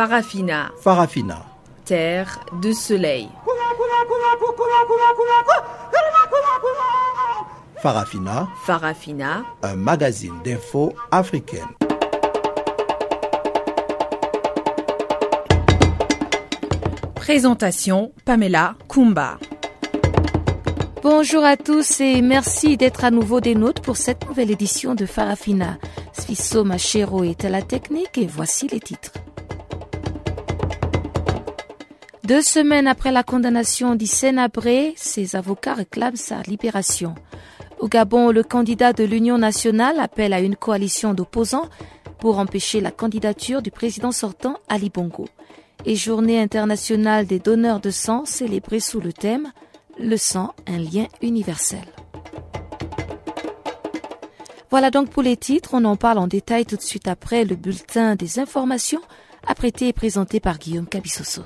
Farafina. 0.00 0.72
Farafina. 0.80 1.44
Terre 1.84 2.40
de 2.62 2.72
soleil. 2.72 3.28
Farafina. 7.82 8.48
Farafina. 8.64 9.44
Un 9.62 9.76
magazine 9.76 10.40
d'infos 10.42 10.94
africaine. 11.10 11.68
Présentation 17.14 18.12
Pamela 18.24 18.76
Kumba. 18.88 19.36
Bonjour 21.02 21.44
à 21.44 21.58
tous 21.58 22.00
et 22.00 22.22
merci 22.22 22.78
d'être 22.78 23.04
à 23.04 23.10
nouveau 23.10 23.40
des 23.42 23.54
nôtres 23.54 23.82
pour 23.82 23.98
cette 23.98 24.26
nouvelle 24.26 24.50
édition 24.50 24.94
de 24.94 25.04
Farafina. 25.04 25.76
Sfisso 26.14 26.64
Machero 26.64 27.22
est 27.22 27.44
à 27.44 27.50
la 27.50 27.60
technique 27.60 28.16
et 28.16 28.26
voici 28.26 28.66
les 28.66 28.80
titres. 28.80 29.12
Deux 32.30 32.42
semaines 32.42 32.86
après 32.86 33.10
la 33.10 33.24
condamnation 33.24 33.96
d'Issenabré, 33.96 34.92
ses 34.94 35.34
avocats 35.34 35.74
réclament 35.74 36.14
sa 36.14 36.42
libération. 36.42 37.16
Au 37.80 37.88
Gabon, 37.88 38.30
le 38.30 38.44
candidat 38.44 38.92
de 38.92 39.02
l'Union 39.02 39.36
nationale 39.36 39.98
appelle 39.98 40.32
à 40.32 40.38
une 40.38 40.54
coalition 40.54 41.12
d'opposants 41.12 41.68
pour 42.20 42.38
empêcher 42.38 42.80
la 42.80 42.92
candidature 42.92 43.62
du 43.62 43.72
président 43.72 44.12
sortant 44.12 44.58
Ali 44.68 44.90
Bongo. 44.90 45.24
Et 45.84 45.96
journée 45.96 46.40
internationale 46.40 47.26
des 47.26 47.40
donneurs 47.40 47.80
de 47.80 47.90
sang 47.90 48.24
célébrée 48.24 48.78
sous 48.78 49.00
le 49.00 49.12
thème 49.12 49.50
Le 49.98 50.16
sang, 50.16 50.54
un 50.68 50.78
lien 50.78 51.08
universel. 51.22 51.82
Voilà 54.70 54.92
donc 54.92 55.10
pour 55.10 55.24
les 55.24 55.36
titres, 55.36 55.70
on 55.72 55.84
en 55.84 55.96
parle 55.96 56.18
en 56.18 56.28
détail 56.28 56.64
tout 56.64 56.76
de 56.76 56.80
suite 56.80 57.08
après 57.08 57.44
le 57.44 57.56
bulletin 57.56 58.14
des 58.14 58.38
informations 58.38 59.00
apprêté 59.48 59.88
et 59.88 59.92
présenté 59.92 60.38
par 60.38 60.60
Guillaume 60.60 60.86
Cabissoso. 60.86 61.42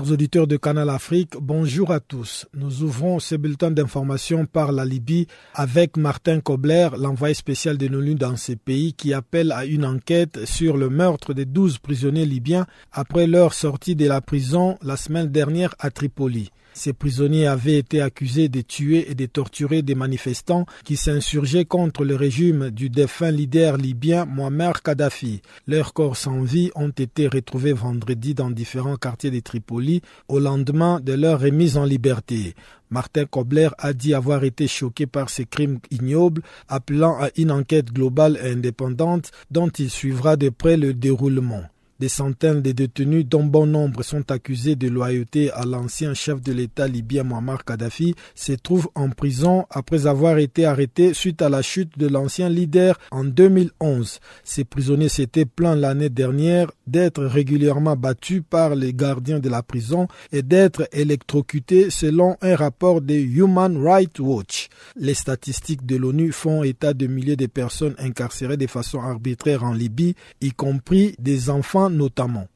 Chers 0.00 0.12
auditeurs 0.12 0.46
de 0.46 0.56
Canal 0.56 0.88
Afrique, 0.88 1.34
bonjour 1.38 1.92
à 1.92 2.00
tous. 2.00 2.46
Nous 2.54 2.84
ouvrons 2.84 3.18
ce 3.18 3.34
bulletin 3.34 3.70
d'information 3.70 4.46
par 4.46 4.72
la 4.72 4.86
Libye 4.86 5.26
avec 5.52 5.98
Martin 5.98 6.40
Kobler, 6.40 6.88
l'envoyé 6.96 7.34
spécial 7.34 7.76
de 7.76 7.86
l'ONU 7.86 8.14
dans 8.14 8.34
ces 8.36 8.56
pays, 8.56 8.94
qui 8.94 9.12
appelle 9.12 9.52
à 9.52 9.66
une 9.66 9.84
enquête 9.84 10.46
sur 10.46 10.78
le 10.78 10.88
meurtre 10.88 11.34
des 11.34 11.44
12 11.44 11.80
prisonniers 11.80 12.24
libyens 12.24 12.64
après 12.92 13.26
leur 13.26 13.52
sortie 13.52 13.94
de 13.94 14.08
la 14.08 14.22
prison 14.22 14.78
la 14.80 14.96
semaine 14.96 15.26
dernière 15.26 15.74
à 15.78 15.90
Tripoli. 15.90 16.50
Ces 16.72 16.92
prisonniers 16.92 17.46
avaient 17.46 17.78
été 17.78 18.00
accusés 18.00 18.48
de 18.48 18.60
tuer 18.60 19.10
et 19.10 19.14
de 19.14 19.26
torturer 19.26 19.82
des 19.82 19.94
manifestants 19.94 20.66
qui 20.84 20.96
s'insurgeaient 20.96 21.64
contre 21.64 22.04
le 22.04 22.14
régime 22.16 22.70
du 22.70 22.88
défunt 22.90 23.30
leader 23.30 23.76
libyen 23.76 24.24
Muammar 24.24 24.82
Kadhafi. 24.82 25.42
Leurs 25.66 25.92
corps 25.92 26.16
sans 26.16 26.42
vie 26.42 26.70
ont 26.74 26.90
été 26.90 27.28
retrouvés 27.28 27.72
vendredi 27.72 28.34
dans 28.34 28.50
différents 28.50 28.96
quartiers 28.96 29.30
de 29.30 29.40
Tripoli 29.40 30.02
au 30.28 30.38
lendemain 30.38 31.00
de 31.00 31.12
leur 31.12 31.40
remise 31.40 31.76
en 31.76 31.84
liberté. 31.84 32.54
Martin 32.90 33.24
Kobler 33.24 33.68
a 33.78 33.92
dit 33.92 34.14
avoir 34.14 34.42
été 34.44 34.66
choqué 34.66 35.06
par 35.06 35.30
ces 35.30 35.44
crimes 35.44 35.78
ignobles, 35.90 36.42
appelant 36.68 37.20
à 37.20 37.28
une 37.36 37.52
enquête 37.52 37.92
globale 37.92 38.38
et 38.42 38.50
indépendante 38.50 39.30
dont 39.50 39.68
il 39.68 39.90
suivra 39.90 40.36
de 40.36 40.48
près 40.48 40.76
le 40.76 40.92
déroulement. 40.92 41.62
Des 42.00 42.08
centaines 42.08 42.62
de 42.62 42.72
détenus, 42.72 43.26
dont 43.26 43.44
bon 43.44 43.66
nombre 43.66 44.02
sont 44.02 44.30
accusés 44.30 44.74
de 44.74 44.88
loyauté 44.88 45.50
à 45.50 45.66
l'ancien 45.66 46.14
chef 46.14 46.40
de 46.40 46.50
l'État 46.50 46.88
libyen 46.88 47.24
Muammar 47.24 47.62
Kadhafi, 47.62 48.14
se 48.34 48.52
trouvent 48.52 48.88
en 48.94 49.10
prison 49.10 49.66
après 49.68 50.06
avoir 50.06 50.38
été 50.38 50.64
arrêtés 50.64 51.12
suite 51.12 51.42
à 51.42 51.50
la 51.50 51.60
chute 51.60 51.98
de 51.98 52.08
l'ancien 52.08 52.48
leader 52.48 52.98
en 53.10 53.24
2011. 53.24 54.18
Ces 54.44 54.64
prisonniers 54.64 55.10
s'étaient 55.10 55.44
plaints 55.44 55.76
l'année 55.76 56.08
dernière 56.08 56.70
d'être 56.86 57.22
régulièrement 57.22 57.96
battus 57.96 58.40
par 58.48 58.74
les 58.74 58.94
gardiens 58.94 59.38
de 59.38 59.50
la 59.50 59.62
prison 59.62 60.08
et 60.32 60.40
d'être 60.40 60.88
électrocutés 60.92 61.90
selon 61.90 62.38
un 62.40 62.56
rapport 62.56 63.02
de 63.02 63.12
Human 63.12 63.76
Rights 63.76 64.20
Watch. 64.20 64.70
Les 64.96 65.12
statistiques 65.12 65.84
de 65.84 65.96
l'ONU 65.96 66.32
font 66.32 66.62
état 66.62 66.94
de 66.94 67.06
milliers 67.06 67.36
de 67.36 67.44
personnes 67.46 67.94
incarcérées 67.98 68.56
de 68.56 68.66
façon 68.66 69.00
arbitraire 69.00 69.64
en 69.64 69.74
Libye, 69.74 70.14
y 70.40 70.52
compris 70.52 71.14
des 71.18 71.50
enfants 71.50 71.89
notamment. 71.90 72.46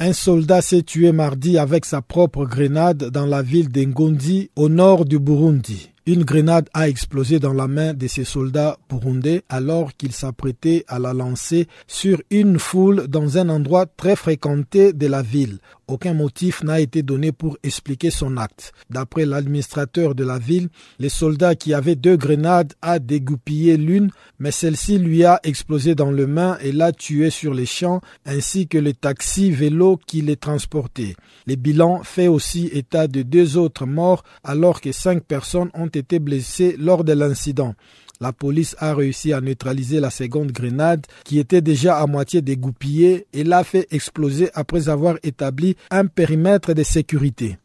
Un 0.00 0.12
soldat 0.12 0.60
s'est 0.60 0.82
tué 0.82 1.12
mardi 1.12 1.56
avec 1.56 1.84
sa 1.84 2.02
propre 2.02 2.44
grenade 2.44 3.10
dans 3.10 3.26
la 3.26 3.42
ville 3.42 3.68
d'Engondi, 3.68 4.50
au 4.56 4.68
nord 4.68 5.04
du 5.04 5.20
Burundi. 5.20 5.93
Une 6.06 6.22
grenade 6.22 6.68
a 6.74 6.86
explosé 6.86 7.38
dans 7.38 7.54
la 7.54 7.66
main 7.66 7.94
de 7.94 8.06
ces 8.08 8.24
soldats 8.24 8.76
burundais 8.90 9.42
alors 9.48 9.96
qu'ils 9.96 10.12
s'apprêtaient 10.12 10.84
à 10.86 10.98
la 10.98 11.14
lancer 11.14 11.66
sur 11.86 12.20
une 12.28 12.58
foule 12.58 13.08
dans 13.08 13.38
un 13.38 13.48
endroit 13.48 13.86
très 13.86 14.14
fréquenté 14.14 14.92
de 14.92 15.06
la 15.06 15.22
ville. 15.22 15.60
Aucun 15.86 16.12
motif 16.12 16.62
n'a 16.62 16.80
été 16.80 17.02
donné 17.02 17.32
pour 17.32 17.56
expliquer 17.62 18.10
son 18.10 18.36
acte. 18.36 18.72
D'après 18.90 19.24
l'administrateur 19.24 20.14
de 20.14 20.24
la 20.24 20.38
ville, 20.38 20.68
les 20.98 21.08
soldats 21.08 21.54
qui 21.54 21.72
avaient 21.72 21.94
deux 21.94 22.16
grenades 22.16 22.74
a 22.82 22.98
dégoupillé 22.98 23.78
l'une, 23.78 24.10
mais 24.38 24.50
celle-ci 24.50 24.98
lui 24.98 25.24
a 25.24 25.40
explosé 25.42 25.94
dans 25.94 26.10
le 26.10 26.26
main 26.26 26.58
et 26.62 26.72
l'a 26.72 26.92
tué 26.92 27.30
sur 27.30 27.54
les 27.54 27.66
champs, 27.66 28.00
ainsi 28.26 28.66
que 28.66 28.78
le 28.78 28.92
taxi 28.92 29.50
vélo 29.50 29.98
qui 30.06 30.20
les 30.20 30.36
transportait. 30.36 31.16
Les 31.46 31.56
bilans 31.56 32.02
fait 32.02 32.28
aussi 32.28 32.66
état 32.72 33.06
de 33.06 33.22
deux 33.22 33.56
autres 33.56 33.86
morts 33.86 34.22
alors 34.42 34.80
que 34.80 34.92
cinq 34.92 35.22
personnes 35.22 35.70
ont 35.74 35.88
été 35.96 36.18
blessés 36.18 36.76
lors 36.78 37.04
de 37.04 37.12
l'incident. 37.12 37.74
La 38.20 38.32
police 38.32 38.76
a 38.78 38.94
réussi 38.94 39.32
à 39.32 39.40
neutraliser 39.40 40.00
la 40.00 40.10
seconde 40.10 40.52
grenade 40.52 41.06
qui 41.24 41.38
était 41.38 41.60
déjà 41.60 41.98
à 41.98 42.06
moitié 42.06 42.42
dégoupillée 42.42 43.26
et 43.32 43.44
l'a 43.44 43.64
fait 43.64 43.86
exploser 43.90 44.50
après 44.54 44.88
avoir 44.88 45.16
établi 45.22 45.76
un 45.90 46.06
périmètre 46.06 46.74
de 46.74 46.82
sécurité. 46.82 47.58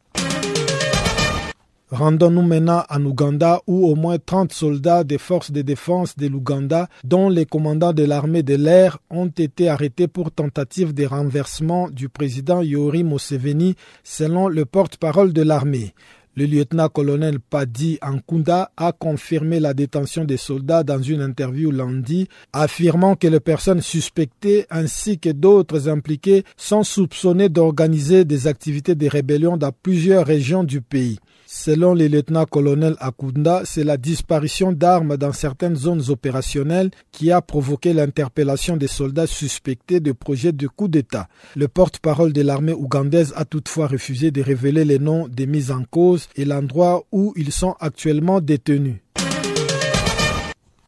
Rendons-nous 1.92 2.44
maintenant 2.44 2.84
en 2.88 3.04
Ouganda 3.04 3.62
où 3.66 3.88
au 3.88 3.96
moins 3.96 4.18
30 4.24 4.54
soldats 4.54 5.04
des 5.04 5.18
forces 5.18 5.50
de 5.52 5.64
défense 5.64 6.16
de 6.18 6.28
l'Ouganda, 6.28 6.88
dont 7.04 7.30
les 7.30 7.48
commandants 7.48 7.94
de 7.94 8.04
l'armée 8.04 8.44
de 8.44 8.54
l'air, 8.54 9.00
ont 9.10 9.26
été 9.28 9.70
arrêtés 9.70 10.08
pour 10.08 10.32
tentative 10.32 10.94
de 10.94 11.06
renversement 11.08 11.90
du 11.90 12.08
président 12.08 12.62
Yori 12.62 13.04
Museveni, 13.04 13.76
selon 14.04 14.50
le 14.50 14.66
porte-parole 14.66 15.34
de 15.34 15.42
l'armée. 15.42 15.96
Le 16.36 16.46
lieutenant-colonel 16.46 17.40
Padi 17.40 17.98
Ankunda 18.02 18.72
a 18.78 18.92
confirmé 18.92 19.60
la 19.60 19.74
détention 19.74 20.26
des 20.26 20.38
soldats 20.38 20.84
dans 20.84 21.02
une 21.02 21.22
interview 21.22 21.72
lundi, 21.72 22.28
affirmant 22.54 23.16
que 23.16 23.28
les 23.28 23.40
personnes 23.40 23.82
suspectées 23.82 24.66
ainsi 24.70 25.20
que 25.20 25.30
d'autres 25.30 25.90
impliqués 25.90 26.44
sont 26.56 26.84
soupçonnées 26.84 27.50
d'organiser 27.50 28.26
des 28.26 28.48
activités 28.48 28.96
de 28.96 29.08
rébellion 29.08 29.58
dans 29.58 29.72
plusieurs 29.72 30.26
régions 30.26 30.64
du 30.64 30.82
pays. 30.82 31.20
Selon 31.52 31.96
le 31.96 32.08
lieutenant-colonel 32.08 32.96
Akunda, 33.00 33.64
c'est 33.66 33.84
la 33.84 33.98
disparition 33.98 34.72
d'armes 34.72 35.18
dans 35.18 35.34
certaines 35.34 35.76
zones 35.76 36.04
opérationnelles 36.10 36.92
qui 37.12 37.32
a 37.32 37.42
provoqué 37.42 37.92
l'interpellation 37.92 38.78
des 38.78 38.86
soldats 38.86 39.26
suspectés 39.26 40.00
de 40.00 40.12
projets 40.12 40.52
de 40.52 40.68
coup 40.68 40.88
d'État. 40.88 41.28
Le 41.56 41.68
porte-parole 41.68 42.34
de 42.34 42.44
l'armée 42.44 42.74
ougandaise 42.74 43.34
a 43.36 43.46
toutefois 43.46 43.88
refusé 43.88 44.30
de 44.30 44.44
révéler 44.44 44.86
les 44.86 45.00
noms 45.00 45.28
des 45.28 45.48
mises 45.48 45.72
en 45.72 45.84
cause 45.86 46.28
et 46.36 46.46
l'endroit 46.46 47.04
où 47.12 47.34
ils 47.36 47.52
sont 47.52 47.74
actuellement 47.80 48.42
détenus. 48.42 48.98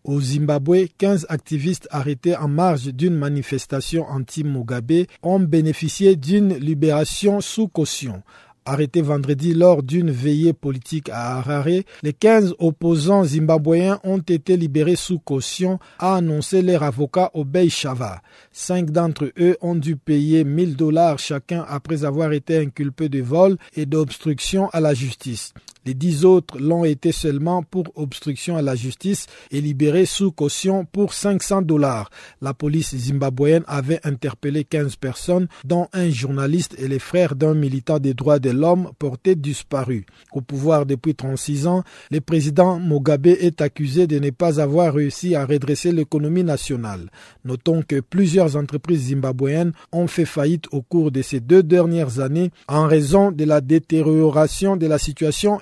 Au 0.04 0.22
Zimbabwe, 0.22 0.88
15 0.98 1.28
activistes 1.30 1.88
arrêtés 1.90 2.36
en 2.36 2.48
marge 2.48 2.86
d'une 2.94 3.16
manifestation 3.16 4.06
anti-Mugabe 4.08 5.06
ont 5.24 5.40
bénéficié 5.40 6.16
d'une 6.16 6.54
libération 6.56 7.40
sous 7.40 7.68
caution. 7.68 8.22
Arrêtés 8.64 9.02
vendredi 9.02 9.56
lors 9.56 9.82
d'une 9.82 10.12
veillée 10.12 10.54
politique 10.54 11.10
à 11.10 11.38
Harare, 11.38 11.84
les 12.04 12.14
15 12.14 12.54
opposants 12.60 13.24
zimbabwéens 13.24 14.00
ont 14.04 14.20
été 14.20 14.56
libérés 14.56 14.96
sous 14.96 15.18
caution, 15.18 15.80
a 15.98 16.18
annoncé 16.18 16.62
leur 16.62 16.84
avocat 16.84 17.32
Obey 17.34 17.70
Shava. 17.70 18.22
Cinq 18.52 18.92
d'entre 18.92 19.32
eux 19.40 19.58
ont 19.62 19.74
dû 19.74 19.96
payer 19.96 20.44
1000 20.44 20.76
dollars 20.76 21.18
chacun 21.18 21.66
après 21.68 22.06
avoir 22.06 22.34
été 22.34 22.58
inculpés 22.58 23.10
de 23.10 23.22
vol 23.22 23.58
et 23.76 23.88
d'obstruction 23.88 24.70
à 24.74 24.80
la 24.80 24.94
justice. 24.94 25.56
Les 25.86 25.96
dix 25.96 26.26
autres 26.26 26.60
l'ont 26.60 26.86
été 26.86 27.12
seulement 27.12 27.64
pour 27.64 27.86
obstruction 27.96 28.56
à 28.56 28.62
la 28.62 28.76
justice 28.76 29.26
et 29.50 29.62
libérés 29.62 30.06
sous 30.06 30.32
caution 30.32 30.86
pour 30.86 31.14
500 31.14 31.64
dollars. 31.64 32.12
La 32.40 32.54
police 32.54 32.96
zimbabwéenne 32.96 33.64
avait 33.68 34.00
interpellé 34.04 34.64
15 34.64 34.96
personnes, 34.98 35.48
dont 35.64 35.88
un 35.94 36.12
journaliste 36.12 36.76
et 36.78 36.88
les 36.88 37.00
frères 37.00 37.36
d'un 37.36 37.56
militant 37.56 37.98
des 37.98 38.14
droits 38.14 38.38
de 38.38 38.52
l'homme 38.52 38.92
porté 39.00 39.34
disparu. 39.36 40.06
Au 40.34 40.42
pouvoir 40.42 40.86
depuis 40.86 41.16
36 41.16 41.66
ans, 41.66 41.84
le 42.12 42.22
président 42.22 42.80
Mugabe 42.80 43.26
est 43.28 43.62
accusé 43.62 44.06
de 44.06 44.20
ne 44.20 44.30
pas 44.30 44.62
avoir 44.62 44.94
réussi 44.94 45.34
à 45.34 45.46
redresser 45.48 45.92
l'économie 45.92 46.44
nationale. 46.44 47.10
Notons 47.44 47.82
que 47.82 48.02
plusieurs 48.02 48.56
entreprises 48.56 49.08
zimbabwéennes 49.08 49.72
ont 49.92 50.08
fait 50.08 50.26
faillite 50.26 50.66
au 50.72 50.84
cours 50.84 51.10
de 51.12 51.24
ces 51.24 51.40
deux 51.40 51.64
dernières 51.64 52.20
années 52.20 52.52
en 52.68 52.86
raison 52.86 53.32
de 53.32 53.46
la 53.46 53.62
détérioration 53.62 54.78
de 54.78 54.86
la 54.86 55.00
situation. 55.00 55.60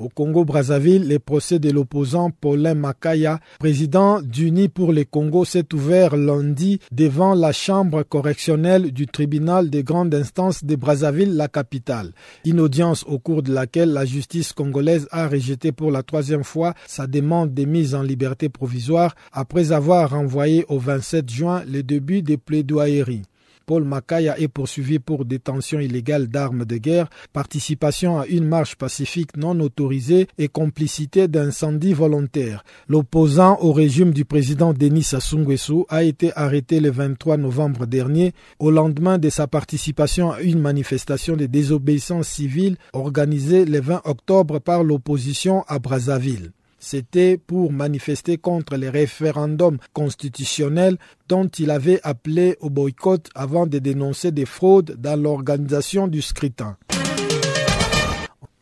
Au 0.00 0.08
Congo-Brazzaville, 0.08 1.08
le 1.08 1.20
procès 1.20 1.60
de 1.60 1.70
l'opposant 1.70 2.30
Paulin 2.30 2.74
Makaya, 2.74 3.38
président 3.60 4.20
d'Uni 4.20 4.68
pour 4.68 4.92
le 4.92 5.04
Congo, 5.04 5.44
s'est 5.44 5.72
ouvert 5.72 6.16
lundi 6.16 6.80
devant 6.90 7.32
la 7.32 7.52
chambre 7.52 8.02
correctionnelle 8.02 8.90
du 8.90 9.06
tribunal 9.06 9.70
de 9.70 9.82
grande 9.82 10.12
instance 10.12 10.64
de 10.64 10.74
Brazzaville, 10.74 11.36
la 11.36 11.46
capitale. 11.46 12.12
Une 12.44 12.58
audience 12.58 13.04
au 13.06 13.20
cours 13.20 13.44
de 13.44 13.54
laquelle 13.54 13.92
la 13.92 14.04
justice 14.04 14.52
congolaise 14.52 15.06
a 15.12 15.28
rejeté 15.28 15.70
pour 15.70 15.92
la 15.92 16.02
troisième 16.02 16.44
fois 16.44 16.74
sa 16.88 17.06
demande 17.06 17.54
de 17.54 17.64
mise 17.64 17.94
en 17.94 18.02
liberté 18.02 18.48
provisoire 18.48 19.14
après 19.32 19.70
avoir 19.70 20.10
renvoyé 20.10 20.64
au 20.68 20.78
27 20.80 21.30
juin 21.30 21.62
le 21.70 21.84
début 21.84 22.20
des 22.20 22.36
plaidoyeries. 22.36 23.22
Paul 23.66 23.84
Makaya 23.84 24.38
est 24.38 24.48
poursuivi 24.48 24.98
pour 24.98 25.24
détention 25.24 25.80
illégale 25.80 26.28
d'armes 26.28 26.64
de 26.64 26.76
guerre, 26.76 27.08
participation 27.32 28.18
à 28.18 28.26
une 28.26 28.46
marche 28.46 28.76
pacifique 28.76 29.36
non 29.36 29.58
autorisée 29.60 30.28
et 30.38 30.48
complicité 30.48 31.28
d'incendie 31.28 31.92
volontaire. 31.92 32.64
L'opposant 32.88 33.58
au 33.60 33.72
régime 33.72 34.12
du 34.12 34.24
président 34.24 34.72
Denis 34.72 35.02
Sassou 35.02 35.44
a 35.88 36.02
été 36.02 36.32
arrêté 36.36 36.80
le 36.80 36.90
23 36.90 37.36
novembre 37.36 37.86
dernier 37.86 38.32
au 38.58 38.70
lendemain 38.70 39.18
de 39.18 39.28
sa 39.30 39.46
participation 39.46 40.30
à 40.30 40.40
une 40.40 40.60
manifestation 40.60 41.36
de 41.36 41.46
désobéissance 41.46 42.28
civile 42.28 42.76
organisée 42.92 43.64
le 43.64 43.80
20 43.80 44.02
octobre 44.04 44.58
par 44.58 44.84
l'opposition 44.84 45.64
à 45.68 45.78
Brazzaville. 45.78 46.52
C'était 46.86 47.38
pour 47.38 47.72
manifester 47.72 48.36
contre 48.36 48.76
les 48.76 48.90
référendums 48.90 49.78
constitutionnels 49.94 50.98
dont 51.30 51.48
il 51.48 51.70
avait 51.70 51.98
appelé 52.02 52.58
au 52.60 52.68
boycott 52.68 53.30
avant 53.34 53.66
de 53.66 53.78
dénoncer 53.78 54.32
des 54.32 54.44
fraudes 54.44 54.94
dans 54.98 55.18
l'organisation 55.18 56.08
du 56.08 56.20
scrutin. 56.20 56.76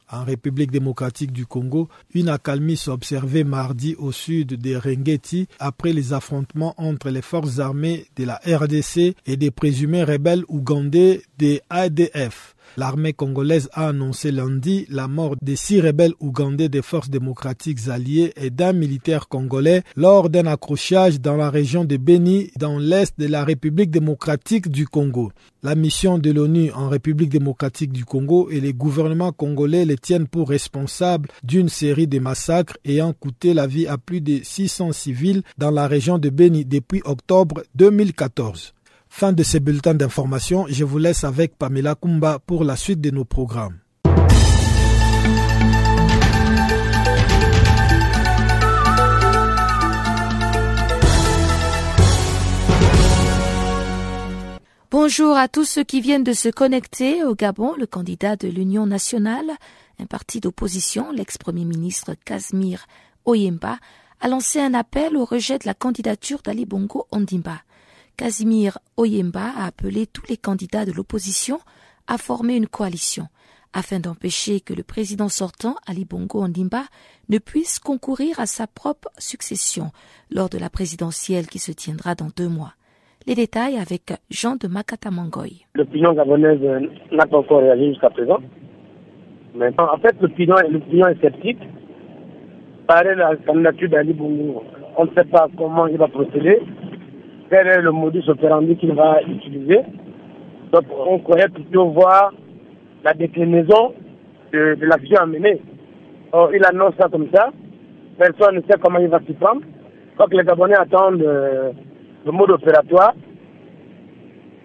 En 0.09 0.23
République 0.23 0.71
démocratique 0.71 1.33
du 1.33 1.47
Congo, 1.47 1.89
une 2.15 2.29
accalmie 2.29 2.77
s'est 2.77 2.93
observée 2.93 3.43
mardi 3.43 3.97
au 3.97 4.13
sud 4.13 4.55
de 4.57 4.77
Rengeti 4.77 5.49
après 5.59 5.93
les 5.93 6.13
affrontements 6.13 6.75
entre 6.77 7.11
les 7.11 7.23
forces 7.23 7.59
armées 7.59 8.07
de 8.15 8.25
la 8.25 8.41
RDC 8.47 9.17
et 9.27 9.37
des 9.37 9.51
présumés 9.51 10.05
rebelles 10.05 10.45
ougandais 10.47 11.23
des 11.39 11.61
ADF. 11.71 12.55
L'armée 12.79 13.13
congolaise 13.13 13.69
a 13.73 13.89
annoncé 13.89 14.33
lundi 14.33 14.87
la 14.89 15.07
mort 15.07 15.37
de 15.43 15.55
six 15.55 15.81
rebelles 15.81 16.15
ougandais 16.21 16.71
des 16.71 16.81
forces 16.81 17.11
démocratiques 17.11 17.89
alliées 17.89 18.33
et 18.37 18.49
d'un 18.49 18.73
militaire 18.73 19.29
congolais 19.29 19.83
lors 19.95 20.31
d'un 20.31 20.47
accrochage 20.47 21.21
dans 21.21 21.37
la 21.37 21.51
région 21.51 21.85
de 21.85 21.99
Beni 21.99 22.51
dans 22.59 22.79
l'est 22.79 23.19
de 23.19 23.27
la 23.27 23.45
République 23.45 23.91
démocratique 23.91 24.71
du 24.71 24.87
Congo. 24.87 25.33
La 25.63 25.75
mission 25.75 26.19
de 26.19 26.31
l'ONU 26.31 26.73
en 26.73 26.89
République 26.89 27.29
démocratique 27.29 27.93
du 27.93 28.07
Congo 28.07 28.49
et 28.51 28.61
les 28.61 28.73
gouvernements 28.73 29.33
congolais 29.33 29.85
les 29.85 29.99
tiennent 29.99 30.27
pour 30.27 30.49
responsables 30.49 31.29
d'une 31.45 31.69
série 31.69 32.07
de 32.07 32.19
massacres 32.19 32.79
ayant 32.87 33.13
coûté 33.13 33.53
la 33.53 33.67
vie 33.67 33.87
à 33.87 33.99
plus 33.99 34.23
de 34.23 34.41
600 34.43 34.93
civils 34.93 35.43
dans 35.59 35.71
la 35.71 35.87
région 35.87 36.19
de 36.19 36.31
Beni 36.31 36.65
depuis 36.65 37.03
octobre 37.05 37.63
2014. 37.75 38.73
Fin 39.15 39.35
de 39.35 39.43
ce 39.43 39.59
bulletin 39.59 39.93
d'information, 39.93 40.65
je 40.71 40.85
vous 40.85 40.97
laisse 40.97 41.23
avec 41.23 41.59
Pamela 41.59 41.95
Kumba 41.95 42.39
pour 42.39 42.65
la 42.65 42.77
suite 42.77 43.01
de 43.03 43.11
nos 43.11 43.27
programmes. 43.27 43.79
Bonjour 54.91 55.37
à 55.37 55.47
tous 55.47 55.67
ceux 55.67 55.85
qui 55.85 56.01
viennent 56.01 56.25
de 56.25 56.33
se 56.33 56.49
connecter 56.49 57.23
au 57.23 57.35
Gabon. 57.35 57.75
Le 57.79 57.87
candidat 57.87 58.37
de 58.37 58.49
l'Union 58.49 58.87
nationale, 58.87 59.53
un 60.01 60.07
parti 60.07 60.41
d'opposition, 60.41 61.13
l'ex-premier 61.13 61.67
ministre 61.67 62.15
Casimir 62.25 62.87
Oyemba, 63.27 63.77
a 64.23 64.29
lancé 64.29 64.59
un 64.59 64.73
appel 64.73 65.19
au 65.19 65.27
rejet 65.27 65.59
de 65.59 65.67
la 65.67 65.75
candidature 65.75 66.41
d'Ali 66.43 66.65
Bongo 66.65 67.07
Ondimba. 67.13 67.61
Casimir 68.17 68.79
Oyemba 68.97 69.53
a 69.57 69.67
appelé 69.67 70.07
tous 70.07 70.25
les 70.29 70.37
candidats 70.37 70.85
de 70.85 70.93
l'opposition 70.93 71.59
à 72.07 72.19
former 72.19 72.57
une 72.57 72.67
coalition 72.67 73.27
afin 73.73 74.01
d'empêcher 74.01 74.61
que 74.61 74.75
le 74.75 74.83
président 74.83 75.29
sortant, 75.29 75.77
Ali 75.87 76.05
Bongo 76.05 76.43
Ondimba, 76.43 76.83
ne 77.29 77.39
puisse 77.39 77.79
concourir 77.79 78.39
à 78.39 78.47
sa 78.47 78.67
propre 78.67 79.09
succession 79.19 79.87
lors 80.31 80.49
de 80.49 80.59
la 80.59 80.69
présidentielle 80.69 81.47
qui 81.47 81.59
se 81.59 81.73
tiendra 81.73 82.15
dans 82.15 82.29
deux 82.37 82.49
mois. 82.49 82.75
Les 83.27 83.35
détails 83.35 83.79
avec 83.79 84.13
Jean 84.31 84.57
de 84.57 84.67
Makata 84.67 85.11
Mangoy. 85.11 85.65
L'opinion 85.75 86.13
gabonaise 86.13 86.61
n'a 87.13 87.27
pas 87.27 87.39
encore 87.39 87.61
réagi 87.61 87.91
jusqu'à 87.91 88.11
présent. 88.11 88.41
Maintenant, 89.55 89.95
en 89.95 89.99
fait, 89.99 90.15
l'opinion 90.21 90.57
est 90.59 91.21
sceptique. 91.21 91.61
Pareil 92.87 93.17
la 93.17 93.37
candidature 93.37 93.89
d'Ali 93.89 94.13
Bongo, 94.13 94.65
on 94.99 95.05
ne 95.05 95.15
sait 95.15 95.25
pas 95.25 95.49
comment 95.57 95.87
il 95.87 95.97
va 95.97 96.09
procéder 96.09 96.61
quel 97.53 97.67
est 97.67 97.83
le 97.83 97.93
modus 97.93 98.27
operandi 98.29 98.77
qu'il 98.77 98.95
va 98.95 99.21
utiliser. 99.23 99.81
Donc 100.73 100.85
on 101.07 101.19
pourrait 101.19 101.51
plutôt 101.51 101.91
voir 101.91 102.33
la 103.05 103.13
déclinaison 103.13 103.93
de, 104.55 104.79
l'action 104.81 105.19
à 105.19 105.27
mener. 105.27 105.61
Il 106.55 106.65
annonce 106.65 106.95
ça 106.99 107.09
comme 107.11 107.29
ça. 107.35 107.51
Personne 108.19 108.57
ne 108.57 108.61
sait 108.63 108.79
comment 108.83 108.99
il 109.01 109.09
va 109.09 109.21
s'y 109.27 109.35
prendre. 109.35 109.61
Donc 110.19 110.33
les 110.33 110.45
Gabonais 110.45 110.77
attendent 110.77 111.21
euh, 111.21 111.73
le 112.25 112.33
mode 112.33 112.53
opératoire 112.53 113.13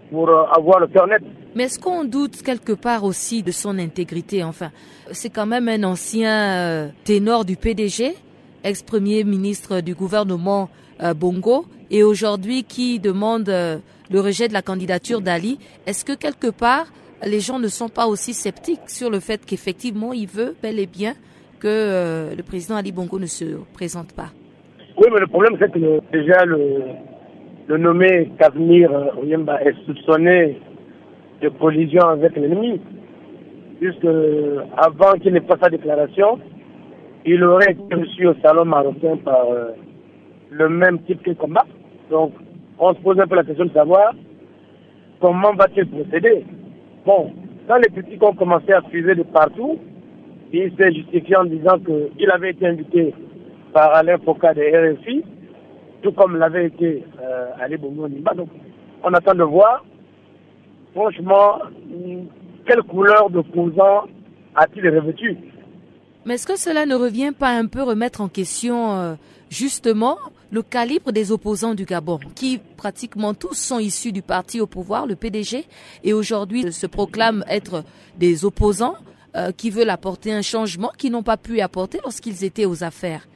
pour 0.09 0.29
euh, 0.29 0.43
avoir 0.55 0.79
le 0.79 0.87
cœur 0.87 1.07
net. 1.07 1.21
Mais 1.55 1.63
est-ce 1.63 1.79
qu'on 1.79 2.05
doute 2.05 2.41
quelque 2.41 2.71
part 2.71 3.03
aussi 3.03 3.43
de 3.43 3.51
son 3.51 3.77
intégrité 3.79 4.45
Enfin, 4.45 4.69
c'est 5.11 5.29
quand 5.29 5.45
même 5.45 5.67
un 5.67 5.83
ancien 5.83 6.31
euh, 6.31 6.87
ténor 7.03 7.43
du 7.43 7.57
PDG, 7.57 8.13
ex-premier 8.63 9.25
ministre 9.25 9.81
du 9.81 9.93
gouvernement 9.93 10.69
Bongo. 11.15 11.65
Et 11.89 12.03
aujourd'hui 12.03 12.63
qui 12.63 12.99
demande 12.99 13.47
euh, 13.49 13.77
le 14.11 14.19
rejet 14.19 14.47
de 14.47 14.53
la 14.53 14.61
candidature 14.61 15.21
d'Ali, 15.21 15.57
est-ce 15.85 16.03
que 16.03 16.13
quelque 16.13 16.51
part 16.51 16.87
les 17.25 17.39
gens 17.39 17.59
ne 17.59 17.67
sont 17.67 17.89
pas 17.89 18.07
aussi 18.07 18.33
sceptiques 18.33 18.89
sur 18.89 19.09
le 19.09 19.19
fait 19.19 19.43
qu'effectivement 19.45 20.13
il 20.13 20.27
veut 20.27 20.55
bel 20.61 20.79
et 20.79 20.85
bien 20.85 21.13
que 21.59 21.67
euh, 21.67 22.35
le 22.35 22.43
président 22.43 22.75
Ali 22.75 22.91
Bongo 22.91 23.19
ne 23.19 23.25
se 23.25 23.45
présente 23.73 24.13
pas? 24.13 24.29
Oui, 24.97 25.07
mais 25.13 25.19
le 25.19 25.27
problème 25.27 25.55
c'est 25.59 25.71
que 25.71 25.99
déjà 26.11 26.45
le, 26.45 27.77
nommé 27.77 28.31
Kavmir 28.37 28.91
Oyemba 29.21 29.61
est 29.63 29.73
soupçonné 29.85 30.59
de 31.41 31.49
collision 31.49 32.01
avec 32.01 32.35
l'ennemi, 32.35 32.81
puisque 33.79 34.07
avant 34.75 35.13
qu'il 35.21 35.33
n'ait 35.33 35.41
pas 35.41 35.57
sa 35.61 35.69
déclaration, 35.69 36.39
il 37.25 37.43
aurait 37.43 37.71
été 37.71 37.95
reçu 37.95 38.27
au 38.27 38.33
salon 38.43 38.65
marocain 38.65 39.17
par 39.23 39.45
euh, 39.51 39.71
le 40.51 40.69
même 40.69 40.99
type 41.03 41.23
qu'il 41.23 41.35
combat. 41.35 41.65
Donc, 42.09 42.33
on 42.79 42.93
se 42.93 42.99
pose 42.99 43.19
un 43.19 43.27
peu 43.27 43.35
la 43.35 43.43
question 43.43 43.65
de 43.65 43.73
savoir 43.73 44.13
comment 45.19 45.53
va-t-il 45.53 45.87
procéder. 45.87 46.45
Bon, 47.05 47.31
quand 47.67 47.77
les 47.77 47.89
critiques 47.89 48.23
ont 48.23 48.33
commencé 48.33 48.71
à 48.71 48.81
fuser 48.83 49.15
de 49.15 49.23
partout, 49.23 49.77
il 50.53 50.71
s'est 50.77 50.93
justifié 50.93 51.35
en 51.35 51.45
disant 51.45 51.77
qu'il 51.79 52.31
avait 52.31 52.51
été 52.51 52.67
invité 52.67 53.13
par 53.73 53.93
Alain 53.95 54.17
Foucault 54.19 54.53
de 54.55 54.95
RFI, 54.95 55.23
tout 56.01 56.11
comme 56.13 56.37
l'avait 56.37 56.67
été 56.67 57.03
euh, 57.21 57.47
Ali 57.59 57.77
Bongo 57.77 58.07
Donc, 58.07 58.49
on 59.03 59.13
attend 59.13 59.35
de 59.35 59.43
voir, 59.43 59.83
franchement, 60.93 61.59
quelle 62.65 62.83
couleur 62.83 63.29
de 63.29 63.35
d'opposant 63.35 64.05
a-t-il 64.55 64.87
revêtu 64.89 65.37
Mais 66.25 66.35
est-ce 66.35 66.47
que 66.47 66.57
cela 66.57 66.85
ne 66.85 66.95
revient 66.95 67.33
pas 67.37 67.49
un 67.49 67.65
peu 67.67 67.83
remettre 67.83 68.21
en 68.21 68.29
question, 68.29 68.93
euh, 68.93 69.15
justement, 69.49 70.17
le 70.51 70.61
calibre 70.61 71.11
des 71.11 71.31
opposants 71.31 71.73
du 71.73 71.85
Gabon, 71.85 72.19
qui 72.35 72.59
pratiquement 72.77 73.33
tous 73.33 73.53
sont 73.53 73.79
issus 73.79 74.11
du 74.11 74.21
parti 74.21 74.61
au 74.61 74.67
pouvoir, 74.67 75.05
le 75.05 75.15
PDG, 75.15 75.65
et 76.03 76.13
aujourd'hui 76.13 76.71
se 76.71 76.87
proclament 76.87 77.43
être 77.49 77.83
des 78.17 78.45
opposants 78.45 78.95
euh, 79.35 79.51
qui 79.51 79.69
veulent 79.69 79.89
apporter 79.89 80.31
un 80.31 80.41
changement 80.41 80.89
qu'ils 80.97 81.11
n'ont 81.11 81.23
pas 81.23 81.37
pu 81.37 81.59
apporter 81.59 81.99
lorsqu'ils 82.03 82.45
étaient 82.45 82.65
aux 82.65 82.83
affaires. 82.83 83.27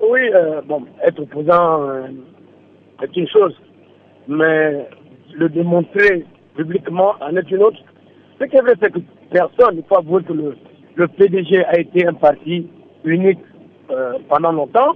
Oui, 0.00 0.20
euh, 0.32 0.60
bon, 0.62 0.84
être 1.04 1.20
opposant 1.20 1.82
euh, 1.82 2.06
est 3.02 3.16
une 3.16 3.28
chose, 3.28 3.54
mais 4.28 4.86
le 5.34 5.48
démontrer 5.48 6.24
publiquement 6.56 7.14
en 7.20 7.36
est 7.36 7.50
une 7.50 7.62
autre. 7.62 7.78
Ce 8.40 8.44
qui 8.44 8.56
est 8.56 8.60
vrai, 8.60 8.74
c'est 8.80 8.92
que 8.92 9.00
personne. 9.32 9.76
Il 9.76 9.82
faut 9.88 9.98
avouer 9.98 10.22
que 10.22 10.32
le, 10.32 10.56
le 10.94 11.08
PDG 11.08 11.64
a 11.64 11.80
été 11.80 12.06
un 12.06 12.14
parti 12.14 12.68
unique 13.04 13.40
pendant 14.28 14.52
longtemps. 14.52 14.94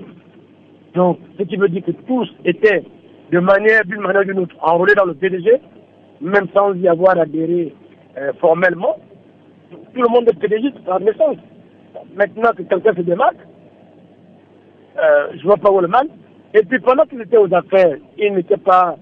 Donc, 0.95 1.19
ce 1.39 1.45
qui 1.45 1.57
veut 1.57 1.69
dire 1.69 1.85
que 1.85 1.93
tous 1.93 2.29
étaient 2.45 2.83
de 3.31 3.39
manière, 3.39 3.85
d'une 3.87 4.01
manière 4.01 4.23
ou 4.23 4.25
d'une 4.25 4.39
autre, 4.41 4.55
enrôlés 4.61 4.95
dans 4.95 5.07
le 5.07 5.15
PDG, 5.15 5.61
même 6.21 6.47
sans 6.55 6.75
y 6.75 6.87
avoir 6.87 7.19
adhéré 7.19 7.75
euh, 8.19 8.33
formellement. 8.41 8.97
Tout 9.95 10.03
le 10.03 10.09
monde 10.09 10.29
est 10.29 10.39
PDG 10.39 10.71
par 10.85 11.01
naissance. 11.01 11.37
Maintenant 12.15 12.51
que 12.57 12.63
quelqu'un 12.63 12.95
se 12.95 13.01
démarque, 13.01 13.39
euh, 14.99 15.29
je 15.37 15.43
vois 15.45 15.57
pas 15.57 15.71
où 15.71 15.81
le 15.81 15.89
mal. 15.89 16.09
Et 16.55 16.63
puis 16.63 16.79
pendant 16.81 17.05
qu'ils 17.05 17.23
étaient 17.23 17.39
aux 17.39 17.53
affaires, 17.55 17.97
ils 18.19 18.35
n'étaient 18.35 18.59
pas 18.59 18.97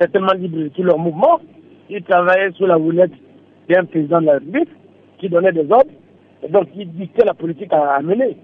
certainement 0.00 0.32
libres 0.32 0.58
de 0.58 0.68
tout 0.68 0.82
leur 0.82 0.98
mouvement. 0.98 1.40
Ils 1.88 2.02
travaillaient 2.02 2.50
sous 2.52 2.66
la 2.66 2.78
houlette 2.78 3.12
d'un 3.68 3.84
président 3.84 4.20
de 4.20 4.26
la 4.26 4.32
République 4.34 4.70
qui 5.18 5.28
donnait 5.28 5.52
des 5.52 5.70
ordres 5.70 5.90
et 6.42 6.48
donc 6.48 6.70
qui 6.72 6.84
dictait 6.86 7.24
la 7.24 7.34
politique 7.34 7.72
à, 7.72 8.00
mener. 8.02 8.36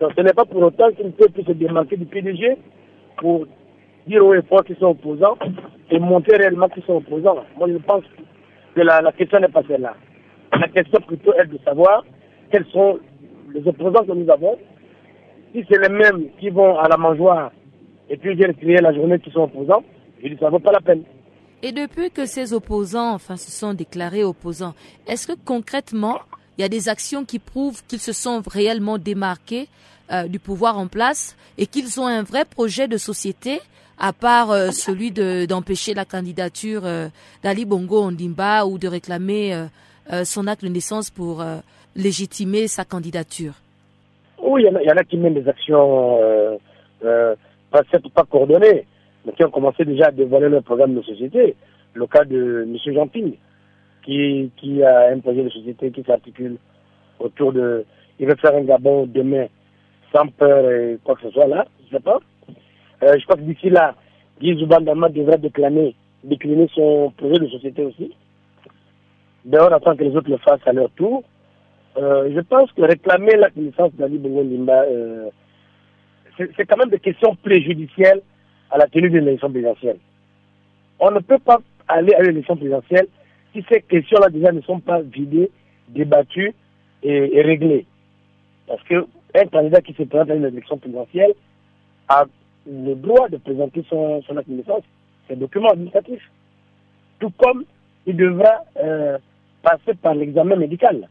Donc 0.00 0.12
ce 0.16 0.20
n'est 0.20 0.32
pas 0.32 0.44
pour 0.44 0.62
autant 0.62 0.90
qu'ils 0.92 1.06
ne 1.06 1.10
peuvent 1.10 1.30
plus 1.30 1.44
se 1.44 1.52
démarquer 1.52 1.96
du 1.96 2.06
PDG 2.06 2.56
pour 3.18 3.46
dire 4.06 4.24
aux 4.24 4.34
efforts 4.34 4.64
qui 4.64 4.74
sont 4.74 4.86
opposants 4.88 5.36
et 5.90 5.98
montrer 5.98 6.36
réellement 6.36 6.68
qu'ils 6.68 6.84
sont 6.84 6.96
opposants. 6.96 7.44
Moi 7.56 7.68
je 7.68 7.78
pense 7.78 8.04
que 8.74 8.80
la, 8.82 9.12
question 9.12 9.40
n'est 9.40 9.48
pas 9.48 9.62
celle-là. 9.66 9.94
La 10.52 10.68
question 10.68 11.00
plutôt 11.00 11.32
est 11.34 11.46
de 11.46 11.58
savoir 11.64 12.04
quels 12.50 12.66
sont 12.66 12.98
les 13.54 13.66
opposants 13.66 14.04
que 14.04 14.12
nous 14.12 14.30
avons. 14.30 14.58
Si 15.52 15.64
c'est 15.68 15.80
les 15.80 15.88
mêmes 15.88 16.28
qui 16.38 16.50
vont 16.50 16.78
à 16.78 16.88
la 16.88 16.96
mangeoire 16.96 17.50
et 18.10 18.16
puis 18.16 18.34
viennent 18.34 18.54
crier 18.54 18.76
la 18.76 18.92
journée 18.92 19.18
qui 19.18 19.30
sont 19.30 19.44
opposants, 19.44 19.82
je 20.22 20.28
dis 20.28 20.36
ça 20.38 20.46
ne 20.46 20.50
vaut 20.50 20.58
pas 20.58 20.72
la 20.72 20.80
peine. 20.80 21.02
Et 21.62 21.72
depuis 21.72 22.10
que 22.10 22.26
ces 22.26 22.52
opposants, 22.52 23.14
enfin, 23.14 23.36
se 23.36 23.50
sont 23.50 23.72
déclarés 23.72 24.24
opposants, 24.24 24.74
est-ce 25.06 25.26
que 25.26 25.32
concrètement, 25.44 26.18
il 26.58 26.62
y 26.62 26.64
a 26.64 26.68
des 26.68 26.88
actions 26.88 27.24
qui 27.24 27.38
prouvent 27.38 27.82
qu'ils 27.86 28.00
se 28.00 28.12
sont 28.12 28.42
réellement 28.46 28.98
démarqués 28.98 29.68
euh, 30.12 30.28
du 30.28 30.38
pouvoir 30.38 30.78
en 30.78 30.86
place 30.86 31.36
et 31.58 31.66
qu'ils 31.66 32.00
ont 32.00 32.06
un 32.06 32.22
vrai 32.22 32.44
projet 32.44 32.88
de 32.88 32.96
société 32.96 33.60
à 33.98 34.12
part 34.12 34.50
euh, 34.50 34.70
celui 34.70 35.10
d'empêcher 35.10 35.94
la 35.94 36.04
candidature 36.04 36.82
euh, 36.84 37.08
d'Ali 37.42 37.64
Bongo 37.64 38.02
Ondimba 38.02 38.66
ou 38.66 38.78
de 38.78 38.88
réclamer 38.88 39.66
son 40.22 40.46
acte 40.46 40.62
de 40.62 40.68
naissance 40.68 41.10
pour 41.10 41.44
légitimer 41.96 42.68
sa 42.68 42.84
candidature 42.84 43.54
Oui, 44.40 44.62
il 44.64 44.86
y, 44.86 44.92
en 44.92 44.96
a 44.96 45.02
qui 45.02 45.16
mènent 45.16 45.34
des 45.34 45.48
actions 45.48 46.20
pas, 47.00 47.82
pas 48.14 48.24
coordonnées 48.30 48.86
mais 49.26 49.32
qui 49.32 49.44
ont 49.44 49.50
commencé 49.50 49.84
déjà 49.84 50.06
à 50.06 50.10
dévoiler 50.12 50.48
leur 50.48 50.62
programme 50.62 50.94
de 50.94 51.02
société. 51.02 51.56
Le 51.94 52.06
cas 52.06 52.24
de 52.24 52.64
M. 52.68 52.94
Jean 52.94 53.08
Ping, 53.08 53.34
qui, 54.06 54.82
a 54.82 55.10
un 55.10 55.18
projet 55.18 55.42
de 55.42 55.48
société 55.48 55.90
qui 55.90 56.02
s'articule 56.04 56.56
autour 57.18 57.52
de... 57.52 57.84
Il 58.18 58.26
veut 58.26 58.36
faire 58.36 58.54
un 58.54 58.62
Gabon 58.62 59.06
demain 59.06 59.46
sans 60.14 60.26
peur 60.28 60.70
et 60.70 60.98
quoi 61.04 61.16
que 61.16 61.22
ce 61.22 61.30
soit 61.30 61.46
là, 61.46 61.66
je 61.80 61.94
ne 61.94 61.98
sais 61.98 62.04
pas. 62.04 62.20
Euh, 63.02 63.16
je 63.18 63.24
crois 63.24 63.36
que 63.36 63.42
d'ici 63.42 63.68
là, 63.68 63.94
Guy 64.40 64.58
Zoubandama 64.58 65.08
devrait 65.08 65.38
déclamer, 65.38 65.94
décliner 66.24 66.68
son 66.74 67.12
projet 67.16 67.38
de 67.38 67.48
société 67.48 67.84
aussi. 67.84 68.14
D'ailleurs, 69.44 69.68
on 69.70 69.74
attend 69.74 69.96
que 69.96 70.04
les 70.04 70.16
autres 70.16 70.30
le 70.30 70.38
fassent 70.38 70.66
à 70.66 70.72
leur 70.72 70.90
tour. 70.90 71.22
Euh, 71.98 72.30
je 72.34 72.40
pense 72.40 72.70
que 72.72 72.82
réclamer 72.82 73.36
la 73.36 73.50
connaissance 73.50 73.92
d'Ali 73.94 74.18
Bongo 74.18 74.42
Limba, 74.42 74.82
euh, 74.82 75.30
c'est 76.38 76.66
quand 76.66 76.76
même 76.76 76.90
des 76.90 76.98
questions 77.00 77.34
préjudicielles 77.36 78.20
à 78.70 78.78
la 78.78 78.86
tenue 78.86 79.10
d'une 79.10 79.26
élection 79.26 79.50
présidentielle. 79.50 79.98
On 81.00 81.10
ne 81.10 81.20
peut 81.20 81.38
pas 81.38 81.58
aller 81.88 82.14
à 82.14 82.22
l'élection 82.22 82.56
présidentielle 82.56 83.06
ces 83.68 83.82
questions-là 83.82 84.30
déjà 84.30 84.52
ne 84.52 84.60
sont 84.62 84.80
pas 84.80 85.00
vidées, 85.00 85.50
débattues 85.88 86.54
et, 87.02 87.42
réglées. 87.42 87.86
Parce 88.66 88.82
qu'un 88.84 89.46
candidat 89.52 89.80
qui 89.80 89.92
se 89.92 90.02
présente 90.02 90.30
à 90.30 90.34
une 90.34 90.44
élection 90.44 90.78
présidentielle 90.78 91.32
a 92.08 92.24
le 92.66 92.94
droit 92.94 93.28
de 93.28 93.36
présenter 93.36 93.84
son, 93.88 94.22
son 94.22 94.34
naissance, 94.48 94.82
ses 95.28 95.36
documents 95.36 95.70
administratifs. 95.70 96.28
Tout 97.20 97.30
comme 97.38 97.64
il 98.06 98.16
devra 98.16 98.64
euh, 98.82 99.18
passer 99.62 99.94
par 100.00 100.14
l'examen 100.14 100.56
médical. 100.56 101.08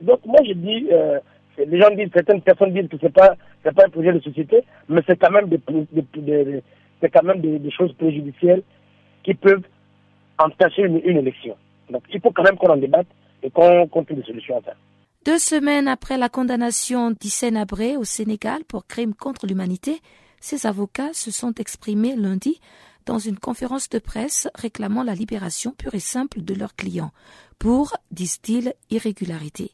Donc 0.00 0.24
moi 0.26 0.40
je 0.46 0.52
dis, 0.52 0.88
euh, 0.92 1.18
les 1.58 1.80
gens 1.80 1.90
disent, 1.90 2.10
certaines 2.12 2.42
personnes 2.42 2.72
disent 2.72 2.88
que 2.88 2.98
ce 2.98 3.06
n'est 3.06 3.12
pas, 3.12 3.34
pas 3.62 3.86
un 3.86 3.90
projet 3.90 4.12
de 4.12 4.20
société, 4.20 4.62
mais 4.88 5.00
c'est 5.06 5.18
quand 5.18 5.30
même 5.30 5.48
des, 5.48 5.60
choses 7.70 7.92
préjudicielles 7.94 8.62
qui 9.22 9.34
peuvent 9.34 9.62
entacher 10.38 10.82
une, 10.82 10.96
élection. 11.04 11.56
Donc 11.90 12.02
il 12.12 12.20
faut 12.20 12.30
quand 12.30 12.42
même 12.42 12.56
qu'on 12.56 12.72
en 12.72 12.76
débatte 12.76 13.06
et 13.42 13.50
qu'on 13.50 13.86
trouve 13.88 14.04
des 14.10 14.22
solutions 14.22 14.58
à 14.58 14.62
ça. 14.62 14.72
Deux 15.24 15.38
semaines 15.38 15.88
après 15.88 16.18
la 16.18 16.28
condamnation 16.28 17.10
d'Hissène 17.10 17.56
Abré 17.56 17.96
au 17.96 18.04
Sénégal 18.04 18.64
pour 18.64 18.86
crime 18.86 19.14
contre 19.14 19.46
l'humanité, 19.46 20.00
ses 20.40 20.66
avocats 20.66 21.12
se 21.12 21.30
sont 21.30 21.52
exprimés 21.54 22.14
lundi 22.14 22.60
dans 23.06 23.18
une 23.18 23.38
conférence 23.38 23.88
de 23.88 23.98
presse 23.98 24.48
réclamant 24.54 25.02
la 25.02 25.14
libération 25.14 25.72
pure 25.72 25.94
et 25.94 26.00
simple 26.00 26.42
de 26.42 26.54
leurs 26.54 26.74
clients 26.74 27.12
pour, 27.58 27.96
disent-ils, 28.10 28.74
irrégularité. 28.90 29.72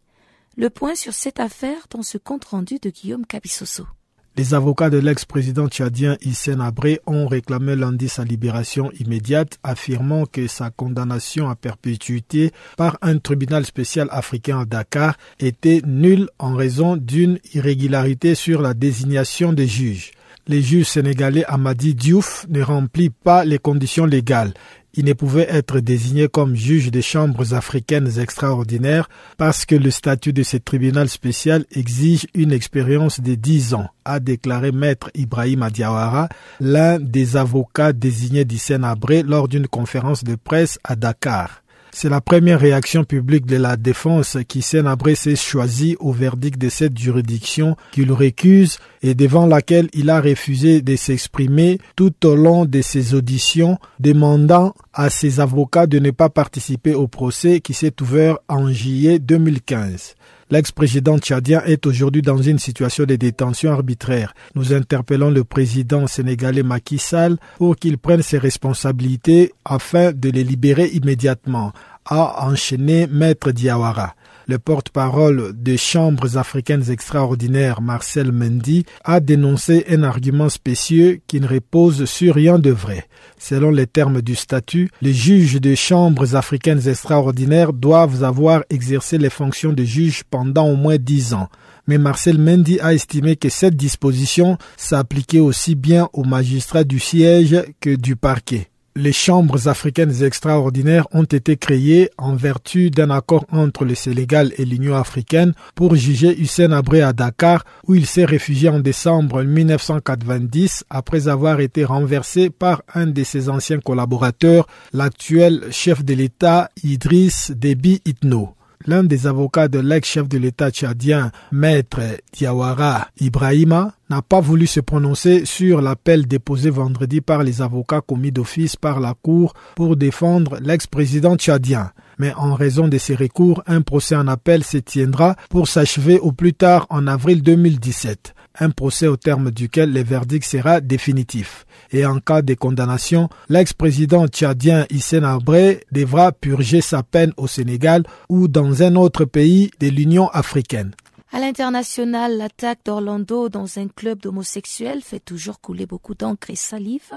Le 0.57 0.71
point 0.71 0.95
sur 0.95 1.14
cette 1.14 1.40
affaire 1.40 1.87
dans 1.90 2.02
ce 2.02 2.19
compte-rendu 2.19 2.78
de 2.81 2.90
Guillaume 2.90 3.26
Cabissoso. 3.26 3.87
Les 4.34 4.54
avocats 4.54 4.88
de 4.88 4.96
l'ex-président 4.96 5.68
tchadien 5.68 6.16
Hissène 6.22 6.62
Abré 6.62 7.00
ont 7.06 7.26
réclamé 7.26 7.76
lundi 7.76 8.08
sa 8.08 8.24
libération 8.24 8.90
immédiate, 8.98 9.58
affirmant 9.62 10.24
que 10.24 10.46
sa 10.46 10.70
condamnation 10.70 11.50
à 11.50 11.54
perpétuité 11.54 12.50
par 12.78 12.96
un 13.02 13.18
tribunal 13.18 13.66
spécial 13.66 14.08
africain 14.10 14.60
à 14.60 14.64
Dakar 14.64 15.18
était 15.38 15.82
nulle 15.84 16.30
en 16.38 16.54
raison 16.54 16.96
d'une 16.96 17.40
irrégularité 17.52 18.34
sur 18.34 18.62
la 18.62 18.72
désignation 18.72 19.52
des 19.52 19.66
juges. 19.66 20.12
Le 20.48 20.60
juge 20.60 20.86
sénégalais 20.86 21.44
Amadi 21.44 21.94
Diouf 21.94 22.46
ne 22.48 22.62
remplit 22.62 23.10
pas 23.10 23.44
les 23.44 23.58
conditions 23.58 24.06
légales 24.06 24.54
il 24.94 25.04
ne 25.04 25.12
pouvait 25.12 25.46
être 25.49 25.80
désigné 25.80 26.28
comme 26.28 26.54
juge 26.54 26.90
des 26.90 27.02
chambres 27.02 27.54
africaines 27.54 28.18
extraordinaires 28.18 29.08
parce 29.38 29.64
que 29.64 29.75
le 29.75 29.90
statut 29.90 30.32
de 30.32 30.42
ce 30.42 30.56
tribunal 30.56 31.08
spécial 31.08 31.64
exige 31.72 32.26
une 32.34 32.52
expérience 32.52 33.20
de 33.20 33.34
dix 33.34 33.75
ans, 33.75 33.88
a 34.04 34.20
déclaré 34.20 34.72
maître 34.72 35.11
Ibrahim 35.14 35.62
Adiawara, 35.62 36.28
l'un 36.61 36.99
des 36.99 37.37
avocats 37.37 37.92
désignés 37.92 38.44
d'Hissène 38.44 38.84
Abré 38.84 39.22
lors 39.22 39.49
d'une 39.49 39.66
conférence 39.66 40.25
de 40.25 40.34
presse 40.34 40.78
à 40.84 40.96
Dakar. 40.96 41.62
C'est 41.94 42.08
la 42.08 42.22
première 42.22 42.58
réaction 42.58 43.04
publique 43.04 43.44
de 43.44 43.56
la 43.56 43.76
défense 43.76 44.38
qui 44.49 44.62
s'est 44.62 44.82
s'est 45.14 45.37
choisi 45.37 45.94
au 46.00 46.11
verdict 46.11 46.58
de 46.58 46.70
cette 46.70 46.96
juridiction 46.96 47.76
qu'il 47.92 48.11
récuse 48.12 48.78
et 49.02 49.14
devant 49.14 49.46
laquelle 49.46 49.88
il 49.92 50.08
a 50.08 50.18
refusé 50.18 50.80
de 50.80 50.96
s'exprimer 50.96 51.78
tout 51.94 52.26
au 52.26 52.34
long 52.34 52.64
de 52.64 52.80
ses 52.80 53.14
auditions, 53.14 53.78
demandant 54.00 54.75
à 54.94 55.11
ses 55.11 55.38
avocats 55.38 55.87
de 55.87 55.99
ne 55.99 56.11
pas 56.11 56.30
participer 56.30 56.94
au 56.94 57.08
procès 57.08 57.61
qui 57.61 57.75
s'est 57.75 58.00
ouvert 58.00 58.38
en 58.49 58.72
juillet 58.72 59.18
2015. 59.18 60.14
L'ex-président 60.52 61.16
tchadien 61.18 61.62
est 61.64 61.87
aujourd'hui 61.87 62.21
dans 62.21 62.37
une 62.37 62.59
situation 62.59 63.04
de 63.06 63.16
détention 63.16 63.73
arbitraire. 63.73 64.35
Nous 64.54 64.75
interpellons 64.75 65.30
le 65.30 65.44
président 65.44 66.06
sénégalais 66.06 66.62
Macky 66.62 66.99
Sall 66.99 67.38
pour 67.56 67.75
qu'il 67.76 67.97
prenne 67.97 68.21
ses 68.21 68.37
responsabilités 68.37 69.54
afin 69.64 70.12
de 70.12 70.28
les 70.28 70.44
libérer 70.44 70.88
immédiatement, 70.88 71.73
a 72.04 72.47
enchaîné 72.47 73.06
Maître 73.06 73.50
Diawara. 73.50 74.14
Le 74.46 74.58
porte-parole 74.58 75.52
des 75.54 75.76
chambres 75.76 76.37
africaines 76.37 76.90
extraordinaires, 76.90 77.80
Marcel 77.80 78.32
Mendy, 78.32 78.84
a 79.04 79.20
dénoncé 79.20 79.84
un 79.88 80.02
argument 80.02 80.49
spécieux 80.49 81.20
qui 81.26 81.40
ne 81.40 81.46
repose 81.46 82.04
sur 82.06 82.34
rien 82.34 82.58
de 82.58 82.70
vrai. 82.70 83.06
Selon 83.38 83.70
les 83.70 83.87
termes 83.87 84.22
du 84.22 84.34
statut, 84.34 84.90
les 85.00 85.12
juges 85.12 85.61
des 85.61 85.76
chambres 85.76 86.37
africaines 86.37 86.88
extraordinaires 86.88 87.72
doivent 87.72 88.25
avoir 88.25 88.62
exercé 88.70 89.18
les 89.18 89.30
fonctions 89.30 89.72
de 89.72 89.84
juge 89.84 90.25
pendant 90.30 90.68
au 90.68 90.76
moins 90.76 90.96
dix 90.99 91.34
ans 91.34 91.49
mais 91.87 91.99
Marcel 91.99 92.38
Mendy 92.38 92.78
a 92.80 92.94
estimé 92.94 93.37
que 93.37 93.49
cette 93.49 93.76
disposition 93.76 94.56
s'appliquait 94.76 95.40
aussi 95.40 95.75
bien 95.75 96.08
aux 96.12 96.25
magistrats 96.25 96.84
du 96.84 97.00
siège 97.00 97.56
que 97.80 97.96
du 97.96 98.16
parquet. 98.16 98.71
Les 98.94 99.12
chambres 99.12 99.68
africaines 99.68 100.22
extraordinaires 100.22 101.08
ont 101.12 101.25
été 101.25 101.56
créées 101.56 102.11
en 102.18 102.34
vertu 102.34 102.90
d'un 102.90 103.08
accord 103.08 103.46
entre 103.50 103.87
le 103.87 103.94
Sénégal 103.94 104.52
et 104.58 104.66
l'Union 104.66 104.94
africaine 104.94 105.54
pour 105.75 105.94
juger 105.96 106.38
Hussein 106.38 106.72
Abré 106.72 107.00
à 107.00 107.14
Dakar 107.14 107.64
où 107.87 107.94
il 107.94 108.04
s'est 108.04 108.26
réfugié 108.26 108.68
en 108.68 108.80
décembre 108.80 109.44
1990 109.44 110.84
après 110.90 111.28
avoir 111.28 111.61
été 111.61 111.87
renversé 111.87 112.50
par 112.50 112.82
un 112.94 113.06
de 113.06 113.25
ses 113.25 113.49
anciens 113.49 113.80
collaborateurs, 113.80 114.66
l'actuel 114.92 115.64
chef 115.70 116.04
de 116.04 116.12
l'État 116.12 116.68
Idriss 116.84 117.50
Déby 117.50 118.02
Itno. 118.04 118.54
L'un 118.86 119.04
des 119.04 119.26
avocats 119.26 119.68
de 119.68 119.78
l'ex-chef 119.78 120.28
de 120.28 120.38
l'État 120.38 120.70
tchadien, 120.70 121.30
maître 121.50 122.00
Diawara 122.32 123.08
Ibrahima, 123.20 123.94
n'a 124.10 124.22
pas 124.22 124.40
voulu 124.40 124.66
se 124.66 124.80
prononcer 124.80 125.44
sur 125.44 125.80
l'appel 125.80 126.26
déposé 126.26 126.70
vendredi 126.70 127.20
par 127.20 127.42
les 127.42 127.62
avocats 127.62 128.00
commis 128.00 128.32
d'office 128.32 128.76
par 128.76 129.00
la 129.00 129.14
Cour 129.14 129.54
pour 129.74 129.96
défendre 129.96 130.58
l'ex-président 130.60 131.36
tchadien. 131.36 131.92
Mais 132.18 132.34
en 132.34 132.54
raison 132.54 132.88
de 132.88 132.98
ces 132.98 133.14
recours, 133.14 133.62
un 133.66 133.82
procès 133.82 134.16
en 134.16 134.28
appel 134.28 134.64
se 134.64 134.78
tiendra 134.78 135.34
pour 135.48 135.68
s'achever 135.68 136.18
au 136.18 136.32
plus 136.32 136.52
tard 136.54 136.86
en 136.90 137.06
avril 137.06 137.42
2017 137.42 138.34
un 138.58 138.70
procès 138.70 139.06
au 139.06 139.16
terme 139.16 139.50
duquel 139.50 139.92
le 139.92 140.02
verdict 140.02 140.44
sera 140.44 140.80
définitif. 140.80 141.66
Et 141.92 142.06
en 142.06 142.20
cas 142.20 142.40
de 142.40 142.54
condamnation, 142.54 143.28
l'ex-président 143.50 144.26
tchadien 144.26 144.87
Hissène 144.90 145.25
Abré 145.25 145.84
devra 145.92 146.32
purger 146.32 146.80
sa 146.80 147.02
peine 147.02 147.32
au 147.37 147.46
Sénégal 147.46 148.04
ou 148.30 148.49
dans 148.49 148.82
un 148.82 148.96
autre 148.96 149.26
pays 149.26 149.70
de 149.78 149.88
l'Union 149.88 150.28
africaine. 150.28 150.94
À 151.32 151.40
l'international, 151.40 152.37
l'attaque 152.37 152.80
d'Orlando 152.84 153.49
dans 153.49 153.78
un 153.78 153.88
club 153.88 154.20
d'homosexuels 154.20 155.02
fait 155.02 155.20
toujours 155.20 155.61
couler 155.61 155.87
beaucoup 155.87 156.14
d'encre 156.14 156.50
et 156.50 156.56
salive. 156.56 157.12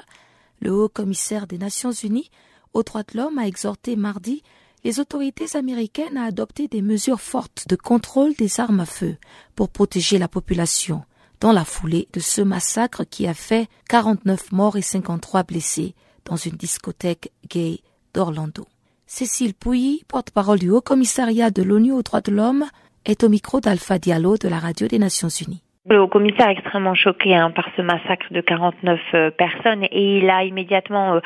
Le 0.62 0.74
haut 0.74 0.90
commissaire 0.90 1.48
des 1.48 1.58
Nations 1.58 1.92
Unies 1.92 2.30
aux 2.74 2.84
droits 2.84 3.04
de 3.04 3.18
l'homme 3.18 3.38
a 3.38 3.48
exhorté 3.48 3.96
mardi 3.96 4.44
les 4.84 5.00
autorités 5.00 5.56
américaines 5.58 6.18
à 6.18 6.26
adopter 6.26 6.68
des 6.68 6.82
mesures 6.82 7.22
fortes 7.22 7.66
de 7.68 7.76
contrôle 7.76 8.36
des 8.36 8.60
armes 8.60 8.82
à 8.82 8.86
feu 8.86 9.16
pour 9.56 9.70
protéger 9.70 10.18
la 10.18 10.28
population 10.28 11.04
dans 11.46 11.52
la 11.52 11.64
foulée 11.64 12.08
de 12.12 12.20
ce 12.20 12.42
massacre 12.42 13.04
qui 13.04 13.28
a 13.28 13.36
fait 13.36 13.70
49 13.90 14.52
morts 14.52 14.78
et 14.78 14.82
53 14.82 15.44
blessés 15.44 15.94
dans 16.26 16.38
une 16.38 16.56
discothèque 16.56 17.32
gay 17.48 17.82
d'Orlando. 18.16 18.66
Cécile 19.06 19.54
Pouilly, 19.54 20.04
porte-parole 20.08 20.58
du 20.58 20.72
Haut 20.72 20.82
Commissariat 20.82 21.52
de 21.52 21.62
l'ONU 21.62 21.92
aux 21.92 22.02
droits 22.02 22.22
de 22.22 22.32
l'homme, 22.32 22.66
est 23.06 23.24
au 23.24 23.30
micro 23.30 23.62
d'Alpha 23.62 24.00
Diallo 24.00 24.38
de 24.38 24.48
la 24.48 24.58
Radio 24.58 24.88
des 24.88 24.98
Nations 24.98 25.30
Unies. 25.30 25.62
Le 25.88 26.02
haut 26.02 26.08
commissaire 26.08 26.50
est 26.50 26.54
extrêmement 26.54 26.96
choqué 26.96 27.36
hein, 27.36 27.52
par 27.52 27.68
ce 27.78 27.84
massacre 27.84 28.26
de 28.32 28.42
49 28.42 29.00
euh, 29.14 29.30
personnes 29.30 29.84
et 29.84 30.18
il 30.18 30.28
a 30.32 30.44
immédiatement 30.44 31.14
euh, 31.14 31.20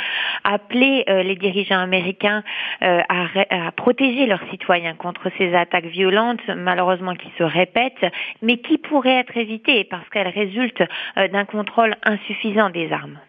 appelé 0.44 1.06
euh, 1.08 1.24
les 1.24 1.38
dirigeants 1.38 1.80
américains 1.80 2.44
à, 2.82 2.98
à, 3.08 3.72
protéger 3.72 4.26
leurs 4.26 4.44
citoyens 4.52 4.96
contre 4.96 5.30
ces 5.38 5.54
attaques 5.54 5.86
violentes, 5.86 6.42
malheureusement 6.58 7.14
qui 7.14 7.30
se 7.38 7.44
répètent, 7.44 8.06
mais 8.42 8.58
qui 8.58 8.78
pourraient 8.78 9.20
être 9.20 9.38
évitées 9.38 9.86
parce 9.86 10.08
qu'elles 10.10 10.28
résultent 10.28 10.84
d'un 11.16 11.46
contrôle 11.46 11.96
insuffisant 12.04 12.70
des 12.70 12.92
armes. 12.92 13.20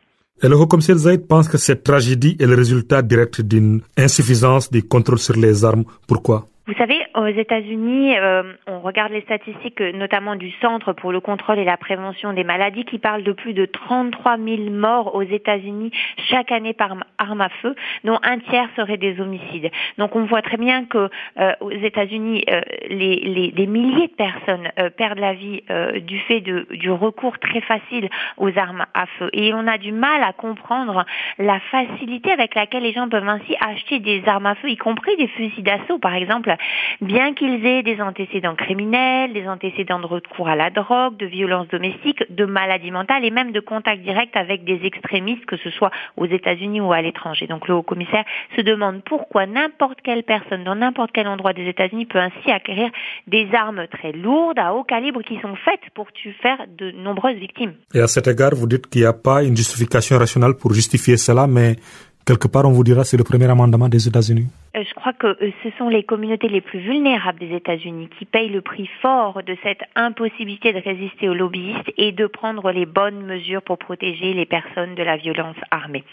Et 0.43 0.49
le 0.49 0.57
haut-commissaire 0.57 0.97
Zaid 0.97 1.27
pense 1.27 1.49
que 1.49 1.59
cette 1.59 1.85
tragédie 1.85 2.37
est 2.41 2.47
le 2.47 2.55
résultat 2.55 3.03
direct 3.03 3.41
d'une 3.41 3.83
insuffisance 3.97 4.71
des 4.71 4.83
contrôles 4.83 5.19
sur 5.19 5.37
les 5.37 5.65
armes. 5.65 5.85
Pourquoi? 6.09 6.47
Vous 6.71 6.77
savez, 6.77 7.05
aux 7.17 7.27
États-Unis, 7.27 8.17
euh, 8.17 8.45
on 8.69 8.79
regarde 8.79 9.11
les 9.11 9.23
statistiques, 9.23 9.81
notamment 9.81 10.37
du 10.37 10.53
Centre 10.61 10.93
pour 10.93 11.11
le 11.11 11.19
contrôle 11.19 11.59
et 11.59 11.65
la 11.65 11.77
prévention 11.77 12.33
des 12.33 12.45
maladies, 12.45 12.85
qui 12.85 13.01
parle 13.01 13.25
de 13.25 13.33
plus 13.33 13.55
de 13.55 13.67
33 13.67 14.39
000 14.39 14.71
morts 14.71 15.17
aux 15.17 15.23
États-Unis 15.23 15.91
chaque 16.29 16.53
année 16.53 16.73
par 16.73 16.95
arme 17.19 17.41
à 17.41 17.49
feu, 17.61 17.75
dont 18.05 18.21
un 18.23 18.39
tiers 18.39 18.69
seraient 18.77 18.99
des 18.99 19.21
homicides. 19.21 19.69
Donc 19.99 20.15
on 20.15 20.27
voit 20.27 20.43
très 20.43 20.59
bien 20.59 20.85
que 20.85 21.11
euh, 21.41 21.53
aux 21.59 21.73
États-Unis, 21.73 22.45
euh, 22.49 22.61
les, 22.89 23.17
les, 23.17 23.51
des 23.51 23.67
milliers 23.67 24.07
de 24.07 24.15
personnes 24.15 24.71
perdent 24.97 25.19
la 25.19 25.35
vie 25.35 25.63
du 26.03 26.21
fait 26.21 26.41
de, 26.41 26.69
du 26.71 26.91
recours 26.93 27.39
très 27.41 27.63
facile 27.63 28.09
aux 28.37 28.57
armes 28.57 28.87
à 28.95 29.07
feu. 29.19 29.29
Et 29.33 29.53
on 29.55 29.67
a 29.67 29.77
du 29.77 29.91
mal 29.91 30.23
à 30.23 30.33
comprendre 30.33 31.05
la 31.39 31.59
facilité 31.73 32.31
avec 32.31 32.55
laquelle 32.55 32.85
les 32.85 32.93
gens 32.93 33.09
peuvent 33.09 33.29
ainsi 33.29 33.57
acheter 33.61 33.99
des 33.99 34.23
armes 34.27 34.47
à 34.47 34.55
feu, 34.55 34.69
y 34.69 34.77
compris 34.77 35.17
des 35.17 35.27
fusils 35.27 35.65
d'assaut, 35.65 35.99
par 35.99 36.15
exemple 36.15 36.55
bien 37.01 37.35
qu'ils 37.35 37.65
aient 37.67 37.83
des 37.83 38.01
antécédents 38.01 38.55
criminels, 38.55 39.33
des 39.33 39.47
antécédents 39.47 40.01
de 40.01 40.07
recours 40.07 40.49
à 40.49 40.57
la 40.57 40.71
drogue, 40.71 41.17
de 41.17 41.27
violences 41.27 41.69
domestiques, 41.69 42.25
de 42.31 42.45
maladies 42.45 42.91
mentales 42.91 43.25
et 43.25 43.31
même 43.31 43.53
de 43.53 43.61
contact 43.61 44.03
direct 44.03 44.37
avec 44.37 44.65
des 44.65 44.81
extrémistes, 44.85 45.47
que 45.47 45.57
ce 45.59 45.71
soit 45.71 45.91
aux 46.17 46.27
États-Unis 46.27 46.81
ou 46.81 46.93
à 46.93 47.03
l'étranger. 47.03 47.47
Donc 47.47 47.69
le 47.69 47.75
haut-commissaire 47.75 48.25
se 48.57 48.63
demande 48.63 49.03
pourquoi 49.05 49.47
n'importe 49.47 49.99
quelle 50.03 50.23
personne 50.23 50.65
dans 50.65 50.75
n'importe 50.75 51.11
quel 51.13 51.29
endroit 51.29 51.53
des 51.53 51.69
États-Unis 51.69 52.07
peut 52.07 52.19
ainsi 52.19 52.51
acquérir 52.51 52.91
des 53.27 53.49
armes 53.53 53.87
très 53.89 54.13
lourdes 54.13 54.59
à 54.59 54.73
haut 54.75 54.85
calibre 54.85 55.23
qui 55.23 55.39
sont 55.41 55.55
faites 55.57 55.91
pour 55.95 56.11
tuer 56.13 56.31
de 56.79 56.91
nombreuses 56.93 57.37
victimes. 57.37 57.75
Et 57.95 58.01
à 58.01 58.07
cet 58.07 58.27
égard, 58.29 58.55
vous 58.55 58.67
dites 58.67 58.87
qu'il 58.89 59.03
n'y 59.03 59.07
a 59.07 59.13
pas 59.13 59.43
une 59.43 59.57
justification 59.57 60.19
rationnelle 60.19 60.55
pour 60.55 60.73
justifier 60.73 61.17
cela, 61.17 61.47
mais 61.47 61.77
quelque 62.25 62.49
part, 62.49 62.65
on 62.65 62.73
vous 62.73 62.85
dira 62.85 63.05
c'est 63.05 63.17
le 63.17 63.25
premier 63.25 63.47
amendement 63.47 63.89
des 63.89 64.07
États-Unis. 64.07 64.47
Euh, 64.77 64.85
je 64.89 64.95
crois 64.95 65.13
que 65.13 65.27
euh, 65.27 65.51
ce 65.65 65.71
sont 65.79 65.89
les 65.89 66.05
communautés 66.05 66.49
les 66.49 66.61
plus 66.61 66.79
vulnérables 66.79 67.41
des 67.41 67.57
États-Unis 67.57 68.09
qui 68.17 68.25
payent 68.25 68.51
le 68.51 68.61
prix 68.61 68.89
fort 69.03 69.43
de 69.43 69.57
cette 69.65 69.83
impossibilité 69.97 70.73
de 70.73 70.79
résister 70.79 71.29
aux 71.29 71.35
lobbyistes 71.35 71.93
et 71.97 72.13
de 72.13 72.27
prendre 72.27 72.71
les 72.71 72.87
bonnes 72.87 73.25
mesures 73.27 73.63
pour 73.63 73.79
protéger 73.79 74.33
les 74.33 74.47
personnes 74.47 74.95
de 74.95 75.03
la 75.03 75.17
violence 75.17 75.57
armée. 75.73 76.05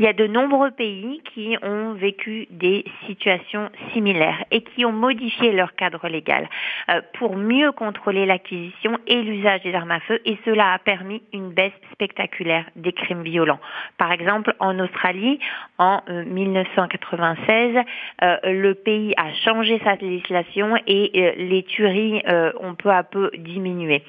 Il 0.00 0.04
y 0.04 0.08
a 0.08 0.12
de 0.12 0.26
nombreux 0.26 0.72
pays 0.72 1.22
qui 1.32 1.56
ont 1.62 1.92
vécu 1.92 2.48
des 2.50 2.84
situations 3.06 3.70
similaires 3.92 4.44
et 4.50 4.62
qui 4.62 4.84
ont 4.84 4.92
modifié 4.92 5.52
leur 5.52 5.76
cadre 5.76 6.08
légal 6.08 6.48
euh, 6.90 7.02
pour 7.18 7.36
mieux 7.36 7.70
contrôler 7.70 8.26
l'acquisition 8.26 8.98
et 9.06 9.22
l'usage 9.22 9.62
des 9.62 9.74
armes 9.74 9.92
à 9.92 10.00
feu 10.00 10.20
et 10.24 10.38
cela 10.44 10.72
a 10.72 10.78
permis 10.80 11.22
une 11.32 11.50
baisse 11.50 11.72
spectaculaire 11.92 12.64
des 12.74 12.92
crimes 12.92 13.22
violents. 13.22 13.60
Par 13.96 14.10
exemple, 14.10 14.54
en 14.58 14.80
Australie, 14.80 15.38
en 15.78 16.00
1996, 16.08 17.76
euh, 18.22 18.36
le 18.44 18.74
pays 18.74 19.14
a 19.16 19.32
changé 19.44 19.80
sa 19.84 19.96
législation 19.96 20.76
et 20.86 21.10
euh, 21.14 21.32
les 21.36 21.64
tueries 21.64 22.22
euh, 22.28 22.52
ont 22.60 22.74
peu 22.74 22.90
à 22.90 23.02
peu 23.02 23.30
diminué. 23.36 24.02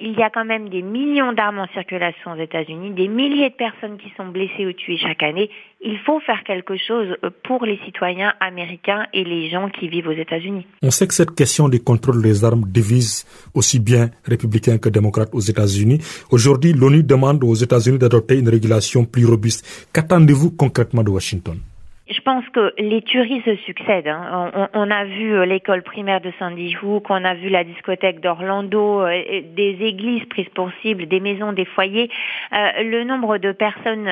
il 0.00 0.12
y 0.12 0.22
a 0.22 0.30
quand 0.30 0.44
même 0.44 0.68
des 0.68 0.82
millions 0.82 1.32
d'armes 1.32 1.58
en 1.58 1.68
circulation 1.68 2.32
aux 2.32 2.40
États-Unis, 2.40 2.90
des 2.90 3.08
milliers 3.08 3.50
de 3.50 3.54
personnes 3.54 3.96
qui 3.98 4.12
sont 4.16 4.26
blessées 4.26 4.66
ou 4.66 4.72
tuées 4.72 4.98
chaque 4.98 5.22
année. 5.22 5.50
Il 5.80 5.98
faut 5.98 6.20
faire 6.20 6.42
quelque 6.44 6.76
chose 6.76 7.16
pour 7.44 7.64
les 7.64 7.78
citoyens 7.84 8.32
américains 8.40 9.06
et 9.12 9.24
les 9.24 9.50
gens 9.50 9.68
qui 9.68 9.88
vivent 9.88 10.08
aux 10.08 10.12
États-Unis. 10.12 10.66
On 10.82 10.90
sait 10.90 11.06
que 11.06 11.14
cette 11.14 11.34
question 11.34 11.68
du 11.68 11.80
contrôle 11.80 12.22
des 12.22 12.44
armes 12.44 12.64
divise 12.66 13.26
aussi 13.54 13.78
bien 13.78 14.10
républicains 14.24 14.78
que 14.78 14.88
démocrates 14.88 15.34
aux 15.34 15.40
États-Unis. 15.40 15.98
Aujourd'hui, 16.30 16.72
l'ONU 16.72 17.02
demande 17.02 17.44
aux 17.44 17.54
États-Unis 17.54 17.98
d'adopter 17.98 18.38
une 18.38 18.48
régulation 18.48 19.04
plus 19.04 19.26
robuste. 19.26 19.88
Qu'attendez-vous 19.92 20.50
concrètement 20.52 21.02
de 21.02 21.10
Washington? 21.10 21.58
Je 22.08 22.20
pense 22.20 22.48
que 22.50 22.72
les 22.78 23.02
tueries 23.02 23.42
se 23.44 23.56
succèdent. 23.56 24.06
Hein. 24.06 24.68
On, 24.74 24.90
a 24.90 25.04
vu 25.04 25.34
euh, 25.34 25.44
l'école 25.44 25.82
primaire 25.82 26.20
de 26.20 26.32
Sandy 26.38 26.76
Hook, 26.80 27.10
on 27.10 27.24
a 27.24 27.34
vu 27.34 27.48
la 27.48 27.64
discothèque 27.64 28.20
d'Orlando, 28.20 29.00
euh, 29.00 29.42
des 29.56 29.76
églises 29.80 30.24
prises 30.26 30.48
pour 30.54 30.70
cible, 30.82 31.06
des 31.06 31.18
maisons, 31.18 31.52
des 31.52 31.64
foyers. 31.64 32.08
Euh, 32.52 32.82
le 32.84 33.02
nombre 33.02 33.38
de 33.38 33.50
personnes 33.50 34.08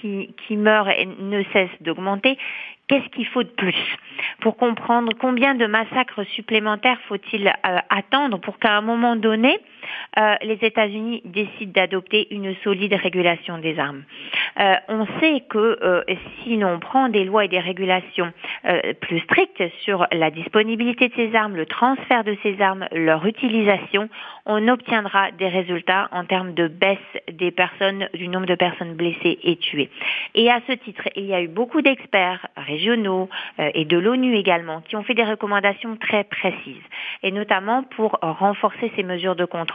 qui, 0.00 0.34
qui 0.46 0.56
meurent 0.56 0.88
ne 1.20 1.42
cesse 1.52 1.70
d'augmenter. 1.82 2.38
Qu'est-ce 2.86 3.08
qu'il 3.10 3.26
faut 3.26 3.42
de 3.42 3.48
plus 3.48 3.96
pour 4.40 4.56
comprendre 4.56 5.12
combien 5.18 5.54
de 5.54 5.66
massacres 5.66 6.24
supplémentaires 6.28 7.00
faut-il 7.08 7.50
attendre 7.62 8.38
pour 8.38 8.58
qu'à 8.58 8.76
un 8.76 8.82
moment 8.82 9.16
donné, 9.16 9.58
les 10.16 10.58
États-Unis 10.62 11.22
décident 11.24 11.72
d'adopter 11.72 12.28
une 12.30 12.54
solide 12.62 12.94
régulation 12.94 13.58
des 13.58 13.78
armes 13.78 14.04
euh, 14.60 14.74
on 14.88 15.06
sait 15.20 15.42
que 15.48 15.78
euh, 15.82 16.02
si 16.42 16.56
l'on 16.56 16.78
prend 16.78 17.08
des 17.08 17.24
lois 17.24 17.44
et 17.44 17.48
des 17.48 17.58
régulations 17.58 18.32
euh, 18.66 18.92
plus 19.00 19.20
strictes 19.20 19.62
sur 19.80 20.06
la 20.12 20.30
disponibilité 20.30 21.08
de 21.08 21.14
ces 21.14 21.34
armes, 21.34 21.56
le 21.56 21.66
transfert 21.66 22.24
de 22.24 22.36
ces 22.42 22.60
armes, 22.60 22.86
leur 22.92 23.26
utilisation, 23.26 24.08
on 24.46 24.68
obtiendra 24.68 25.30
des 25.32 25.48
résultats 25.48 26.08
en 26.12 26.24
termes 26.24 26.54
de 26.54 26.68
baisse 26.68 26.98
des 27.32 27.50
personnes, 27.50 28.08
du 28.14 28.28
nombre 28.28 28.46
de 28.46 28.54
personnes 28.54 28.94
blessées 28.94 29.38
et 29.42 29.56
tuées. 29.56 29.90
Et 30.34 30.50
à 30.50 30.60
ce 30.68 30.72
titre, 30.72 31.08
il 31.16 31.24
y 31.24 31.34
a 31.34 31.42
eu 31.42 31.48
beaucoup 31.48 31.82
d'experts 31.82 32.46
régionaux 32.56 33.28
et 33.58 33.84
de 33.84 33.96
l'ONU 33.96 34.36
également 34.36 34.82
qui 34.82 34.96
ont 34.96 35.02
fait 35.02 35.14
des 35.14 35.24
recommandations 35.24 35.96
très 35.96 36.24
précises, 36.24 36.82
et 37.22 37.32
notamment 37.32 37.82
pour 37.82 38.18
renforcer 38.20 38.92
ces 38.96 39.02
mesures 39.02 39.36
de 39.36 39.44
contrôle, 39.44 39.73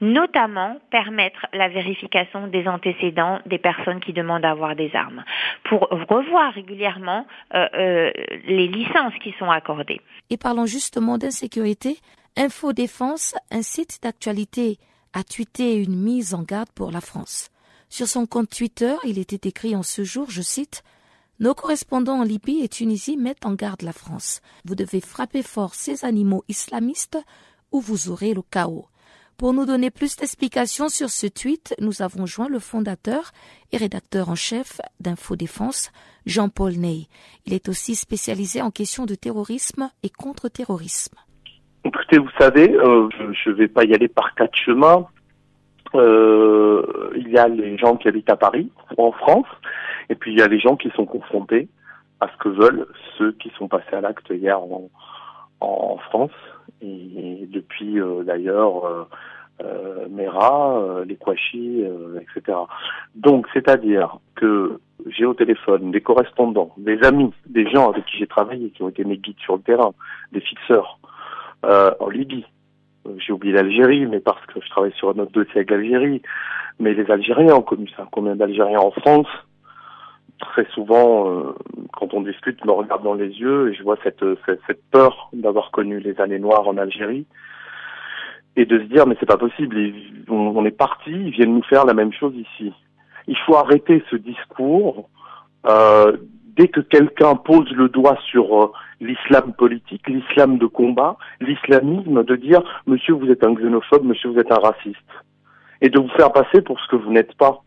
notamment 0.00 0.78
permettre 0.90 1.46
la 1.52 1.68
vérification 1.68 2.46
des 2.46 2.66
antécédents 2.68 3.40
des 3.46 3.58
personnes 3.58 4.00
qui 4.00 4.12
demandent 4.12 4.44
à 4.44 4.50
avoir 4.50 4.76
des 4.76 4.94
armes, 4.94 5.24
pour 5.64 5.88
revoir 5.90 6.52
régulièrement 6.52 7.26
euh, 7.54 7.66
euh, 7.74 8.10
les 8.46 8.68
licences 8.68 9.14
qui 9.22 9.34
sont 9.38 9.50
accordées. 9.50 10.00
Et 10.30 10.36
parlons 10.36 10.66
justement 10.66 11.18
d'insécurité. 11.18 11.98
Info 12.36 12.72
Défense, 12.72 13.34
un 13.50 13.62
site 13.62 13.98
d'actualité, 14.02 14.78
a 15.12 15.22
tweeté 15.22 15.74
une 15.74 15.96
mise 15.96 16.34
en 16.34 16.42
garde 16.42 16.70
pour 16.74 16.90
la 16.90 17.00
France. 17.00 17.50
Sur 17.90 18.08
son 18.08 18.24
compte 18.24 18.48
Twitter, 18.48 18.94
il 19.04 19.18
était 19.18 19.48
écrit 19.48 19.76
en 19.76 19.82
ce 19.82 20.02
jour, 20.02 20.30
je 20.30 20.40
cite, 20.40 20.82
nos 21.40 21.54
correspondants 21.54 22.20
en 22.20 22.22
Libye 22.22 22.62
et 22.62 22.68
Tunisie 22.68 23.16
mettent 23.16 23.44
en 23.44 23.54
garde 23.54 23.82
la 23.82 23.92
France. 23.92 24.40
Vous 24.64 24.74
devez 24.74 25.00
frapper 25.00 25.42
fort 25.42 25.74
ces 25.74 26.04
animaux 26.04 26.44
islamistes 26.48 27.18
ou 27.72 27.80
vous 27.80 28.10
aurez 28.10 28.32
le 28.32 28.42
chaos. 28.42 28.86
Pour 29.38 29.52
nous 29.52 29.66
donner 29.66 29.90
plus 29.90 30.16
d'explications 30.16 30.88
sur 30.88 31.10
ce 31.10 31.26
tweet, 31.26 31.74
nous 31.80 32.02
avons 32.02 32.26
joint 32.26 32.48
le 32.48 32.58
fondateur 32.58 33.32
et 33.72 33.76
rédacteur 33.76 34.28
en 34.28 34.34
chef 34.34 34.80
d'Infodéfense, 35.00 35.90
Jean-Paul 36.26 36.74
Ney. 36.74 37.08
Il 37.46 37.54
est 37.54 37.68
aussi 37.68 37.94
spécialisé 37.94 38.62
en 38.62 38.70
questions 38.70 39.04
de 39.04 39.14
terrorisme 39.14 39.90
et 40.02 40.10
contre-terrorisme. 40.10 41.16
Écoutez, 41.84 42.18
vous 42.18 42.30
savez, 42.38 42.72
euh, 42.72 43.08
je 43.44 43.50
ne 43.50 43.54
vais 43.56 43.68
pas 43.68 43.84
y 43.84 43.92
aller 43.94 44.08
par 44.08 44.34
quatre 44.36 44.56
chemins. 44.56 45.06
Euh, 45.94 47.10
il 47.16 47.28
y 47.28 47.36
a 47.36 47.48
les 47.48 47.76
gens 47.76 47.96
qui 47.96 48.08
habitent 48.08 48.30
à 48.30 48.36
Paris 48.36 48.70
ou 48.96 49.04
en 49.04 49.12
France, 49.12 49.48
et 50.08 50.14
puis 50.14 50.32
il 50.32 50.38
y 50.38 50.42
a 50.42 50.46
les 50.46 50.60
gens 50.60 50.76
qui 50.76 50.90
sont 50.90 51.04
confrontés 51.04 51.68
à 52.20 52.28
ce 52.28 52.36
que 52.38 52.48
veulent 52.48 52.86
ceux 53.18 53.32
qui 53.32 53.50
sont 53.58 53.66
passés 53.66 53.94
à 53.94 54.00
l'acte 54.00 54.30
hier 54.30 54.60
en, 54.60 54.88
en 55.60 55.96
France 55.98 56.30
et, 56.80 57.46
depuis 57.50 58.00
euh, 58.00 58.22
d'ailleurs 58.24 58.84
euh, 58.84 59.04
euh, 59.62 60.08
Mera, 60.10 61.02
les 61.06 61.16
Kouachi, 61.16 61.84
etc. 62.20 62.58
Donc, 63.14 63.46
c'est-à-dire 63.52 64.18
que 64.34 64.80
j'ai 65.06 65.24
au 65.24 65.34
téléphone 65.34 65.90
des 65.92 66.00
correspondants, 66.00 66.72
des 66.76 67.02
amis, 67.04 67.32
des 67.46 67.68
gens 67.70 67.90
avec 67.90 68.04
qui 68.06 68.18
j'ai 68.18 68.26
travaillé, 68.26 68.70
qui 68.70 68.82
ont 68.82 68.88
été 68.88 69.04
mes 69.04 69.18
guides 69.18 69.38
sur 69.38 69.56
le 69.56 69.62
terrain, 69.62 69.92
des 70.32 70.40
fixeurs 70.40 70.98
en 71.64 72.08
Libye. 72.08 72.44
J'ai 73.18 73.32
oublié 73.32 73.54
l'Algérie, 73.54 74.06
mais 74.06 74.20
parce 74.20 74.44
que 74.46 74.60
je 74.60 74.68
travaille 74.70 74.92
sur 74.92 75.10
un 75.10 75.18
autre 75.18 75.32
dossier 75.32 75.56
avec 75.56 75.70
l'Algérie. 75.70 76.22
Mais 76.80 76.94
les 76.94 77.08
Algériens 77.08 77.54
ont 77.54 77.62
connu 77.62 77.88
ça. 77.96 78.08
Combien 78.10 78.34
d'Algériens 78.34 78.80
en 78.80 78.90
France 78.90 79.28
très 80.40 80.66
souvent, 80.74 81.30
euh, 81.30 81.54
quand 81.92 82.14
on 82.14 82.22
discute, 82.22 82.64
me 82.64 82.72
regarde 82.72 83.02
dans 83.02 83.14
les 83.14 83.28
yeux 83.28 83.70
et 83.70 83.74
je 83.74 83.82
vois 83.82 83.96
cette, 84.02 84.24
cette, 84.46 84.82
peur 84.90 85.28
d'avoir 85.32 85.70
connu 85.70 86.00
les 86.00 86.20
années 86.20 86.38
noires 86.38 86.66
en 86.66 86.76
Algérie 86.76 87.26
et 88.56 88.66
de 88.66 88.78
se 88.78 88.84
dire 88.84 89.06
mais 89.06 89.16
c'est 89.18 89.26
pas 89.26 89.38
possible, 89.38 89.76
on, 90.28 90.64
est 90.64 90.70
parti, 90.76 91.10
ils 91.10 91.30
viennent 91.30 91.54
nous 91.54 91.62
faire 91.62 91.84
la 91.84 91.94
même 91.94 92.12
chose 92.12 92.34
ici. 92.34 92.72
Il 93.28 93.36
faut 93.46 93.56
arrêter 93.56 94.02
ce 94.10 94.16
discours. 94.16 95.08
Euh, 95.66 96.16
dès 96.56 96.68
que 96.68 96.80
quelqu'un 96.80 97.34
pose 97.36 97.70
le 97.70 97.88
doigt 97.88 98.18
sur 98.30 98.62
euh, 98.62 98.72
l'islam 99.00 99.52
politique, 99.52 100.06
l'islam 100.08 100.58
de 100.58 100.66
combat, 100.66 101.16
l'islamisme, 101.40 102.24
de 102.24 102.36
dire 102.36 102.62
monsieur 102.86 103.14
vous 103.14 103.30
êtes 103.30 103.44
un 103.44 103.54
xénophobe, 103.54 104.04
monsieur 104.04 104.30
vous 104.30 104.38
êtes 104.38 104.52
un 104.52 104.58
raciste, 104.58 104.98
et 105.80 105.88
de 105.88 105.98
vous 105.98 106.10
faire 106.10 106.32
passer 106.32 106.60
pour 106.60 106.80
ce 106.80 106.88
que 106.88 106.96
vous 106.96 107.12
n'êtes 107.12 107.34
pas 107.34 107.62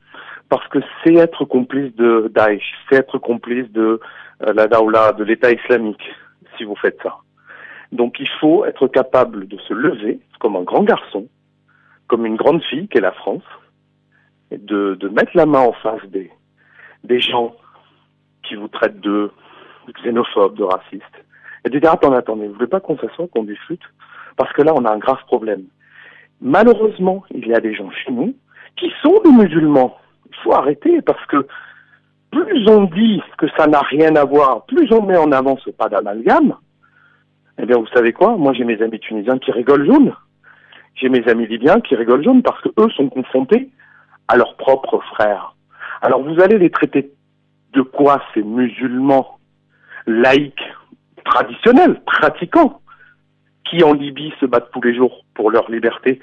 parce 0.55 0.69
que 0.69 0.79
c'est 1.03 1.15
être 1.15 1.43
complice 1.43 1.93
de 1.97 2.31
Daesh, 2.33 2.63
c'est 2.87 2.95
être 2.95 3.17
complice 3.17 3.69
de 3.73 3.99
euh, 4.41 4.53
la 4.53 4.67
Daoula, 4.67 5.11
de 5.11 5.25
l'État 5.25 5.51
islamique, 5.51 6.01
si 6.55 6.63
vous 6.63 6.77
faites 6.77 6.97
ça. 7.03 7.17
Donc 7.91 8.21
il 8.21 8.29
faut 8.39 8.63
être 8.63 8.87
capable 8.87 9.49
de 9.49 9.57
se 9.67 9.73
lever 9.73 10.21
comme 10.39 10.55
un 10.55 10.63
grand 10.63 10.83
garçon, 10.83 11.27
comme 12.07 12.25
une 12.25 12.37
grande 12.37 12.63
fille 12.63 12.87
qu'est 12.87 13.01
la 13.01 13.11
France, 13.11 13.43
et 14.49 14.57
de, 14.57 14.97
mettre 15.09 15.31
la 15.33 15.45
main 15.45 15.59
en 15.59 15.73
face 15.73 16.05
des, 16.05 16.31
des 17.03 17.19
gens 17.19 17.53
qui 18.43 18.55
vous 18.55 18.69
traitent 18.69 19.01
de 19.01 19.31
xénophobes, 20.01 20.55
de 20.55 20.63
racistes, 20.63 21.17
et 21.65 21.69
de 21.69 21.79
dire 21.79 21.91
attendez, 21.91 22.15
attendez, 22.15 22.47
vous 22.47 22.53
voulez 22.53 22.67
pas 22.67 22.79
qu'on 22.79 22.97
s'assoie, 22.97 23.27
qu'on 23.27 23.43
discute? 23.43 23.83
Parce 24.37 24.53
que 24.53 24.61
là, 24.61 24.71
on 24.73 24.85
a 24.85 24.93
un 24.93 24.99
grave 24.99 25.21
problème. 25.27 25.65
Malheureusement, 26.39 27.25
il 27.31 27.45
y 27.45 27.53
a 27.53 27.59
des 27.59 27.75
gens 27.75 27.91
chez 27.91 28.13
nous 28.13 28.33
qui 28.77 28.89
sont 29.01 29.19
des 29.25 29.31
musulmans, 29.31 29.97
il 30.29 30.35
faut 30.43 30.53
arrêter 30.53 31.01
parce 31.01 31.25
que 31.27 31.47
plus 32.31 32.67
on 32.67 32.83
dit 32.83 33.21
que 33.38 33.47
ça 33.57 33.67
n'a 33.67 33.79
rien 33.79 34.15
à 34.15 34.25
voir, 34.25 34.65
plus 34.65 34.91
on 34.91 35.01
met 35.01 35.17
en 35.17 35.31
avant 35.31 35.57
ce 35.57 35.69
pas 35.69 35.89
d'amalgame, 35.89 36.55
eh 37.57 37.65
bien, 37.65 37.77
vous 37.77 37.88
savez 37.88 38.11
quoi? 38.11 38.35
Moi, 38.35 38.53
j'ai 38.53 38.65
mes 38.65 38.81
amis 38.81 38.99
tunisiens 38.99 39.38
qui 39.38 39.51
rigolent 39.51 39.85
jaune. 39.85 40.13
J'ai 40.95 41.09
mes 41.09 41.25
amis 41.27 41.47
libyens 41.47 41.79
qui 41.79 41.95
rigolent 41.95 42.23
jaune 42.23 42.43
parce 42.43 42.61
que 42.61 42.69
eux 42.77 42.89
sont 42.89 43.09
confrontés 43.09 43.69
à 44.27 44.35
leurs 44.35 44.57
propres 44.57 44.99
frères. 45.13 45.55
Alors, 46.01 46.21
vous 46.21 46.41
allez 46.41 46.57
les 46.57 46.69
traiter 46.69 47.11
de 47.73 47.81
quoi 47.81 48.21
ces 48.33 48.43
musulmans 48.43 49.39
laïcs, 50.05 50.63
traditionnels, 51.23 52.01
pratiquants, 52.05 52.81
qui 53.69 53.83
en 53.83 53.93
Libye 53.93 54.33
se 54.39 54.45
battent 54.45 54.71
tous 54.71 54.81
les 54.81 54.95
jours 54.95 55.23
pour 55.33 55.49
leur 55.49 55.71
liberté, 55.71 56.19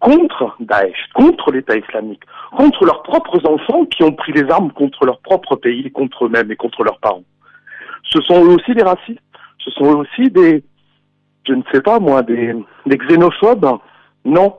contre 0.00 0.56
Daesh, 0.60 1.08
contre 1.14 1.52
l'État 1.52 1.76
islamique, 1.76 2.22
contre 2.56 2.84
leurs 2.84 3.02
propres 3.02 3.44
enfants 3.46 3.84
qui 3.86 4.02
ont 4.02 4.12
pris 4.12 4.32
les 4.32 4.48
armes 4.50 4.70
contre 4.72 5.06
leur 5.06 5.20
propre 5.20 5.56
pays, 5.56 5.90
contre 5.90 6.26
eux-mêmes 6.26 6.50
et 6.50 6.56
contre 6.56 6.84
leurs 6.84 6.98
parents. 6.98 7.24
Ce 8.04 8.20
sont 8.20 8.44
eux 8.44 8.54
aussi 8.54 8.74
des 8.74 8.82
racistes, 8.82 9.20
ce 9.58 9.70
sont 9.70 9.84
eux 9.84 9.96
aussi 9.96 10.30
des, 10.30 10.62
je 11.46 11.52
ne 11.54 11.62
sais 11.72 11.80
pas 11.80 11.98
moi, 11.98 12.22
des, 12.22 12.54
des 12.86 12.98
xénophobes. 12.98 13.78
Non, 14.24 14.56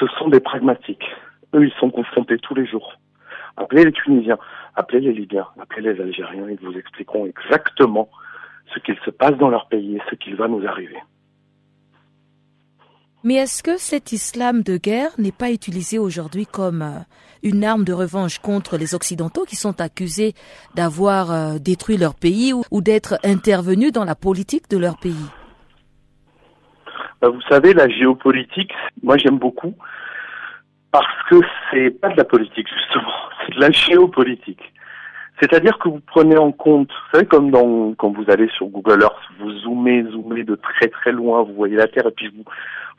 ce 0.00 0.06
sont 0.18 0.28
des 0.28 0.40
pragmatiques. 0.40 1.06
Eux, 1.54 1.64
ils 1.64 1.72
sont 1.80 1.90
confrontés 1.90 2.38
tous 2.38 2.54
les 2.54 2.66
jours. 2.66 2.94
Appelez 3.56 3.84
les 3.84 3.92
Tunisiens, 3.92 4.38
appelez 4.74 5.00
les 5.00 5.12
Libyens, 5.12 5.46
appelez 5.60 5.92
les 5.94 6.00
Algériens, 6.00 6.48
ils 6.50 6.58
vous 6.66 6.76
expliqueront 6.76 7.26
exactement 7.26 8.08
ce 8.74 8.80
qu'il 8.80 8.96
se 9.04 9.10
passe 9.10 9.36
dans 9.38 9.48
leur 9.48 9.66
pays 9.68 9.96
et 9.96 10.02
ce 10.10 10.14
qu'il 10.16 10.36
va 10.36 10.48
nous 10.48 10.66
arriver. 10.66 10.98
Mais 13.26 13.34
est-ce 13.34 13.64
que 13.64 13.76
cet 13.76 14.12
islam 14.12 14.62
de 14.62 14.76
guerre 14.76 15.10
n'est 15.18 15.32
pas 15.32 15.50
utilisé 15.50 15.98
aujourd'hui 15.98 16.46
comme 16.46 16.82
euh, 16.82 17.00
une 17.42 17.64
arme 17.64 17.82
de 17.82 17.92
revanche 17.92 18.38
contre 18.38 18.76
les 18.76 18.94
Occidentaux 18.94 19.42
qui 19.42 19.56
sont 19.56 19.80
accusés 19.80 20.34
d'avoir 20.76 21.32
euh, 21.32 21.58
détruit 21.58 21.96
leur 21.96 22.14
pays 22.14 22.52
ou, 22.54 22.80
d'être 22.80 23.18
intervenus 23.24 23.90
dans 23.90 24.04
la 24.04 24.14
politique 24.14 24.70
de 24.70 24.78
leur 24.78 24.96
pays? 24.98 25.26
Bah, 27.20 27.30
Vous 27.30 27.42
savez, 27.48 27.74
la 27.74 27.88
géopolitique, 27.88 28.70
moi 29.02 29.16
j'aime 29.16 29.38
beaucoup 29.38 29.74
parce 30.92 31.28
que 31.28 31.40
c'est 31.72 31.90
pas 31.90 32.10
de 32.10 32.16
la 32.18 32.24
politique 32.24 32.68
justement, 32.72 33.10
c'est 33.44 33.56
de 33.56 33.60
la 33.60 33.72
géopolitique. 33.72 34.72
C'est-à-dire 35.40 35.78
que 35.78 35.88
vous 35.88 36.00
prenez 36.06 36.38
en 36.38 36.52
compte, 36.52 36.88
vous 36.88 37.10
savez, 37.18 37.26
comme 37.26 37.50
quand 37.96 38.10
vous 38.10 38.30
allez 38.30 38.48
sur 38.56 38.68
Google 38.68 39.02
Earth, 39.02 39.20
vous 39.40 39.50
zoomez, 39.50 40.04
zoomez 40.12 40.44
de 40.44 40.54
très 40.54 40.86
très 40.88 41.10
loin, 41.10 41.42
vous 41.42 41.54
voyez 41.54 41.76
la 41.76 41.88
Terre, 41.88 42.06
et 42.06 42.12
puis 42.12 42.28
vous, 42.28 42.44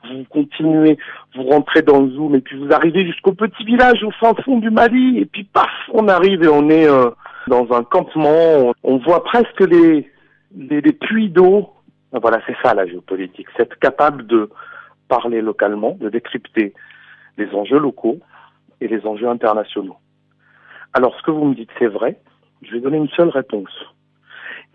vous 0.05 0.23
continuez, 0.29 0.97
vous 1.35 1.43
rentrez 1.43 1.81
dans 1.81 2.01
le 2.01 2.11
zoom, 2.11 2.35
et 2.35 2.41
puis 2.41 2.57
vous 2.57 2.71
arrivez 2.71 3.05
jusqu'au 3.05 3.33
petit 3.33 3.63
village 3.63 4.03
au 4.03 4.11
fin 4.11 4.33
fond 4.43 4.59
du 4.59 4.69
Mali, 4.69 5.19
et 5.19 5.25
puis 5.25 5.43
paf, 5.43 5.69
on 5.93 6.07
arrive 6.07 6.43
et 6.43 6.47
on 6.47 6.69
est 6.69 6.87
euh, 6.87 7.09
dans 7.47 7.71
un 7.73 7.83
campement, 7.83 8.73
on, 8.83 8.97
voit 8.97 9.23
presque 9.23 9.61
les, 9.61 10.09
les, 10.55 10.93
puits 10.93 11.29
d'eau. 11.29 11.69
Voilà, 12.11 12.39
c'est 12.45 12.55
ça 12.63 12.73
la 12.73 12.85
géopolitique, 12.85 13.47
c'est 13.55 13.63
être 13.63 13.79
capable 13.79 14.25
de 14.27 14.49
parler 15.07 15.41
localement, 15.41 15.97
de 15.99 16.09
décrypter 16.09 16.73
les 17.37 17.49
enjeux 17.53 17.79
locaux 17.79 18.19
et 18.81 18.87
les 18.87 19.05
enjeux 19.05 19.27
internationaux. 19.27 19.97
Alors, 20.93 21.15
ce 21.17 21.23
que 21.23 21.31
vous 21.31 21.45
me 21.45 21.55
dites, 21.55 21.69
c'est 21.79 21.87
vrai. 21.87 22.17
Je 22.63 22.71
vais 22.71 22.79
donner 22.79 22.97
une 22.97 23.09
seule 23.09 23.29
réponse. 23.29 23.69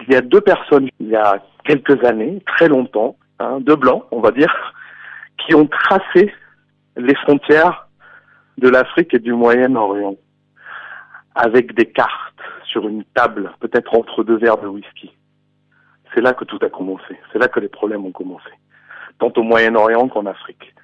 Il 0.06 0.12
y 0.12 0.16
a 0.16 0.20
deux 0.20 0.40
personnes, 0.40 0.88
il 1.00 1.08
y 1.08 1.16
a 1.16 1.42
quelques 1.64 2.04
années, 2.04 2.42
très 2.46 2.68
longtemps, 2.68 3.16
hein, 3.38 3.58
deux 3.60 3.76
blancs, 3.76 4.04
on 4.10 4.20
va 4.20 4.30
dire, 4.30 4.72
qui 5.38 5.54
ont 5.54 5.66
tracé 5.66 6.32
les 6.96 7.14
frontières 7.16 7.88
de 8.58 8.68
l'Afrique 8.68 9.14
et 9.14 9.18
du 9.18 9.32
Moyen-Orient 9.32 10.16
avec 11.34 11.74
des 11.74 11.86
cartes 11.86 12.32
sur 12.64 12.86
une 12.88 13.04
table, 13.14 13.52
peut-être 13.60 13.94
entre 13.94 14.24
deux 14.24 14.36
verres 14.36 14.58
de 14.58 14.68
whisky. 14.68 15.12
C'est 16.14 16.20
là 16.20 16.34
que 16.34 16.44
tout 16.44 16.58
a 16.62 16.68
commencé. 16.68 17.18
C'est 17.32 17.38
là 17.38 17.48
que 17.48 17.60
les 17.60 17.68
problèmes 17.68 18.04
ont 18.04 18.12
commencé. 18.12 18.50
Tant 19.18 19.32
au 19.36 19.42
Moyen-Orient 19.42 20.08
qu'en 20.08 20.26
Afrique. 20.26 20.74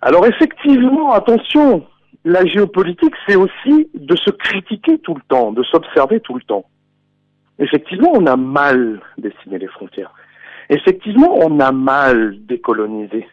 Alors 0.00 0.26
effectivement, 0.26 1.12
attention, 1.12 1.86
la 2.24 2.44
géopolitique, 2.44 3.14
c'est 3.26 3.36
aussi 3.36 3.88
de 3.94 4.16
se 4.16 4.30
critiquer 4.30 4.98
tout 4.98 5.14
le 5.14 5.22
temps, 5.28 5.52
de 5.52 5.62
s'observer 5.64 6.20
tout 6.20 6.34
le 6.34 6.42
temps. 6.42 6.64
Effectivement, 7.58 8.10
on 8.12 8.26
a 8.26 8.36
mal 8.36 9.00
dessiné 9.16 9.58
les 9.58 9.68
frontières. 9.68 10.12
Effectivement, 10.68 11.38
on 11.38 11.60
a 11.60 11.72
mal 11.72 12.36
décolonisé. 12.46 13.26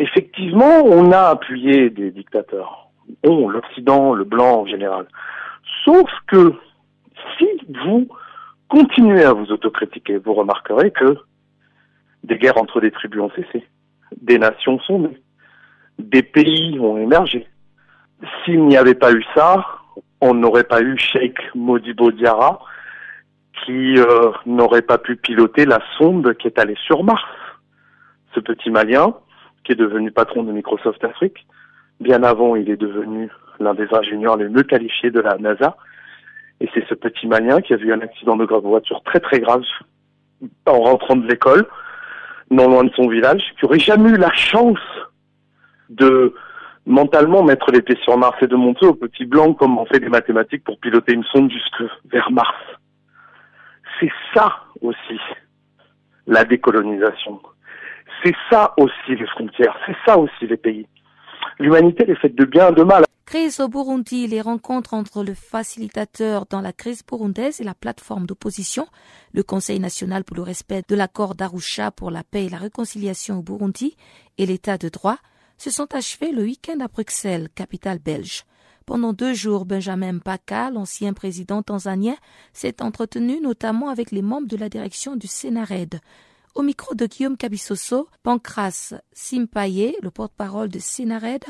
Effectivement, 0.00 0.82
on 0.82 1.12
a 1.12 1.28
appuyé 1.28 1.90
des 1.90 2.10
dictateurs. 2.10 2.88
On, 3.22 3.50
l'Occident, 3.50 4.14
le 4.14 4.24
blanc 4.24 4.62
en 4.62 4.66
général. 4.66 5.06
Sauf 5.84 6.10
que 6.26 6.54
si 7.36 7.46
vous 7.84 8.08
continuez 8.68 9.24
à 9.24 9.34
vous 9.34 9.52
autocritiquer, 9.52 10.16
vous 10.16 10.32
remarquerez 10.32 10.90
que 10.90 11.18
des 12.24 12.38
guerres 12.38 12.56
entre 12.56 12.80
des 12.80 12.90
tribus 12.90 13.20
ont 13.20 13.30
cessé. 13.36 13.66
Des 14.22 14.38
nations 14.38 14.80
sont 14.80 15.00
nées. 15.00 15.20
Des 15.98 16.22
pays 16.22 16.80
ont 16.80 16.96
émergé. 16.96 17.46
S'il 18.42 18.64
n'y 18.64 18.78
avait 18.78 18.94
pas 18.94 19.12
eu 19.12 19.22
ça, 19.34 19.66
on 20.22 20.32
n'aurait 20.32 20.64
pas 20.64 20.80
eu 20.80 20.96
Sheikh 20.96 21.36
Modibo 21.54 22.10
Diarra 22.10 22.58
qui 23.66 23.98
euh, 23.98 24.30
n'aurait 24.46 24.80
pas 24.80 24.96
pu 24.96 25.16
piloter 25.16 25.66
la 25.66 25.80
sonde 25.98 26.34
qui 26.38 26.46
est 26.46 26.58
allée 26.58 26.78
sur 26.86 27.04
Mars. 27.04 27.22
Ce 28.34 28.40
petit 28.40 28.70
Malien, 28.70 29.14
qui 29.70 29.74
est 29.74 29.76
devenu 29.76 30.10
patron 30.10 30.42
de 30.42 30.50
Microsoft 30.50 31.04
Afrique, 31.04 31.46
bien 32.00 32.24
avant, 32.24 32.56
il 32.56 32.68
est 32.70 32.76
devenu 32.76 33.30
l'un 33.60 33.72
des 33.74 33.86
ingénieurs 33.92 34.36
les 34.36 34.48
mieux 34.48 34.64
qualifiés 34.64 35.12
de 35.12 35.20
la 35.20 35.38
NASA. 35.38 35.76
Et 36.60 36.68
c'est 36.74 36.84
ce 36.88 36.94
petit 36.94 37.28
Malien 37.28 37.60
qui 37.60 37.72
a 37.72 37.76
vu 37.76 37.92
un 37.92 38.00
accident 38.00 38.36
de 38.36 38.44
voiture 38.44 39.00
très 39.04 39.20
très 39.20 39.38
grave 39.38 39.62
en 40.66 40.80
rentrant 40.80 41.14
de 41.14 41.26
l'école, 41.28 41.66
non 42.50 42.68
loin 42.68 42.82
de 42.82 42.90
son 42.96 43.06
village, 43.08 43.42
qui 43.58 43.64
aurait 43.64 43.78
jamais 43.78 44.10
eu 44.10 44.16
la 44.16 44.32
chance 44.32 44.80
de 45.88 46.34
mentalement 46.84 47.44
mettre 47.44 47.70
les 47.70 47.80
pieds 47.80 47.98
sur 48.02 48.18
Mars 48.18 48.36
et 48.42 48.48
de 48.48 48.56
montrer 48.56 48.88
au 48.88 48.94
petit 48.94 49.24
blanc 49.24 49.54
comme 49.54 49.78
on 49.78 49.86
fait 49.86 50.00
des 50.00 50.08
mathématiques 50.08 50.64
pour 50.64 50.80
piloter 50.80 51.12
une 51.12 51.24
sonde 51.24 51.52
jusque 51.52 51.84
vers 52.06 52.32
Mars. 52.32 52.56
C'est 54.00 54.10
ça 54.34 54.64
aussi 54.80 55.20
la 56.26 56.44
décolonisation. 56.44 57.40
C'est 58.22 58.34
ça 58.50 58.74
aussi 58.76 59.16
les 59.16 59.26
frontières, 59.26 59.76
c'est 59.86 59.96
ça 60.04 60.18
aussi 60.18 60.46
les 60.46 60.56
pays. 60.56 60.86
L'humanité 61.58 62.10
est 62.10 62.14
faite 62.16 62.34
de 62.34 62.44
bien 62.44 62.70
et 62.70 62.74
de 62.74 62.82
mal. 62.82 63.04
Crise 63.24 63.60
au 63.60 63.68
Burundi, 63.68 64.26
les 64.26 64.40
rencontres 64.40 64.92
entre 64.92 65.22
le 65.22 65.34
facilitateur 65.34 66.46
dans 66.50 66.60
la 66.60 66.72
crise 66.72 67.04
burundaise 67.06 67.60
et 67.60 67.64
la 67.64 67.74
plateforme 67.74 68.26
d'opposition, 68.26 68.88
le 69.32 69.44
Conseil 69.44 69.78
national 69.78 70.24
pour 70.24 70.36
le 70.36 70.42
respect 70.42 70.82
de 70.88 70.96
l'accord 70.96 71.36
d'Arusha 71.36 71.92
pour 71.92 72.10
la 72.10 72.24
paix 72.24 72.46
et 72.46 72.48
la 72.48 72.58
réconciliation 72.58 73.38
au 73.38 73.42
Burundi 73.42 73.96
et 74.36 74.46
l'état 74.46 74.78
de 74.78 74.88
droit 74.88 75.18
se 75.58 75.70
sont 75.70 75.94
achevés 75.94 76.32
le 76.32 76.42
week-end 76.42 76.80
à 76.80 76.88
Bruxelles, 76.88 77.48
capitale 77.54 78.00
belge. 78.00 78.44
Pendant 78.84 79.12
deux 79.12 79.34
jours, 79.34 79.64
Benjamin 79.64 80.14
Mpaka, 80.14 80.70
l'ancien 80.70 81.12
président 81.12 81.62
tanzanien, 81.62 82.16
s'est 82.52 82.82
entretenu 82.82 83.40
notamment 83.40 83.90
avec 83.90 84.10
les 84.10 84.22
membres 84.22 84.48
de 84.48 84.56
la 84.56 84.68
direction 84.68 85.14
du 85.14 85.28
Sénared. 85.28 86.00
Au 86.56 86.62
micro 86.62 86.96
de 86.96 87.06
Guillaume 87.06 87.36
Cabissoso, 87.36 88.08
Pancras 88.24 88.94
Simpaye, 89.12 89.94
le 90.02 90.10
porte-parole 90.10 90.68
de 90.68 90.80
Sénared, 90.80 91.44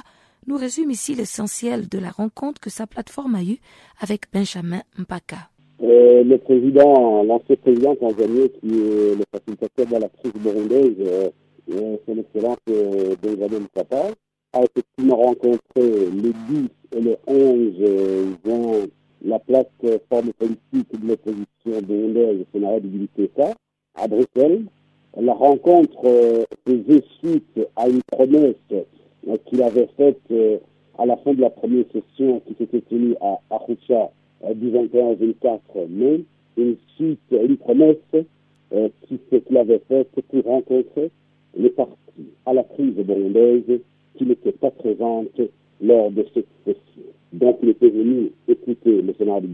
nous 0.46 0.58
résume 0.58 0.90
ici 0.90 1.14
l'essentiel 1.14 1.88
de 1.88 1.98
la 1.98 2.10
rencontre 2.10 2.60
que 2.60 2.68
sa 2.68 2.86
plateforme 2.86 3.34
a 3.34 3.42
eue 3.42 3.58
avec 4.00 4.30
Benjamin 4.30 4.82
Mpaka. 4.98 5.48
Euh, 5.82 6.22
le 6.22 6.36
président, 6.36 7.22
l'ancien 7.24 7.56
président 7.56 7.96
tanzanien 7.96 8.48
qui 8.48 8.68
est 8.68 9.16
le 9.16 9.24
facilitateur 9.32 9.86
de 9.86 9.96
la 9.96 10.08
crise 10.10 10.32
burundaise, 10.34 10.96
euh, 11.00 11.96
son 12.06 12.18
excellence 12.18 12.58
euh, 12.68 13.14
Benjamin 13.22 13.60
Mpaka, 13.60 14.08
a 14.52 14.60
effectivement 14.62 15.16
rencontré 15.16 15.60
le 15.76 16.32
10 16.50 16.68
et 16.96 17.00
le 17.00 17.16
11 17.26 18.36
juin 18.44 18.86
la 19.22 19.38
plateforme 19.38 20.32
politique 20.34 21.00
de 21.00 21.08
l'opposition 21.08 21.80
burundaise, 21.88 22.44
Sénat 22.52 22.80
du 22.80 23.08
à 23.94 24.06
Bruxelles. 24.06 24.64
La 25.18 25.32
rencontre 25.34 26.46
faisait 26.66 27.02
suite 27.18 27.60
à 27.76 27.88
une 27.88 28.02
promesse 28.10 28.54
qu'il 29.46 29.62
avait 29.62 29.88
faite 29.96 30.20
euh, 30.30 30.58
à 30.98 31.06
la 31.06 31.16
fin 31.18 31.32
de 31.34 31.40
la 31.40 31.50
première 31.50 31.84
session 31.92 32.40
qui 32.46 32.54
s'était 32.54 32.80
tenue 32.82 33.14
à 33.20 33.38
Arusha 33.50 34.10
euh, 34.44 34.54
du 34.54 34.70
21 34.70 35.04
au 35.06 35.16
24 35.16 35.60
mai, 35.88 36.24
une 36.56 36.76
suite, 36.96 37.20
une 37.30 37.56
promesse 37.56 37.96
euh, 38.72 38.88
qu'il 39.08 39.56
avait 39.56 39.80
faite 39.88 40.10
pour 40.30 40.44
rencontrer 40.44 41.10
les 41.56 41.70
partis 41.70 41.96
à 42.46 42.52
la 42.52 42.64
crise 42.64 42.94
burundaise 42.94 43.80
qui 44.16 44.24
n'étaient 44.24 44.52
pas 44.52 44.70
présentes 44.70 45.40
lors 45.80 46.10
de 46.10 46.26
cette 46.34 46.46
session. 46.64 47.10
Donc 47.32 47.58
il 47.62 47.70
était 47.70 47.88
venu 47.88 48.32
écouter 48.48 49.02
le 49.02 49.14
Sénat 49.14 49.40
de 49.40 49.48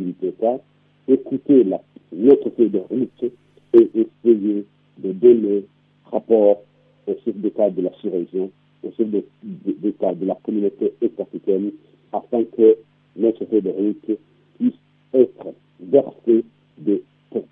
écouter 1.09 1.65
la, 1.65 1.81
notre 2.13 2.51
feuille 2.51 2.71
de 2.71 2.79
route 2.79 3.33
et 3.75 3.91
essayer 3.95 4.65
de 5.07 5.13
donner 5.13 5.65
rapport 6.11 6.63
au 7.07 7.15
chef 7.25 7.37
d'État 7.37 7.71
de 7.71 7.83
la 7.83 7.91
sous-région 8.01 8.51
au 8.83 8.93
chef 8.97 9.07
d'État 9.43 10.15
de, 10.15 10.27
la 10.27 10.37
communauté 10.45 10.93
est-africaine 11.01 11.73
afin 12.13 12.45
que 12.57 12.77
notre 13.17 13.45
Fédérique 13.47 14.13
puisse 14.59 14.75
être 15.15 15.47
versé 15.81 16.45
de 16.79 17.03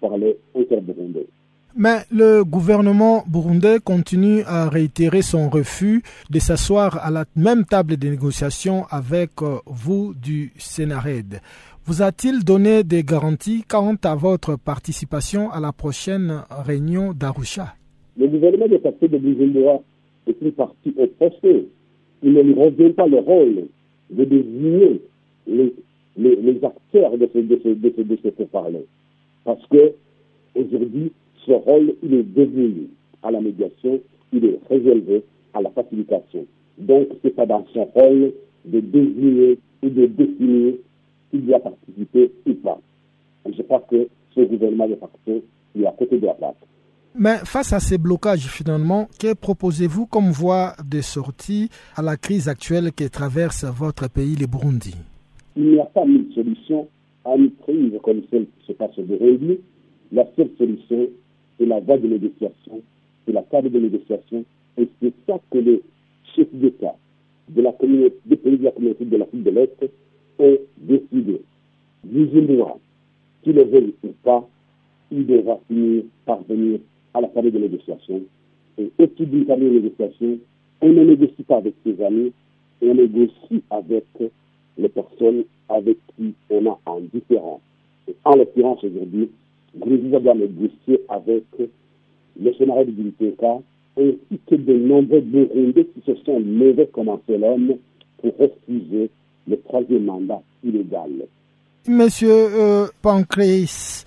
parler 0.00 0.36
inter-burundais. 0.56 1.26
Mais 1.76 2.02
le 2.12 2.44
gouvernement 2.44 3.24
burundais 3.26 3.80
continue 3.82 4.42
à 4.46 4.68
réitérer 4.68 5.22
son 5.22 5.48
refus 5.50 6.02
de 6.30 6.38
s'asseoir 6.38 7.04
à 7.04 7.10
la 7.10 7.24
même 7.34 7.64
table 7.64 7.96
de 7.96 8.08
négociation 8.08 8.84
avec 8.90 9.30
euh, 9.42 9.56
vous 9.66 10.14
du 10.14 10.52
Sénared. 10.56 11.40
Vous 11.86 12.00
a-t-il 12.00 12.44
donné 12.44 12.82
des 12.82 13.02
garanties 13.02 13.62
quant 13.68 13.94
à 14.04 14.14
votre 14.14 14.56
participation 14.56 15.50
à 15.50 15.60
la 15.60 15.70
prochaine 15.70 16.42
réunion 16.48 17.12
d'Arusha? 17.12 17.74
Le 18.16 18.26
gouvernement 18.26 18.68
de 18.68 18.78
parti 18.78 19.06
de 19.06 19.18
Bujumbura 19.18 19.80
est 20.26 20.36
une 20.40 20.52
partie 20.52 20.94
opposée. 20.96 21.68
Il 22.22 22.32
ne 22.32 22.40
lui 22.40 22.54
revient 22.54 22.88
pas 22.94 23.06
le 23.06 23.18
rôle 23.18 23.64
de 24.10 24.24
désigner 24.24 25.02
les, 25.46 25.74
acteurs 26.64 27.18
de 27.18 27.28
ce, 27.34 27.38
de 27.40 27.60
ce, 27.62 27.68
de 27.68 27.92
ce, 27.94 28.00
de 28.00 28.18
ce 28.22 28.28
pourparlers. 28.28 28.86
Parce 29.44 29.66
que 29.66 29.92
aujourd'hui, 30.54 31.12
ce 31.44 31.52
rôle, 31.52 31.96
il 32.02 32.14
est 32.14 32.22
dévolu 32.22 32.88
à 33.22 33.30
la 33.30 33.42
médiation, 33.42 34.00
il 34.32 34.42
est 34.46 34.58
réservé 34.70 35.22
à 35.52 35.60
la 35.60 35.68
facilitation. 35.68 36.46
Donc, 36.78 37.08
ce 37.20 37.28
n'est 37.28 37.34
pas 37.34 37.44
dans 37.44 37.66
son 37.74 37.84
rôle 37.84 38.32
de 38.64 38.80
désigner 38.80 39.58
ou 39.82 39.90
de 39.90 40.06
définir 40.06 40.76
s'il 41.34 41.46
doit 41.46 41.60
participer 41.60 42.32
ou 42.46 42.54
pas. 42.54 42.80
Je 43.46 43.62
crois 43.62 43.84
que 43.90 44.08
ce 44.34 44.40
gouvernement 44.40 44.88
de 44.88 44.94
facto 44.94 45.42
est 45.76 45.86
à 45.86 45.92
côté 45.92 46.18
de 46.18 46.26
la 46.26 46.34
plaque. 46.34 46.56
Mais 47.16 47.36
face 47.44 47.72
à 47.72 47.80
ces 47.80 47.98
blocages, 47.98 48.46
finalement, 48.48 49.08
que 49.20 49.34
proposez-vous 49.34 50.06
comme 50.06 50.30
voie 50.30 50.74
de 50.84 51.00
sortie 51.00 51.68
à 51.96 52.02
la 52.02 52.16
crise 52.16 52.48
actuelle 52.48 52.92
qui 52.92 53.08
traverse 53.08 53.64
votre 53.64 54.08
pays, 54.08 54.34
le 54.34 54.46
Burundi? 54.46 54.94
Il 55.56 55.70
n'y 55.70 55.80
a 55.80 55.84
pas 55.84 56.04
de 56.04 56.26
solution 56.34 56.88
à 57.24 57.36
une 57.36 57.52
crise 57.62 57.92
comme 58.02 58.22
celle 58.30 58.46
qui 58.46 58.66
se 58.66 58.72
passe 58.72 58.98
au 58.98 59.02
Burundi. 59.02 59.58
La 60.10 60.24
seule 60.36 60.50
solution, 60.58 61.08
c'est 61.58 61.66
la 61.66 61.80
voie 61.80 61.98
de 61.98 62.08
négociation, 62.08 62.82
c'est 63.26 63.32
la 63.32 63.42
table 63.42 63.70
de 63.70 63.78
négociation, 63.78 64.44
et 64.76 64.88
c'est 65.00 65.12
ça 65.26 65.38
que 65.50 65.58
les 65.58 65.82
chefs 66.34 66.52
d'État 66.52 66.96
de 67.48 67.62
la 67.62 67.72
communauté, 67.72 68.16
des 68.26 68.36
pays 68.36 68.58
de 68.58 68.64
la 68.64 68.70
communauté 68.72 69.04
de 69.04 69.16
l'Afrique 69.16 69.42
de 69.44 69.50
l'Est 69.50 69.90
ont. 70.38 70.58
Visiblement, 72.14 72.78
qu'ils 73.42 73.56
le 73.56 73.64
veulent 73.64 73.92
ou 74.04 74.12
pas, 74.22 74.48
il 75.10 75.26
devra 75.26 75.58
finir 75.66 76.04
par 76.24 76.40
venir 76.44 76.78
à 77.12 77.20
la 77.20 77.26
table 77.26 77.50
de 77.50 77.58
négociation. 77.58 78.22
Et 78.78 78.88
au 79.00 79.06
titre 79.08 79.24
d'une 79.24 79.46
table 79.46 79.64
de 79.64 79.80
négociation, 79.80 80.38
on 80.80 80.92
ne 80.92 81.02
négocie 81.02 81.42
pas 81.42 81.56
avec 81.56 81.74
ses 81.84 82.00
amis, 82.04 82.32
on 82.82 82.94
négocie 82.94 83.64
avec 83.68 84.04
les 84.78 84.88
personnes 84.90 85.42
avec 85.68 85.98
qui 86.16 86.34
on 86.50 86.64
a 86.66 86.78
un 86.86 87.00
différent. 87.12 87.60
Et 88.06 88.14
en 88.24 88.36
l'occurrence, 88.36 88.84
aujourd'hui, 88.84 89.30
Grégoire 89.76 90.20
doit 90.20 90.34
négocier 90.34 91.00
avec 91.08 91.46
le 92.40 92.54
scénario 92.54 92.84
du 92.84 93.10
BTK 93.10 93.42
ainsi 93.98 94.40
que 94.46 94.54
de 94.54 94.72
nombreux 94.72 95.20
Burundais 95.20 95.86
qui 95.86 96.00
se 96.06 96.14
sont 96.22 96.38
levés 96.38 96.86
comme 96.92 97.08
un 97.08 97.20
seul 97.26 97.42
homme 97.42 97.74
pour 98.18 98.36
refuser 98.38 99.10
le 99.48 99.60
troisième 99.62 100.04
mandat 100.04 100.42
illégal. 100.62 101.26
Monsieur 101.86 102.30
euh, 102.30 102.88
Pancrase 103.02 104.04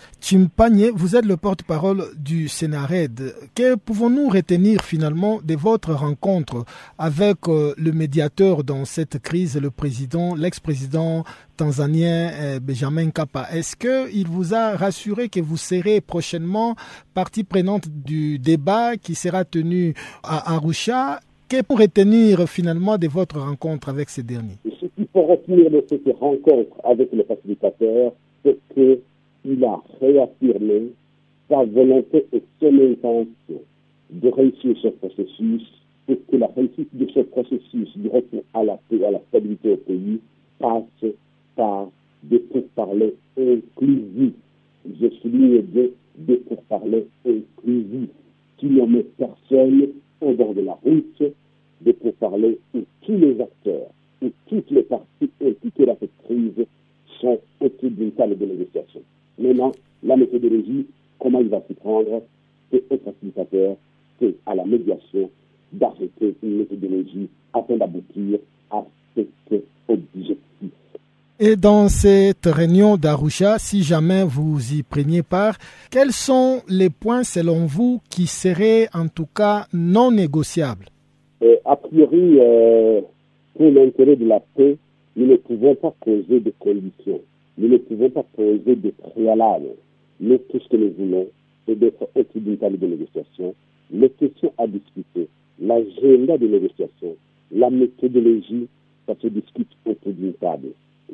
vous 0.94 1.16
êtes 1.16 1.26
le 1.26 1.38
porte-parole 1.38 2.04
du 2.18 2.50
Sénared. 2.50 3.34
Que 3.56 3.76
pouvons-nous 3.76 4.28
retenir 4.28 4.82
finalement 4.84 5.40
de 5.42 5.56
votre 5.56 5.94
rencontre 5.94 6.66
avec 6.98 7.48
euh, 7.48 7.74
le 7.78 7.94
médiateur 7.94 8.66
dans 8.66 8.84
cette 8.84 9.20
crise, 9.20 9.56
le 9.58 9.72
président, 9.72 10.36
l'ex-président 10.36 11.24
tanzanien 11.56 12.32
euh, 12.34 12.60
Benjamin 12.60 13.10
Kappa 13.12 13.48
Est-ce 13.52 13.76
qu'il 13.78 14.28
vous 14.28 14.54
a 14.54 14.76
rassuré 14.76 15.30
que 15.30 15.40
vous 15.40 15.56
serez 15.56 16.02
prochainement 16.02 16.76
partie 17.14 17.46
prenante 17.46 17.88
du 17.88 18.38
débat 18.38 18.98
qui 18.98 19.16
sera 19.16 19.46
tenu 19.46 19.94
à 20.24 20.54
Arusha? 20.56 21.22
Que 21.50 21.62
pour 21.62 21.80
retenir 21.80 22.46
finalement 22.50 22.98
de 22.98 23.08
votre 23.08 23.40
rencontre 23.40 23.88
avec 23.88 24.10
ces 24.10 24.22
derniers? 24.22 24.58
Pour 25.14 25.30
retenir 25.30 25.72
de 25.72 25.82
cette 25.88 26.06
rencontre 26.18 26.76
avec 26.84 27.14
le 27.14 27.24
facilitateur, 27.24 28.12
c'est 28.44 28.58
qu'il 28.74 29.64
a 29.64 29.82
réaffirmé 30.02 30.92
sa 31.48 31.64
volonté 31.64 32.26
et 32.34 32.44
son 32.60 32.76
intention 32.92 33.62
de 34.10 34.30
réussir 34.30 34.76
ce 34.82 34.90
processus 34.90 35.62
et 36.10 36.18
que 36.18 36.36
la 36.36 36.48
réussite 36.48 36.94
de 36.94 37.08
ce 37.14 37.22
processus 37.22 37.98
du 37.98 38.10
retour 38.10 38.44
à 38.54 38.66
la 38.66 38.78
paix, 38.90 39.06
à 39.06 39.12
la 39.12 39.20
stabilité 39.30 39.72
au 39.72 39.78
pays, 39.78 40.20
passe 40.60 41.12
par 41.56 41.88
des 42.24 42.40
pourparlers 42.40 43.16
inclusifs. 43.38 44.34
Je 45.00 45.10
souligne 45.22 45.62
des, 45.62 45.94
des 46.18 46.38
pourparlers 46.38 47.08
inclusifs 47.26 48.10
qui 48.58 48.66
ne 48.66 48.86
mettent 48.86 49.16
personne 49.16 49.88
au 50.22 50.34
bord 50.34 50.54
de 50.54 50.62
la 50.62 50.74
route, 50.74 51.24
des 51.82 51.94
pourparlers 51.94 52.60
où 52.74 52.80
tous 53.02 53.18
les 53.18 53.40
acteurs 53.40 53.90
où 54.22 54.32
toutes 54.48 54.72
les 54.72 54.84
parties 54.84 55.30
impliquées 55.44 55.86
dans 55.86 55.98
cette 56.00 56.18
crise 56.26 56.66
sont 57.20 57.40
au-dessus 57.60 57.90
d'une 57.90 58.12
table 58.12 58.38
de 58.38 58.46
négociation. 58.46 59.02
Maintenant, 59.38 59.72
la 60.04 60.16
méthodologie, 60.16 60.88
comment 61.20 61.40
il 61.40 61.50
va 61.50 61.62
s'y 61.68 61.74
prendre, 61.74 62.24
c'est 62.72 62.84
au 62.90 62.98
facilitateur, 62.98 63.78
c'est 64.20 64.36
à 64.46 64.56
la 64.56 64.66
médiation 64.66 65.30
d'arrêter 65.74 66.36
une 66.44 66.58
méthodologie 66.58 67.30
afin 67.54 67.78
d'aboutir. 67.78 68.40
Et 71.40 71.56
dans 71.56 71.88
cette 71.88 72.48
réunion 72.48 72.98
d'Arusha, 72.98 73.60
si 73.60 73.84
jamais 73.84 74.24
vous 74.24 74.74
y 74.74 74.82
preniez 74.82 75.22
part, 75.22 75.56
quels 75.92 76.12
sont 76.12 76.62
les 76.68 76.90
points 76.90 77.24
selon 77.24 77.68
vous 77.68 78.02
qui 78.10 78.26
seraient 78.26 78.88
en 78.92 79.08
tout 79.08 79.28
cas 79.36 79.68
non 79.72 80.10
négociables? 80.10 80.88
A 81.64 81.76
priori, 81.76 82.40
euh, 82.40 83.02
pour 83.56 83.70
l'intérêt 83.70 84.16
de 84.16 84.26
la 84.26 84.40
paix, 84.56 84.78
nous 85.16 85.28
ne 85.28 85.36
pouvons 85.36 85.76
pas 85.76 85.94
poser 86.04 86.40
de 86.40 86.52
conditions. 86.58 87.22
Nous 87.60 87.68
ne 87.68 87.78
pouvons 87.78 88.10
pas 88.10 88.24
poser 88.36 88.76
de 88.76 88.90
préalables. 88.90 89.76
Mais 90.20 90.40
tout 90.40 90.60
ce 90.60 90.70
que 90.70 90.78
nous 90.78 90.92
voulons, 90.98 91.28
c'est 91.68 91.78
d'être 91.78 92.08
d'une 92.34 92.58
table 92.58 92.80
de 92.80 92.88
négociation. 92.88 93.54
Les 93.92 94.10
questions 94.10 94.54
à 94.58 94.66
discuter, 94.66 95.28
l'agenda 95.62 96.40
de 96.40 96.48
négociation, 96.48 97.16
la 97.52 97.70
méthodologie, 97.70 98.68
ça 99.06 99.14
se 99.22 99.28
discute 99.28 99.70
autour 99.86 100.14
d'une 100.14 100.34
table. 100.34 100.70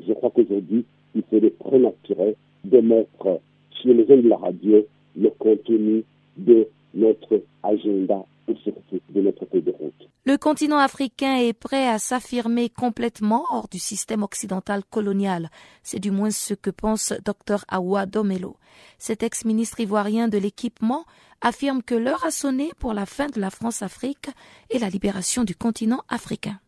Je 0.08 0.14
crois 0.14 0.32
qu'aujourd'hui, 0.32 0.86
il 1.16 1.24
serait 1.32 1.50
prématuré 1.52 2.36
de 2.66 2.80
mettre 2.80 3.40
sur 3.82 3.94
les 3.94 4.06
zones 4.06 4.24
de 4.24 4.30
la 4.30 4.38
radio 4.38 4.86
le 5.16 5.30
contenu 5.38 6.04
de 6.38 6.68
notre 6.94 7.42
agenda 7.62 8.26
et 8.48 8.56
surtout 8.64 9.00
de 9.10 9.22
notre 9.22 9.46
feuille 9.46 9.62
de 9.62 9.72
route. 9.72 9.94
Le 10.26 10.38
continent 10.38 10.78
africain 10.78 11.36
est 11.38 11.54
prêt 11.54 11.88
à 11.88 12.00
s'affirmer 12.00 12.70
complètement 12.70 13.44
hors 13.52 13.68
du 13.68 13.80
système 13.80 14.24
occidental 14.24 14.84
colonial. 14.90 15.50
C'est 15.84 16.00
du 16.00 16.12
moins 16.12 16.32
ce 16.32 16.54
que 16.54 16.70
pense 16.70 17.14
Dr 17.26 17.66
Awa 17.68 18.06
Domelo. 18.06 18.58
Cet 18.98 19.22
ex-ministre 19.22 19.82
ivoirien 19.82 20.28
de 20.30 20.38
l'équipement 20.38 21.04
affirme 21.42 21.84
que 21.84 21.96
l'heure 21.96 22.24
a 22.26 22.32
sonné 22.32 22.72
pour 22.80 22.94
la 22.94 23.06
fin 23.06 23.28
de 23.28 23.40
la 23.40 23.50
France-Afrique 23.50 24.30
et 24.70 24.80
la 24.80 24.90
libération 24.90 25.44
du 25.44 25.56
continent 25.56 26.02
africain. 26.08 26.60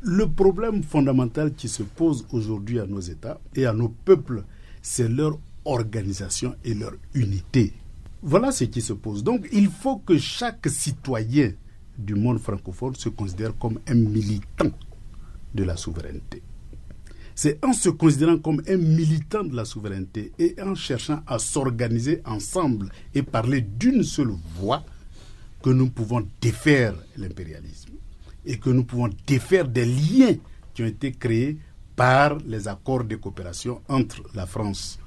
Le 0.00 0.28
problème 0.28 0.84
fondamental 0.84 1.54
qui 1.54 1.68
se 1.68 1.82
pose 1.82 2.24
aujourd'hui 2.30 2.78
à 2.78 2.86
nos 2.86 3.00
États 3.00 3.40
et 3.56 3.66
à 3.66 3.72
nos 3.72 3.88
peuples, 3.88 4.44
c'est 4.80 5.08
leur 5.08 5.38
organisation 5.64 6.54
et 6.64 6.74
leur 6.74 6.92
unité. 7.14 7.72
Voilà 8.22 8.52
ce 8.52 8.64
qui 8.64 8.80
se 8.80 8.92
pose. 8.92 9.24
Donc 9.24 9.48
il 9.52 9.68
faut 9.68 9.96
que 9.98 10.16
chaque 10.16 10.68
citoyen 10.68 11.52
du 11.98 12.14
monde 12.14 12.38
francophone 12.38 12.94
se 12.94 13.08
considère 13.08 13.58
comme 13.58 13.80
un 13.88 13.94
militant 13.94 14.70
de 15.52 15.64
la 15.64 15.76
souveraineté. 15.76 16.42
C'est 17.34 17.64
en 17.64 17.72
se 17.72 17.88
considérant 17.88 18.38
comme 18.38 18.62
un 18.68 18.76
militant 18.76 19.42
de 19.42 19.54
la 19.56 19.64
souveraineté 19.64 20.32
et 20.38 20.54
en 20.62 20.76
cherchant 20.76 21.22
à 21.26 21.40
s'organiser 21.40 22.22
ensemble 22.24 22.90
et 23.14 23.22
parler 23.22 23.62
d'une 23.62 24.04
seule 24.04 24.32
voix 24.56 24.84
que 25.60 25.70
nous 25.70 25.90
pouvons 25.90 26.24
défaire 26.40 26.94
l'impérialisme 27.16 27.94
et 28.48 28.56
que 28.58 28.70
nous 28.70 28.82
pouvons 28.84 29.10
défaire 29.26 29.68
des 29.68 29.84
liens 29.84 30.34
qui 30.74 30.82
ont 30.82 30.86
été 30.86 31.12
créés 31.12 31.58
par 31.94 32.38
les 32.46 32.66
accords 32.66 33.04
de 33.04 33.16
coopération 33.16 33.82
entre 33.88 34.22
la 34.34 34.46
France 34.46 34.98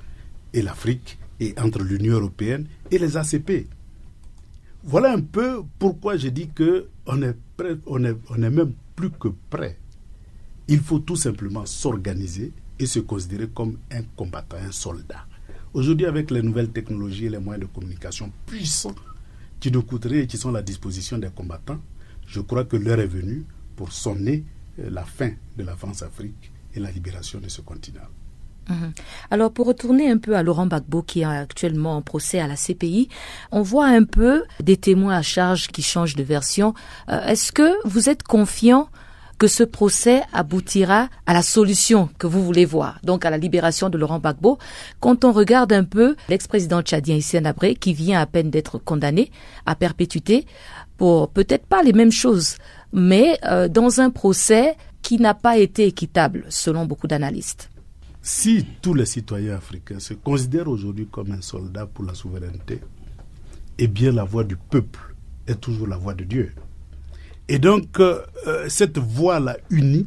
et 0.53 0.61
l'Afrique 0.61 1.17
et 1.39 1.53
entre 1.59 1.81
l'Union 1.81 2.13
européenne 2.13 2.67
et 2.91 2.99
les 2.99 3.17
ACP. 3.17 3.67
Voilà 4.83 5.11
un 5.13 5.21
peu 5.21 5.63
pourquoi 5.79 6.17
je 6.17 6.27
dis 6.29 6.49
que 6.49 6.87
on 7.07 7.21
est 7.23 7.35
on 7.87 8.03
est, 8.05 8.15
on 8.29 8.41
est 8.41 8.49
même 8.49 8.73
plus 8.95 9.09
que 9.11 9.27
prêt. 9.49 9.77
Il 10.67 10.79
faut 10.79 10.99
tout 10.99 11.15
simplement 11.15 11.65
s'organiser 11.65 12.51
et 12.79 12.85
se 12.85 12.99
considérer 12.99 13.47
comme 13.49 13.77
un 13.91 14.01
combattant, 14.15 14.57
un 14.57 14.71
soldat. 14.71 15.25
Aujourd'hui, 15.73 16.05
avec 16.05 16.31
les 16.31 16.41
nouvelles 16.41 16.69
technologies 16.71 17.25
et 17.25 17.29
les 17.29 17.37
moyens 17.39 17.67
de 17.67 17.73
communication 17.73 18.31
puissants 18.45 18.95
qui 19.59 19.71
nous 19.71 19.83
coûteraient 19.83 20.19
et 20.23 20.27
qui 20.27 20.37
sont 20.37 20.49
à 20.49 20.53
la 20.53 20.61
disposition 20.61 21.17
des 21.17 21.29
combattants, 21.29 21.79
je 22.31 22.39
crois 22.39 22.63
que 22.63 22.77
l'heure 22.77 22.99
est 23.01 23.07
venue 23.07 23.45
pour 23.75 23.91
sonner 23.91 24.45
euh, 24.79 24.89
la 24.89 25.03
fin 25.03 25.31
de 25.57 25.63
la 25.63 25.75
France-Afrique 25.75 26.51
et 26.73 26.79
la 26.79 26.89
libération 26.89 27.39
de 27.39 27.49
ce 27.49 27.59
continent. 27.59 28.07
Mhm. 28.69 28.93
Alors 29.31 29.51
pour 29.51 29.67
retourner 29.67 30.09
un 30.09 30.17
peu 30.17 30.37
à 30.37 30.43
Laurent 30.43 30.65
Gbagbo 30.67 31.01
qui 31.01 31.21
est 31.21 31.25
actuellement 31.25 31.97
en 31.97 32.01
procès 32.01 32.39
à 32.39 32.47
la 32.47 32.55
CPI, 32.55 33.09
on 33.51 33.61
voit 33.61 33.87
un 33.87 34.05
peu 34.05 34.45
des 34.61 34.77
témoins 34.77 35.17
à 35.17 35.21
charge 35.21 35.67
qui 35.67 35.81
changent 35.81 36.15
de 36.15 36.23
version. 36.23 36.73
Euh, 37.09 37.21
est-ce 37.25 37.51
que 37.51 37.75
vous 37.85 38.07
êtes 38.07 38.23
confiant 38.23 38.87
que 39.41 39.47
ce 39.47 39.63
procès 39.63 40.21
aboutira 40.33 41.09
à 41.25 41.33
la 41.33 41.41
solution 41.41 42.09
que 42.19 42.27
vous 42.27 42.43
voulez 42.43 42.63
voir, 42.63 42.99
donc 43.03 43.25
à 43.25 43.31
la 43.31 43.39
libération 43.39 43.89
de 43.89 43.97
Laurent 43.97 44.19
Gbagbo. 44.19 44.59
Quand 44.99 45.25
on 45.25 45.31
regarde 45.31 45.73
un 45.73 45.83
peu 45.83 46.15
l'ex-président 46.29 46.83
tchadien 46.83 47.15
Hissène 47.15 47.47
Abré, 47.47 47.73
qui 47.73 47.95
vient 47.95 48.21
à 48.21 48.27
peine 48.27 48.51
d'être 48.51 48.77
condamné 48.77 49.31
à 49.65 49.73
perpétuité 49.73 50.45
pour 51.01 51.31
peut-être 51.31 51.65
pas 51.65 51.81
les 51.81 51.93
mêmes 51.93 52.11
choses, 52.11 52.57
mais 52.93 53.39
euh, 53.45 53.67
dans 53.67 54.01
un 54.01 54.11
procès 54.11 54.75
qui 55.01 55.17
n'a 55.17 55.33
pas 55.33 55.57
été 55.57 55.87
équitable, 55.87 56.45
selon 56.49 56.85
beaucoup 56.85 57.07
d'analystes. 57.07 57.71
Si 58.21 58.63
tous 58.83 58.93
les 58.93 59.07
citoyens 59.07 59.55
africains 59.55 59.99
se 59.99 60.13
considèrent 60.13 60.67
aujourd'hui 60.67 61.07
comme 61.07 61.31
un 61.31 61.41
soldat 61.41 61.87
pour 61.87 62.05
la 62.05 62.13
souveraineté, 62.13 62.81
eh 63.79 63.87
bien 63.87 64.11
la 64.11 64.23
voix 64.25 64.43
du 64.43 64.55
peuple 64.55 65.15
est 65.47 65.59
toujours 65.59 65.87
la 65.87 65.97
voix 65.97 66.13
de 66.13 66.23
Dieu. 66.23 66.53
Et 67.47 67.57
donc, 67.57 67.99
euh, 67.99 68.21
euh, 68.45 68.69
cette 68.69 68.99
voix-là 68.99 69.57
unie, 69.71 70.05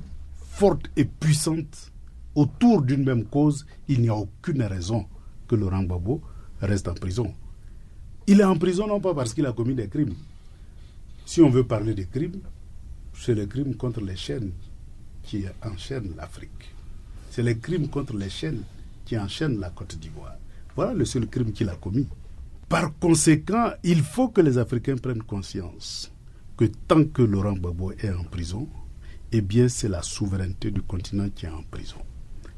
forte 0.53 0.87
et 0.97 1.07
puissante, 1.07 1.91
autour 2.37 2.83
d'une 2.83 3.03
même 3.03 3.25
cause, 3.25 3.67
il 3.89 4.01
n'y 4.01 4.11
a 4.11 4.15
aucune 4.15 4.63
raison 4.63 5.07
que 5.49 5.57
Laurent 5.57 5.83
Gbagbo 5.83 6.21
reste 6.61 6.87
en 6.87 6.95
prison. 6.95 7.35
Il 8.29 8.41
est 8.41 8.45
en 8.45 8.57
prison 8.57 8.87
non 8.87 9.01
pas 9.01 9.13
parce 9.13 9.35
qu'il 9.35 9.45
a 9.47 9.53
commis 9.53 9.75
des 9.75 9.89
crimes. 9.89 10.15
Si 11.27 11.41
on 11.41 11.49
veut 11.51 11.65
parler 11.65 11.95
de 11.95 12.03
crimes, 12.03 12.41
c'est 13.15 13.35
le 13.35 13.47
crime 13.47 13.75
contre 13.77 14.01
les 14.01 14.17
chaînes 14.17 14.53
qui 15.23 15.45
enchaînent 15.63 16.15
l'Afrique. 16.17 16.75
C'est 17.31 17.43
les 17.43 17.59
crimes 17.59 17.89
contre 17.89 18.15
les 18.17 18.29
chaînes 18.29 18.63
qui 19.05 19.19
enchaînent 19.19 19.59
la 19.59 19.71
Côte 19.71 19.97
d'Ivoire. 19.99 20.37
Voilà 20.77 20.93
le 20.95 21.05
seul 21.05 21.27
crime 21.27 21.53
qu'il 21.53 21.69
a 21.69 21.77
commis. 21.77 22.07
Par 22.69 22.97
conséquent, 22.99 23.73
il 23.83 24.03
faut 24.03 24.29
que 24.29 24.41
les 24.41 24.59
Africains 24.59 24.97
prennent 24.97 25.23
conscience 25.23 26.11
que 26.57 26.67
tant 26.67 27.05
que 27.05 27.23
Laurent 27.23 27.55
Gbagbo 27.55 27.93
est 27.93 28.11
en 28.11 28.25
prison, 28.25 28.69
eh 29.33 29.41
bien 29.41 29.69
c'est 29.69 29.89
la 29.89 30.03
souveraineté 30.03 30.71
du 30.71 30.83
continent 30.83 31.29
qui 31.35 31.47
est 31.47 31.51
en 31.51 31.63
prison. 31.63 31.99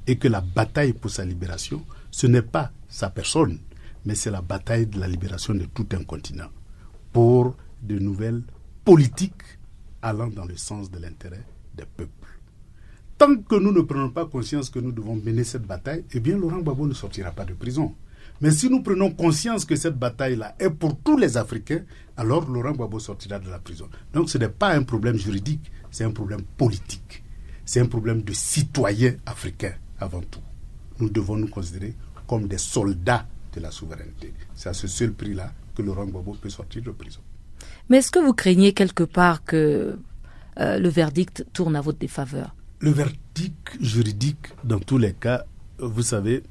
Et 0.06 0.16
que 0.18 0.28
la 0.28 0.40
bataille 0.40 0.92
pour 0.92 1.10
sa 1.10 1.24
libération, 1.24 1.84
ce 2.10 2.26
n'est 2.26 2.42
pas 2.42 2.72
sa 2.88 3.10
personne, 3.10 3.58
mais 4.04 4.14
c'est 4.14 4.30
la 4.30 4.42
bataille 4.42 4.86
de 4.86 4.98
la 5.00 5.08
libération 5.08 5.54
de 5.54 5.64
tout 5.64 5.86
un 5.92 6.04
continent 6.04 6.48
pour 7.12 7.56
de 7.82 7.98
nouvelles 7.98 8.42
politiques 8.86 9.42
allant 10.00 10.28
dans 10.28 10.44
le 10.44 10.56
sens 10.56 10.92
de 10.92 11.00
l'intérêt 11.00 11.42
des 11.74 11.84
peuples. 11.84 12.28
Tant 13.18 13.36
que 13.36 13.56
nous 13.56 13.72
ne 13.72 13.80
prenons 13.80 14.10
pas 14.10 14.26
conscience 14.26 14.70
que 14.70 14.78
nous 14.78 14.92
devons 14.92 15.16
mener 15.16 15.42
cette 15.42 15.64
bataille, 15.66 16.04
eh 16.12 16.20
bien 16.20 16.38
Laurent 16.38 16.60
Gbagbo 16.60 16.86
ne 16.86 16.94
sortira 16.94 17.32
pas 17.32 17.44
de 17.44 17.52
prison. 17.54 17.96
Mais 18.40 18.52
si 18.52 18.70
nous 18.70 18.84
prenons 18.84 19.10
conscience 19.10 19.64
que 19.64 19.74
cette 19.74 19.98
bataille-là 19.98 20.54
est 20.60 20.70
pour 20.70 21.00
tous 21.00 21.16
les 21.16 21.36
Africains, 21.36 21.82
alors 22.16 22.48
Laurent 22.48 22.74
Gbagbo 22.74 23.00
sortira 23.00 23.40
de 23.40 23.50
la 23.50 23.58
prison. 23.58 23.88
Donc 24.12 24.30
ce 24.30 24.38
n'est 24.38 24.48
pas 24.48 24.72
un 24.76 24.84
problème 24.84 25.16
juridique, 25.16 25.68
c'est 25.90 26.04
un 26.04 26.12
problème 26.12 26.42
politique. 26.56 27.24
C'est 27.64 27.80
un 27.80 27.86
problème 27.86 28.22
de 28.22 28.32
citoyens 28.32 29.16
africains 29.26 29.74
avant 29.98 30.20
tout. 30.20 30.42
Nous 31.00 31.10
devons 31.10 31.36
nous 31.36 31.48
considérer 31.48 31.96
comme 32.28 32.46
des 32.46 32.58
soldats 32.58 33.26
de 33.52 33.58
la 33.60 33.72
souveraineté. 33.72 34.32
C'est 34.54 34.68
à 34.68 34.74
ce 34.74 34.86
seul 34.86 35.12
prix-là 35.12 35.52
que 35.74 35.82
Laurent 35.82 36.06
Gbagbo 36.06 36.34
peut 36.40 36.50
sortir 36.50 36.84
de 36.84 36.92
prison. 36.92 37.20
Mais 37.88 37.98
est-ce 37.98 38.10
que 38.10 38.18
vous 38.18 38.32
craignez 38.32 38.72
quelque 38.72 39.04
part 39.04 39.44
que 39.44 39.98
euh, 40.58 40.78
le 40.78 40.88
verdict 40.88 41.46
tourne 41.52 41.76
à 41.76 41.80
votre 41.80 41.98
défaveur? 41.98 42.54
Le 42.80 42.90
verdict 42.90 43.76
juridique, 43.80 44.48
dans 44.64 44.80
tous 44.80 44.98
les 44.98 45.12
cas, 45.12 45.44
vous 45.78 46.02
savez, 46.02 46.42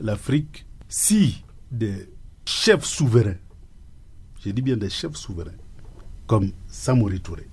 l'Afrique, 0.00 0.66
si 0.88 1.44
des 1.70 2.08
chefs 2.44 2.84
souverains, 2.84 3.36
je 4.44 4.50
dis 4.50 4.62
bien 4.62 4.76
des 4.76 4.90
chefs 4.90 5.16
souverains, 5.16 5.52
comme 6.26 6.50
Samori 6.68 7.20
Touré, 7.20 7.46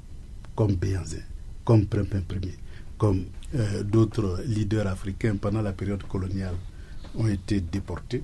comme 0.55 0.75
Béanzin, 0.75 1.23
comme 1.63 1.85
Prempin 1.85 2.21
Premier, 2.21 2.57
comme 2.97 3.25
euh, 3.55 3.83
d'autres 3.83 4.41
leaders 4.45 4.87
africains 4.87 5.35
pendant 5.35 5.61
la 5.61 5.73
période 5.73 6.03
coloniale 6.03 6.55
ont 7.15 7.27
été 7.27 7.61
déportés 7.61 8.23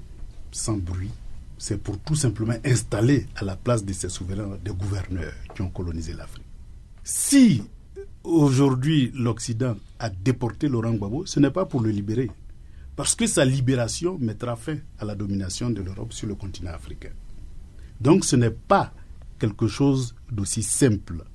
sans 0.52 0.78
bruit, 0.78 1.12
c'est 1.60 1.78
pour 1.78 2.00
tout 2.00 2.16
simplement 2.16 2.56
installer 2.66 3.28
à 3.36 3.44
la 3.44 3.56
place 3.58 3.84
de 3.84 3.92
ces 3.94 4.08
souverains 4.10 4.58
des 4.64 4.72
gouverneurs 4.72 5.34
qui 5.54 5.62
ont 5.62 5.70
colonisé 5.70 6.14
l'Afrique. 6.14 6.46
Si 7.04 7.62
aujourd'hui 8.24 9.12
l'Occident 9.14 9.76
a 10.00 10.10
déporté 10.10 10.70
Laurent 10.70 10.94
Gbagbo, 10.94 11.26
ce 11.26 11.40
n'est 11.42 11.52
pas 11.52 11.66
pour 11.66 11.82
le 11.82 11.92
libérer. 11.92 12.32
Parce 12.96 13.14
que 13.14 13.28
sa 13.28 13.44
libération 13.44 14.18
mettra 14.20 14.56
fin 14.56 14.78
à 15.00 15.06
la 15.06 15.16
domination 15.16 15.70
de 15.70 15.82
l'Europe 15.82 16.14
sur 16.14 16.28
le 16.28 16.36
continent 16.36 16.72
africain. 16.72 17.12
Donc 18.00 18.24
ce 18.24 18.38
n'est 18.38 18.50
pas 18.52 18.94
quelque 19.38 19.68
chose 19.68 20.16
d'aussi 20.32 20.64
simple. 20.64 21.26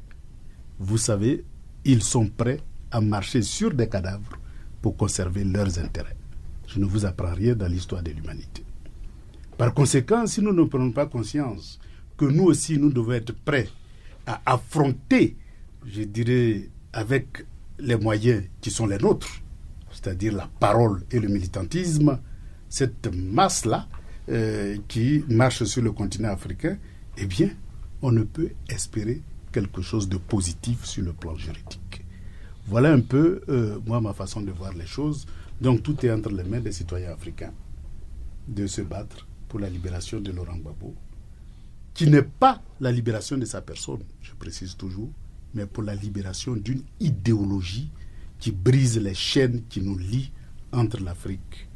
Vous 0.79 0.99
savez, 0.99 1.45
ils 1.85 2.03
sont 2.03 2.29
prêts 2.29 2.61
à 2.91 3.01
marcher 3.03 3.43
sur 3.43 3.75
des 3.75 3.89
cadavres 3.91 4.39
pour 4.81 4.97
conserver 4.97 5.45
leurs 5.45 5.79
intérêts. 5.79 6.17
Je 6.67 6.79
ne 6.79 6.87
vous 6.87 7.05
apprends 7.05 7.35
rien 7.35 7.55
dans 7.55 7.67
l'histoire 7.69 8.03
de 8.03 8.11
l'humanité. 8.11 8.65
Par 9.57 9.73
conséquent, 9.73 10.27
si 10.27 10.43
nous 10.43 10.53
ne 10.53 10.65
prenons 10.65 10.91
pas 10.91 11.07
conscience 11.07 11.79
que 12.17 12.25
nous 12.25 12.45
aussi, 12.45 12.79
nous 12.79 12.91
devons 12.93 13.13
être 13.13 13.33
prêts 13.33 13.69
à 14.27 14.41
affronter, 14.47 15.37
je 15.87 16.03
dirais, 16.03 16.69
avec 16.93 17.45
les 17.79 17.97
moyens 17.97 18.45
qui 18.61 18.71
sont 18.71 18.87
les 18.87 18.99
nôtres, 18.99 19.43
c'est-à-dire 19.91 20.33
la 20.35 20.49
parole 20.59 21.03
et 21.11 21.21
le 21.21 21.29
militantisme, 21.29 22.19
cette 22.69 23.09
masse-là 23.15 23.87
euh, 24.29 24.77
qui 24.89 25.25
marche 25.29 25.65
sur 25.65 25.83
le 25.83 25.93
continent 25.93 26.31
africain, 26.31 26.77
eh 27.17 27.27
bien, 27.27 27.51
on 28.03 28.11
ne 28.11 28.23
peut 28.25 28.51
espérer 28.69 29.23
quelque 29.53 29.83
chose 29.83 30.09
de 30.09 30.17
positif 30.17 30.85
sur 30.85 31.05
le 31.05 31.13
plan 31.13 31.37
juridique. 31.37 32.05
Voilà 32.67 32.93
un 32.93 33.01
peu, 33.01 33.43
euh, 33.49 33.79
moi, 33.87 34.01
ma 34.01 34.13
façon 34.13 34.41
de 34.41 34.51
voir 34.51 34.73
les 34.73 34.87
choses. 34.87 35.27
Donc 35.61 35.83
tout 35.83 36.05
est 36.05 36.11
entre 36.11 36.31
les 36.31 36.43
mains 36.43 36.61
des 36.61 36.73
citoyens 36.73 37.13
africains 37.13 37.53
de 38.49 38.67
se 38.67 38.81
battre 38.83 39.27
pour 39.49 39.61
la 39.61 39.69
libération 39.69 40.21
de 40.21 40.31
Laurent 40.33 40.57
Gbagbo, 40.57 40.95
qui 41.95 42.09
n'est 42.09 42.23
pas 42.23 42.61
la 42.81 42.91
libération 42.91 43.37
de 43.39 43.45
sa 43.45 43.61
personne, 43.61 44.03
je 44.21 44.33
précise 44.35 44.77
toujours, 44.77 45.11
mais 45.55 45.67
pour 45.67 45.83
la 45.83 45.95
libération 45.95 46.55
d'une 46.57 46.83
idéologie 47.01 47.91
qui 48.39 48.51
brise 48.51 48.99
les 48.99 49.15
chaînes 49.15 49.63
qui 49.69 49.81
nous 49.81 49.97
lient 49.97 50.31
entre 50.73 51.01
l'Afrique 51.03 51.69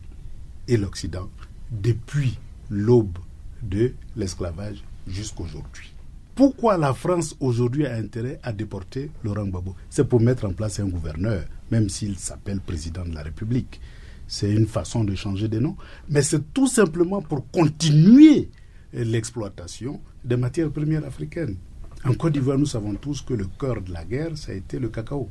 et 0.67 0.77
l'Occident 0.77 1.31
depuis 1.71 2.39
l'aube 2.71 3.19
de 3.63 3.95
l'esclavage 4.17 4.83
jusqu'aujourd'hui. 5.07 5.93
Pourquoi 6.35 6.77
la 6.77 6.95
France 6.95 7.37
aujourd'hui 7.41 7.87
a 7.87 7.95
intérêt 7.95 8.39
à 8.43 8.53
déporter 8.53 9.11
Laurent 9.25 9.47
Gbagbo? 9.47 9.75
C'est 9.91 10.09
pour 10.09 10.21
mettre 10.21 10.45
en 10.47 10.53
place 10.53 10.79
un 10.79 10.87
gouverneur, 10.89 11.45
même 11.71 11.89
s'il 11.89 12.19
s'appelle 12.19 12.61
président 12.61 13.05
de 13.05 13.15
la 13.15 13.23
République. 13.23 13.81
C'est 14.29 14.51
une 14.53 14.67
façon 14.67 15.03
de 15.05 15.15
changer 15.15 15.49
de 15.49 15.59
nom, 15.59 15.77
mais 16.09 16.23
c'est 16.23 16.53
tout 16.53 16.69
simplement 16.69 17.23
pour 17.23 17.51
continuer 17.51 18.51
l'exploitation 18.93 20.01
des 20.25 20.37
matières 20.37 20.71
premières 20.71 21.05
africaines. 21.05 21.57
En 22.05 22.13
Côte 22.15 22.35
d'Ivoire, 22.35 22.59
nous 22.59 22.67
savons 22.67 22.95
tous 22.95 23.23
que 23.23 23.35
le 23.35 23.47
cœur 23.59 23.81
de 23.81 23.93
la 23.93 24.05
guerre, 24.05 24.37
ça 24.37 24.53
a 24.53 24.55
été 24.55 24.79
le 24.79 24.89
cacao. 24.89 25.29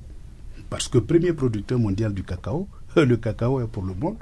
Parce 0.69 0.87
que 0.87 0.97
premier 0.97 1.31
producteur 1.31 1.79
mondial 1.79 2.13
du 2.13 2.23
cacao, 2.23 2.67
le 2.95 3.15
cacao 3.17 3.61
est 3.61 3.67
pour 3.67 3.83
le 3.83 3.93
monde, 3.93 4.17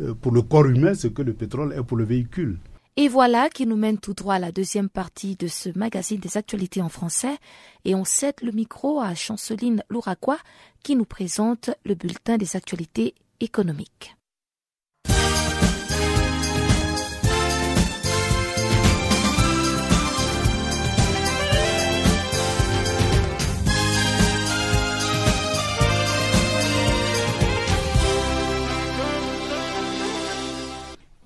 euh, 0.00 0.12
pour 0.14 0.32
le 0.32 0.42
corps 0.42 0.66
humain, 0.66 0.92
ce 0.94 1.06
que 1.06 1.22
le 1.22 1.32
pétrole 1.32 1.72
est 1.72 1.82
pour 1.82 1.96
le 1.96 2.04
véhicule. 2.04 2.58
Et 2.98 3.08
voilà 3.08 3.48
qui 3.50 3.66
nous 3.66 3.76
mène 3.76 3.98
tout 3.98 4.14
droit 4.14 4.34
à 4.34 4.38
la 4.38 4.52
deuxième 4.52 4.88
partie 4.88 5.36
de 5.36 5.46
ce 5.48 5.68
magazine 5.78 6.18
des 6.18 6.36
actualités 6.36 6.80
en 6.80 6.88
français. 6.88 7.36
Et 7.84 7.94
on 7.94 8.04
cède 8.04 8.36
le 8.42 8.52
micro 8.52 9.00
à 9.00 9.14
Chanceline 9.14 9.82
Louraquois 9.90 10.38
qui 10.82 10.96
nous 10.96 11.04
présente 11.04 11.70
le 11.84 11.94
bulletin 11.94 12.38
des 12.38 12.56
actualités 12.56 13.14
économiques. 13.40 14.16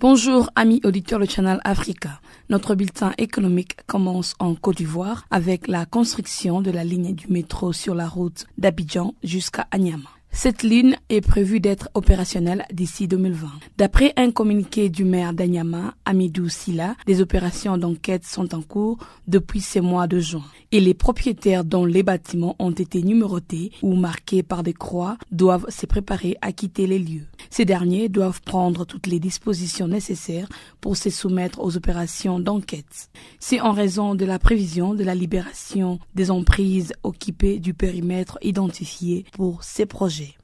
Bonjour 0.00 0.48
amis 0.56 0.80
auditeurs 0.84 1.20
de 1.20 1.26
Channel 1.26 1.60
Africa. 1.62 2.22
Notre 2.48 2.74
bulletin 2.74 3.12
économique 3.18 3.76
commence 3.86 4.34
en 4.38 4.54
Côte 4.54 4.78
d'Ivoire 4.78 5.26
avec 5.30 5.68
la 5.68 5.84
construction 5.84 6.62
de 6.62 6.70
la 6.70 6.84
ligne 6.84 7.14
du 7.14 7.28
métro 7.28 7.74
sur 7.74 7.94
la 7.94 8.08
route 8.08 8.46
d'Abidjan 8.56 9.14
jusqu'à 9.22 9.66
Agnama. 9.70 10.08
Cette 10.32 10.62
ligne 10.62 10.96
est 11.08 11.20
prévue 11.20 11.60
d'être 11.60 11.88
opérationnelle 11.94 12.64
d'ici 12.72 13.08
2020. 13.08 13.48
D'après 13.76 14.12
un 14.16 14.30
communiqué 14.30 14.88
du 14.88 15.04
maire 15.04 15.34
d'Anyama, 15.34 15.94
Amidou 16.04 16.48
Silla, 16.48 16.94
des 17.06 17.20
opérations 17.20 17.76
d'enquête 17.76 18.24
sont 18.24 18.54
en 18.54 18.62
cours 18.62 18.98
depuis 19.26 19.60
ces 19.60 19.80
mois 19.80 20.06
de 20.06 20.20
juin. 20.20 20.44
Et 20.72 20.78
les 20.78 20.94
propriétaires 20.94 21.64
dont 21.64 21.84
les 21.84 22.04
bâtiments 22.04 22.54
ont 22.60 22.70
été 22.70 23.02
numérotés 23.02 23.72
ou 23.82 23.96
marqués 23.96 24.44
par 24.44 24.62
des 24.62 24.72
croix 24.72 25.16
doivent 25.32 25.68
se 25.68 25.84
préparer 25.84 26.36
à 26.42 26.52
quitter 26.52 26.86
les 26.86 27.00
lieux. 27.00 27.26
Ces 27.50 27.64
derniers 27.64 28.08
doivent 28.08 28.40
prendre 28.42 28.84
toutes 28.84 29.08
les 29.08 29.18
dispositions 29.18 29.88
nécessaires 29.88 30.48
pour 30.80 30.96
se 30.96 31.10
soumettre 31.10 31.60
aux 31.60 31.76
opérations 31.76 32.38
d'enquête. 32.38 33.10
C'est 33.40 33.60
en 33.60 33.72
raison 33.72 34.14
de 34.14 34.24
la 34.24 34.38
prévision 34.38 34.94
de 34.94 35.02
la 35.02 35.16
libération 35.16 35.98
des 36.14 36.30
emprises 36.30 36.92
occupées 37.02 37.58
du 37.58 37.74
périmètre 37.74 38.38
identifié 38.40 39.24
pour 39.32 39.64
ces 39.64 39.86
projets. 39.86 40.36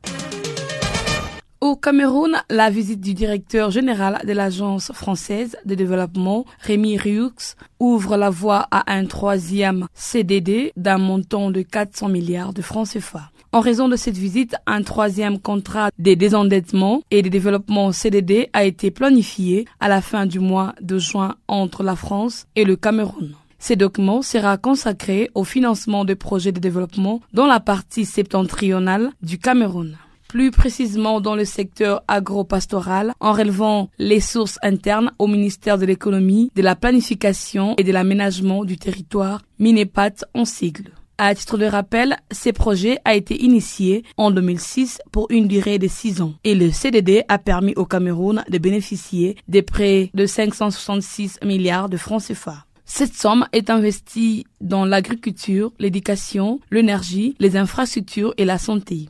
Au 1.67 1.75
Cameroun, 1.75 2.37
la 2.49 2.71
visite 2.71 3.01
du 3.01 3.13
directeur 3.13 3.73
général 3.73 4.21
de 4.25 4.33
l'Agence 4.33 4.93
française 4.93 5.57
de 5.65 5.75
développement, 5.75 6.45
Rémi 6.61 6.97
Riux, 6.97 7.57
ouvre 7.81 8.17
la 8.17 8.31
voie 8.31 8.69
à 8.71 8.93
un 8.95 9.05
troisième 9.05 9.89
CDD 9.93 10.73
d'un 10.77 10.99
montant 10.99 11.51
de 11.51 11.63
400 11.63 12.09
milliards 12.09 12.53
de 12.53 12.63
francs 12.63 12.91
CFA. 12.91 13.33
En 13.51 13.59
raison 13.59 13.89
de 13.89 13.97
cette 13.97 14.17
visite, 14.17 14.55
un 14.69 14.83
troisième 14.83 15.41
contrat 15.41 15.91
de 15.99 16.15
désendettement 16.15 17.03
et 17.11 17.23
de 17.23 17.29
développement 17.29 17.91
CDD 17.91 18.49
a 18.53 18.63
été 18.65 18.93
planifié 18.93 19.65
à 19.81 19.89
la 19.89 20.01
fin 20.01 20.25
du 20.25 20.39
mois 20.39 20.73
de 20.81 20.99
juin 20.99 21.35
entre 21.49 21.83
la 21.83 21.97
France 21.97 22.47
et 22.55 22.65
le 22.65 22.77
Cameroun. 22.77 23.35
Ce 23.59 23.75
document 23.75 24.23
sera 24.23 24.57
consacré 24.57 25.31
au 25.35 25.43
financement 25.43 26.05
de 26.05 26.15
projets 26.15 26.53
de 26.53 26.61
développement 26.61 27.23
dans 27.33 27.47
la 27.47 27.59
partie 27.59 28.05
septentrionale 28.05 29.11
du 29.21 29.39
Cameroun 29.39 29.97
plus 30.29 30.51
précisément 30.51 31.21
dans 31.21 31.35
le 31.35 31.45
secteur 31.45 32.03
agro-pastoral, 32.09 33.15
en 33.21 33.33
relevant 33.33 33.91
les 33.99 34.21
sources 34.21 34.59
internes 34.63 35.13
au 35.19 35.27
ministère 35.27 35.79
de 35.79 35.87
l'économie, 35.87 36.51
de 36.55 36.63
la 36.63 36.77
planification 36.77 37.75
et 37.79 37.85
de 37.85 37.93
l'aménagement 37.93 38.65
du 38.65 38.77
territoire, 38.77 39.43
MINEPAT 39.59 40.25
en 40.35 40.45
sigle. 40.45 40.93
À 41.19 41.35
titre 41.35 41.57
de 41.57 41.65
rappel, 41.65 42.19
ce 42.31 42.51
projet 42.51 42.99
a 43.07 43.15
été 43.15 43.43
initié 43.43 44.05
en 44.19 44.31
2006 44.31 45.01
pour 45.13 45.27
une 45.31 45.49
durée 45.49 45.79
de 45.79 45.89
six 45.89 46.21
ans 46.21 46.35
et 46.45 46.55
le 46.55 46.71
CDD 46.71 47.23
a 47.29 47.39
permis 47.39 47.73
au 47.77 47.87
Cameroun 47.87 48.45
de 48.51 48.59
bénéficier 48.59 49.37
des 49.49 49.63
prêts 49.63 50.11
de 50.13 50.27
566 50.27 51.39
milliards 51.43 51.89
de 51.89 51.97
francs 51.97 52.23
CFA. 52.23 52.67
Cette 52.85 53.15
somme 53.15 53.47
est 53.53 53.71
investie 53.71 54.47
dans 54.61 54.85
l'agriculture, 54.85 55.73
l'éducation, 55.79 56.61
l'énergie, 56.71 57.35
les 57.41 57.57
infrastructures 57.57 58.35
et 58.37 58.45
la 58.45 58.59
santé. 58.59 59.09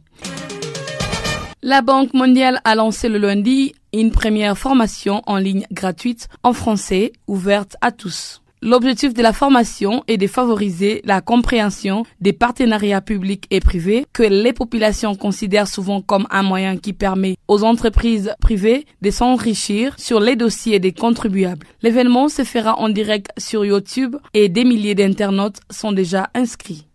La 1.69 1.83
Banque 1.83 2.15
mondiale 2.15 2.61
a 2.63 2.77
lancé 2.77 3.09
le 3.09 3.19
lundi 3.19 3.75
une 3.93 4.13
première 4.13 4.57
formation 4.57 5.21
en 5.27 5.37
ligne 5.37 5.67
gratuite 5.73 6.29
en 6.45 6.53
français 6.53 7.11
ouverte 7.27 7.75
à 7.81 7.91
tous. 7.91 8.41
L'objectif 8.63 9.13
de 9.13 9.21
la 9.21 9.33
formation 9.33 10.05
est 10.07 10.17
de 10.17 10.29
favoriser 10.29 11.03
la 11.05 11.21
compréhension 11.21 12.05
des 12.21 12.33
partenariats 12.33 13.01
publics 13.01 13.49
et 13.51 13.59
privés 13.59 14.07
que 14.13 14.23
les 14.23 14.53
populations 14.53 15.17
considèrent 15.17 15.67
souvent 15.67 16.01
comme 16.01 16.29
un 16.31 16.45
moyen 16.45 16.77
qui 16.77 16.93
permet 16.93 17.35
aux 17.49 17.65
entreprises 17.65 18.33
privées 18.41 18.87
de 19.03 19.11
s'enrichir 19.11 19.97
sur 19.99 20.21
les 20.21 20.37
dossiers 20.37 20.79
des 20.79 20.93
contribuables. 20.93 21.67
L'événement 21.83 22.29
se 22.29 22.45
fera 22.45 22.79
en 22.79 22.91
direct 22.91 23.33
sur 23.39 23.65
YouTube 23.65 24.15
et 24.35 24.49
des 24.49 24.65
milliers 24.65 24.95
d'internautes 24.95 25.59
sont 25.71 25.91
déjà 25.91 26.31
inscrits. 26.33 26.87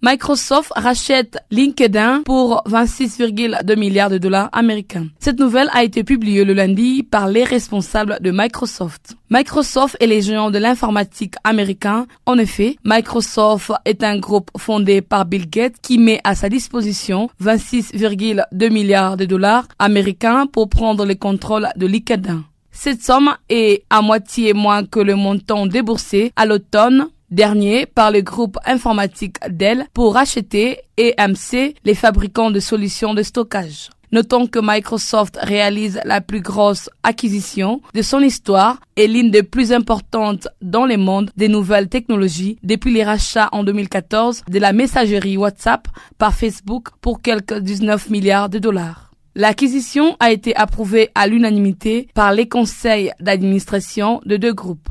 Microsoft 0.00 0.72
rachète 0.76 1.38
LinkedIn 1.50 2.22
pour 2.24 2.62
26,2 2.68 3.76
milliards 3.76 4.10
de 4.10 4.18
dollars 4.18 4.48
américains. 4.52 5.08
Cette 5.18 5.40
nouvelle 5.40 5.68
a 5.72 5.82
été 5.82 6.04
publiée 6.04 6.44
le 6.44 6.52
lundi 6.52 7.02
par 7.02 7.26
les 7.26 7.42
responsables 7.42 8.18
de 8.20 8.30
Microsoft. 8.30 9.16
Microsoft 9.28 9.96
est 9.98 10.06
les 10.06 10.22
géants 10.22 10.52
de 10.52 10.58
l'informatique 10.58 11.34
américain. 11.42 12.06
En 12.26 12.38
effet, 12.38 12.76
Microsoft 12.84 13.72
est 13.84 14.04
un 14.04 14.18
groupe 14.18 14.52
fondé 14.56 15.02
par 15.02 15.24
Bill 15.24 15.50
Gates 15.50 15.80
qui 15.82 15.98
met 15.98 16.20
à 16.22 16.36
sa 16.36 16.48
disposition 16.48 17.28
26,2 17.42 18.70
milliards 18.70 19.16
de 19.16 19.24
dollars 19.24 19.66
américains 19.80 20.46
pour 20.46 20.68
prendre 20.68 21.04
le 21.06 21.16
contrôle 21.16 21.68
de 21.76 21.86
LinkedIn. 21.86 22.44
Cette 22.70 23.02
somme 23.02 23.34
est 23.48 23.82
à 23.90 24.00
moitié 24.00 24.52
moins 24.52 24.84
que 24.84 25.00
le 25.00 25.16
montant 25.16 25.66
déboursé 25.66 26.32
à 26.36 26.46
l'automne 26.46 27.08
dernier 27.30 27.86
par 27.86 28.10
le 28.10 28.20
groupe 28.20 28.58
informatique 28.64 29.36
Dell 29.48 29.86
pour 29.94 30.14
racheter 30.14 30.80
EMC, 30.96 31.74
les 31.84 31.94
fabricants 31.94 32.50
de 32.50 32.60
solutions 32.60 33.14
de 33.14 33.22
stockage. 33.22 33.90
Notons 34.10 34.46
que 34.46 34.58
Microsoft 34.62 35.38
réalise 35.42 36.00
la 36.04 36.22
plus 36.22 36.40
grosse 36.40 36.88
acquisition 37.02 37.82
de 37.92 38.00
son 38.00 38.20
histoire 38.20 38.80
et 38.96 39.06
l'une 39.06 39.30
des 39.30 39.42
plus 39.42 39.70
importantes 39.70 40.48
dans 40.62 40.86
le 40.86 40.96
monde 40.96 41.30
des 41.36 41.48
nouvelles 41.48 41.90
technologies 41.90 42.58
depuis 42.62 42.92
les 42.92 43.04
rachats 43.04 43.50
en 43.52 43.64
2014 43.64 44.44
de 44.48 44.58
la 44.58 44.72
messagerie 44.72 45.36
WhatsApp 45.36 45.88
par 46.16 46.34
Facebook 46.34 46.88
pour 47.02 47.20
quelques 47.20 47.58
19 47.58 48.08
milliards 48.08 48.48
de 48.48 48.58
dollars. 48.58 49.10
L'acquisition 49.34 50.16
a 50.20 50.32
été 50.32 50.56
approuvée 50.56 51.10
à 51.14 51.26
l'unanimité 51.26 52.08
par 52.14 52.32
les 52.32 52.48
conseils 52.48 53.12
d'administration 53.20 54.22
de 54.24 54.38
deux 54.38 54.54
groupes. 54.54 54.88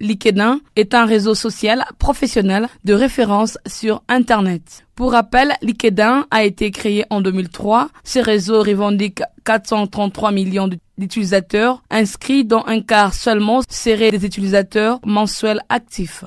LinkedIn 0.00 0.60
est 0.76 0.94
un 0.94 1.04
réseau 1.04 1.34
social 1.34 1.84
professionnel 1.98 2.68
de 2.84 2.94
référence 2.94 3.58
sur 3.66 4.02
Internet. 4.08 4.86
Pour 4.94 5.12
rappel, 5.12 5.52
LinkedIn 5.62 6.26
a 6.30 6.44
été 6.44 6.70
créé 6.70 7.04
en 7.10 7.20
2003. 7.20 7.88
Ce 8.04 8.18
réseau 8.18 8.62
revendique 8.62 9.22
433 9.44 10.32
millions 10.32 10.68
d'utilisateurs 10.98 11.82
inscrits 11.90 12.44
dont 12.44 12.64
un 12.66 12.80
quart 12.80 13.14
seulement 13.14 13.60
seraient 13.68 14.10
des 14.10 14.24
utilisateurs 14.24 15.00
mensuels 15.04 15.62
actifs. 15.68 16.24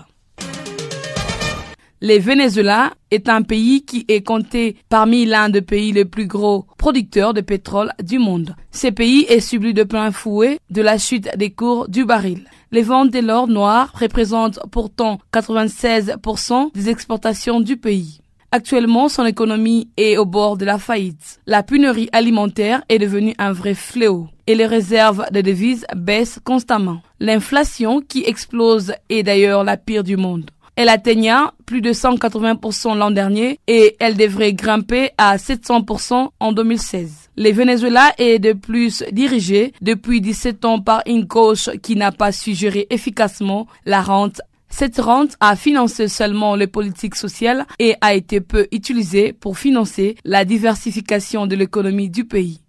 Le 2.06 2.20
Venezuela 2.20 2.92
est 3.12 3.30
un 3.30 3.44
pays 3.44 3.86
qui 3.86 4.04
est 4.10 4.24
compté 4.24 4.76
parmi 4.90 5.26
l'un 5.26 5.48
des 5.48 5.62
pays 5.62 5.94
les 5.94 6.04
plus 6.04 6.28
gros 6.28 6.66
producteurs 6.78 7.34
de 7.34 7.40
pétrole 7.40 7.94
du 8.04 8.20
monde. 8.20 8.58
Ce 8.74 8.88
pays 8.88 9.26
est 9.30 9.40
subi 9.40 9.74
de 9.74 9.84
plein 9.84 10.12
fouet 10.12 10.60
de 10.70 10.82
la 10.82 10.98
chute 10.98 11.30
des 11.38 11.52
cours 11.52 11.88
du 11.88 12.04
baril. 12.04 12.44
Les 12.74 12.82
ventes 12.82 13.12
de 13.12 13.20
l'or 13.20 13.48
noir 13.48 13.90
représentent 13.98 14.60
pourtant 14.70 15.22
96% 15.32 16.74
des 16.74 16.90
exportations 16.90 17.62
du 17.62 17.78
pays. 17.78 18.20
Actuellement, 18.52 19.08
son 19.08 19.26
économie 19.26 19.88
est 19.96 20.18
au 20.18 20.26
bord 20.26 20.58
de 20.58 20.66
la 20.66 20.80
faillite. 20.80 21.40
La 21.48 21.64
pénurie 21.64 22.10
alimentaire 22.12 22.84
est 22.90 23.00
devenue 23.00 23.34
un 23.38 23.54
vrai 23.54 23.76
fléau 23.76 24.28
et 24.46 24.56
les 24.56 24.66
réserves 24.66 25.26
de 25.32 25.40
devises 25.40 25.86
baissent 25.96 26.42
constamment. 26.44 27.02
L'inflation 27.22 28.02
qui 28.02 28.26
explose 28.26 28.94
est 29.08 29.24
d'ailleurs 29.24 29.64
la 29.64 29.78
pire 29.78 30.04
du 30.04 30.18
monde. 30.18 30.52
Elle 30.76 30.90
atteigna 30.90 31.54
plus 31.66 31.82
de 31.82 31.92
180% 31.92 32.98
l'an 32.98 33.12
dernier 33.12 33.60
et 33.68 33.96
elle 34.00 34.18
devrait 34.18 34.54
grimper 34.54 35.12
à 35.18 35.38
700% 35.38 36.30
en 36.40 36.52
2016. 36.52 37.30
Le 37.38 37.52
Venezuela 37.52 38.14
est 38.18 38.40
de 38.40 38.54
plus 38.54 39.04
dirigé 39.12 39.74
depuis 39.82 40.22
17 40.22 40.66
ans 40.66 40.80
par 40.80 41.04
une 41.06 41.26
gauche 41.26 41.70
qui 41.82 41.96
n'a 41.96 42.12
pas 42.12 42.32
su 42.32 42.54
gérer 42.54 42.88
efficacement 42.90 43.68
la 43.86 44.02
rente 44.02 44.42
cette 44.76 45.00
rente 45.00 45.38
a 45.40 45.56
financé 45.56 46.08
seulement 46.08 46.56
les 46.56 46.66
politiques 46.66 47.14
sociales 47.14 47.68
et 47.78 47.94
a 48.02 48.16
été 48.16 48.42
peu 48.42 48.68
utilisée 48.72 49.32
pour 49.32 49.60
financer 49.60 50.16
la 50.26 50.46
diversification 50.46 51.46
de 51.46 51.56
l'économie 51.56 52.10
du 52.10 52.26
pays. 52.26 52.63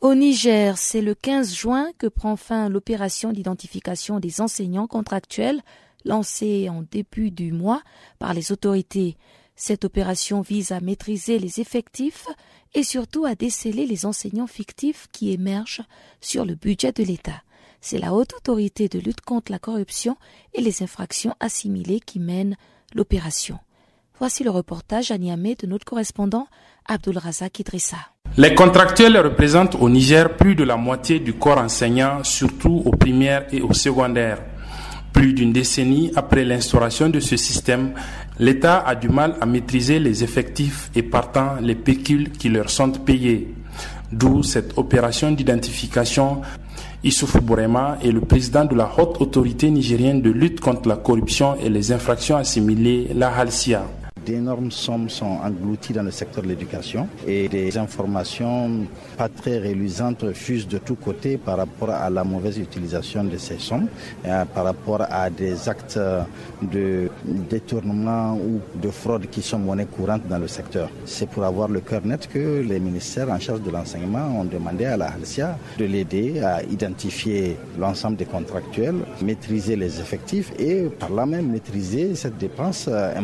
Au 0.00 0.14
Niger, 0.14 0.78
c'est 0.78 1.02
le 1.02 1.14
15 1.14 1.54
juin 1.54 1.90
que 1.98 2.06
prend 2.06 2.36
fin 2.36 2.70
l'opération 2.70 3.32
d'identification 3.32 4.18
des 4.18 4.40
enseignants 4.40 4.86
contractuels 4.86 5.60
lancée 6.06 6.70
en 6.70 6.80
début 6.80 7.30
du 7.30 7.52
mois 7.52 7.82
par 8.18 8.32
les 8.32 8.50
autorités. 8.50 9.18
Cette 9.56 9.84
opération 9.84 10.40
vise 10.40 10.72
à 10.72 10.80
maîtriser 10.80 11.38
les 11.38 11.60
effectifs 11.60 12.28
et 12.72 12.82
surtout 12.82 13.26
à 13.26 13.34
déceler 13.34 13.84
les 13.84 14.06
enseignants 14.06 14.46
fictifs 14.46 15.06
qui 15.12 15.32
émergent 15.32 15.84
sur 16.22 16.46
le 16.46 16.54
budget 16.54 16.92
de 16.92 17.04
l'État. 17.04 17.42
C'est 17.82 17.98
la 17.98 18.14
haute 18.14 18.32
autorité 18.32 18.88
de 18.88 18.98
lutte 18.98 19.20
contre 19.20 19.52
la 19.52 19.58
corruption 19.58 20.16
et 20.54 20.62
les 20.62 20.82
infractions 20.82 21.34
assimilées 21.40 22.00
qui 22.00 22.20
mène 22.20 22.56
l'opération. 22.94 23.58
Voici 24.18 24.44
le 24.44 24.50
reportage 24.50 25.10
à 25.10 25.18
Niamey 25.18 25.56
de 25.56 25.66
notre 25.66 25.84
correspondant 25.86 26.46
Les 28.36 28.54
contractuels 28.54 29.16
représentent 29.18 29.76
au 29.80 29.88
Niger 29.88 30.36
plus 30.36 30.56
de 30.56 30.64
la 30.64 30.76
moitié 30.76 31.20
du 31.20 31.34
corps 31.34 31.58
enseignant, 31.58 32.24
surtout 32.24 32.82
aux 32.84 32.90
primaires 32.90 33.46
et 33.52 33.60
aux 33.60 33.72
secondaires. 33.72 34.38
Plus 35.12 35.32
d'une 35.32 35.52
décennie 35.52 36.10
après 36.16 36.44
l'instauration 36.44 37.08
de 37.08 37.20
ce 37.20 37.36
système, 37.36 37.92
l'État 38.40 38.78
a 38.78 38.96
du 38.96 39.08
mal 39.08 39.36
à 39.40 39.46
maîtriser 39.46 40.00
les 40.00 40.24
effectifs 40.24 40.90
et 40.96 41.02
partant 41.02 41.56
les 41.60 41.76
pécules 41.76 42.30
qui 42.32 42.48
leur 42.48 42.70
sont 42.70 42.90
payés. 42.90 43.54
D'où 44.10 44.42
cette 44.42 44.76
opération 44.76 45.30
d'identification. 45.30 46.40
Issoufou 47.04 47.40
Bourema 47.40 47.98
est 48.04 48.10
le 48.10 48.20
président 48.20 48.64
de 48.64 48.74
la 48.74 48.90
haute 48.98 49.20
autorité 49.20 49.70
nigérienne 49.70 50.22
de 50.22 50.30
lutte 50.30 50.60
contre 50.60 50.88
la 50.88 50.96
corruption 50.96 51.56
et 51.62 51.68
les 51.68 51.92
infractions 51.92 52.36
assimilées, 52.36 53.10
la 53.14 53.28
HALSIA 53.30 53.84
d'énormes 54.24 54.70
sommes 54.70 55.08
sont 55.08 55.38
englouties 55.42 55.92
dans 55.92 56.02
le 56.02 56.10
secteur 56.10 56.42
de 56.42 56.48
l'éducation 56.48 57.08
et 57.26 57.48
des 57.48 57.76
informations 57.78 58.86
pas 59.16 59.28
très 59.28 59.58
réluisantes 59.58 60.32
fusent 60.32 60.68
de 60.68 60.78
tous 60.78 60.94
côtés 60.94 61.36
par 61.36 61.56
rapport 61.58 61.90
à 61.90 62.10
la 62.10 62.24
mauvaise 62.24 62.58
utilisation 62.58 63.24
de 63.24 63.36
ces 63.36 63.58
sommes, 63.58 63.88
euh, 64.26 64.44
par 64.44 64.64
rapport 64.64 65.02
à 65.10 65.30
des 65.30 65.68
actes 65.68 65.98
de 66.62 67.10
détournement 67.48 68.34
ou 68.36 68.60
de 68.80 68.90
fraude 68.90 69.26
qui 69.30 69.42
sont 69.42 69.58
monnaie 69.58 69.86
courante 69.86 70.26
dans 70.28 70.38
le 70.38 70.48
secteur. 70.48 70.90
C'est 71.04 71.28
pour 71.28 71.44
avoir 71.44 71.68
le 71.68 71.80
cœur 71.80 72.04
net 72.04 72.28
que 72.28 72.60
les 72.60 72.80
ministères 72.80 73.30
en 73.30 73.38
charge 73.38 73.62
de 73.62 73.70
l'enseignement 73.70 74.40
ont 74.40 74.44
demandé 74.44 74.84
à 74.86 74.96
la 74.96 75.06
Halcia 75.12 75.56
de 75.78 75.84
l'aider 75.84 76.40
à 76.40 76.62
identifier 76.62 77.56
l'ensemble 77.78 78.16
des 78.16 78.24
contractuels, 78.24 78.96
maîtriser 79.22 79.76
les 79.76 80.00
effectifs 80.00 80.52
et 80.58 80.84
par 80.84 81.10
là 81.10 81.26
même 81.26 81.50
maîtriser 81.50 82.14
cette 82.14 82.38
dépense 82.38 82.86
euh, 82.88 83.14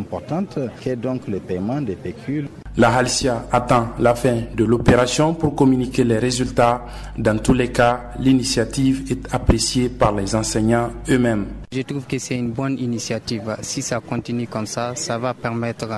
donc 1.01 1.28
le 1.28 1.40
paiement 1.40 1.80
des 1.80 1.97
pécules. 1.97 2.49
La 2.76 2.94
Halcia 2.94 3.47
attend 3.53 3.88
la 3.99 4.14
fin 4.14 4.42
de 4.55 4.64
l'opération 4.64 5.34
pour 5.34 5.55
communiquer 5.55 6.05
les 6.05 6.18
résultats. 6.18 6.84
Dans 7.16 7.38
tous 7.38 7.55
les 7.55 7.72
cas, 7.72 8.11
l'initiative 8.18 9.05
est 9.11 9.32
appréciée 9.34 9.88
par 9.88 10.12
les 10.14 10.34
enseignants 10.34 10.90
eux-mêmes. 11.09 11.47
Je 11.72 11.80
trouve 11.82 12.07
que 12.07 12.18
c'est 12.18 12.36
une 12.36 12.51
bonne 12.51 12.78
initiative. 12.78 13.57
Si 13.62 13.80
ça 13.80 14.01
continue 14.01 14.47
comme 14.47 14.66
ça, 14.66 14.94
ça 14.94 15.16
va 15.18 15.32
permettre 15.32 15.88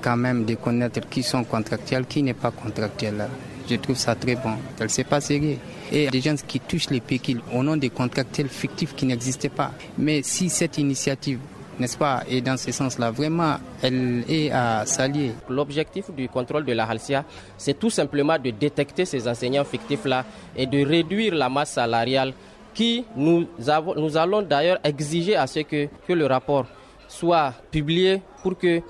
quand 0.00 0.16
même 0.16 0.44
de 0.44 0.54
connaître 0.54 1.00
qui 1.08 1.22
sont 1.22 1.42
contractuels, 1.44 2.06
qui 2.06 2.22
n'est 2.22 2.34
pas 2.34 2.50
contractuel. 2.50 3.26
Je 3.68 3.76
trouve 3.76 3.96
ça 3.96 4.14
très 4.14 4.34
bon. 4.36 4.52
C'est 4.88 5.04
pas 5.04 5.20
sérieux. 5.20 5.56
Et 5.90 6.08
des 6.08 6.20
gens 6.20 6.34
qui 6.46 6.60
touchent 6.60 6.90
les 6.90 7.00
pécules 7.00 7.40
au 7.52 7.62
nom 7.62 7.76
des 7.76 7.90
contractuels 7.90 8.48
fictifs 8.48 8.94
qui 8.94 9.06
n'existaient 9.06 9.48
pas. 9.48 9.72
Mais 9.98 10.22
si 10.22 10.48
cette 10.48 10.78
initiative 10.78 11.38
n'est-ce 11.78 11.96
pas? 11.96 12.22
Et 12.28 12.40
dans 12.40 12.56
ce 12.56 12.72
sens-là, 12.72 13.10
vraiment, 13.10 13.56
elle 13.82 14.24
est 14.28 14.50
à 14.50 14.84
saluer. 14.86 15.32
L'objectif 15.48 16.10
du 16.10 16.28
contrôle 16.28 16.64
de 16.64 16.72
la 16.72 16.84
Halcia, 16.84 17.24
c'est 17.56 17.78
tout 17.78 17.90
simplement 17.90 18.38
de 18.38 18.50
détecter 18.50 19.04
ces 19.04 19.26
enseignants 19.28 19.64
fictifs-là 19.64 20.24
et 20.56 20.66
de 20.66 20.84
réduire 20.84 21.34
la 21.34 21.48
masse 21.48 21.72
salariale 21.72 22.32
qui, 22.72 23.04
nous, 23.16 23.46
avons, 23.68 24.16
allons 24.16 24.42
d'ailleurs 24.42 24.78
exiger 24.82 25.36
à 25.36 25.46
ce 25.46 25.60
que, 25.60 25.88
que 26.06 26.12
le 26.12 26.26
rapport 26.26 26.66
soit 27.08 27.52
publié 27.70 28.20
pour 28.42 28.58
que 28.58 28.80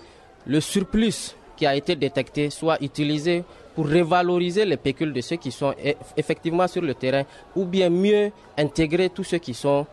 le 0.47 0.61
surplus 0.61 1.35
qui 1.57 1.67
a 1.67 1.75
été 1.77 1.95
détecté 1.95 2.51
soit 2.51 2.83
utilisé 2.83 3.45
pour 3.75 3.89
revaloriser 3.89 4.65
les 4.65 4.77
pécules 4.77 5.13
de 5.13 5.21
ceux 5.21 5.37
qui 5.37 5.51
sont 5.51 5.75
effectivement 6.17 6.67
sur 6.69 6.83
le 6.83 6.95
terrain 6.95 7.25
ou 7.57 7.65
bien 7.65 7.91
mieux 7.91 8.31
intégrer 8.57 9.11
tous 9.11 9.25
ceux 9.25 9.39
qui 9.39 9.53
sont 9.53 9.87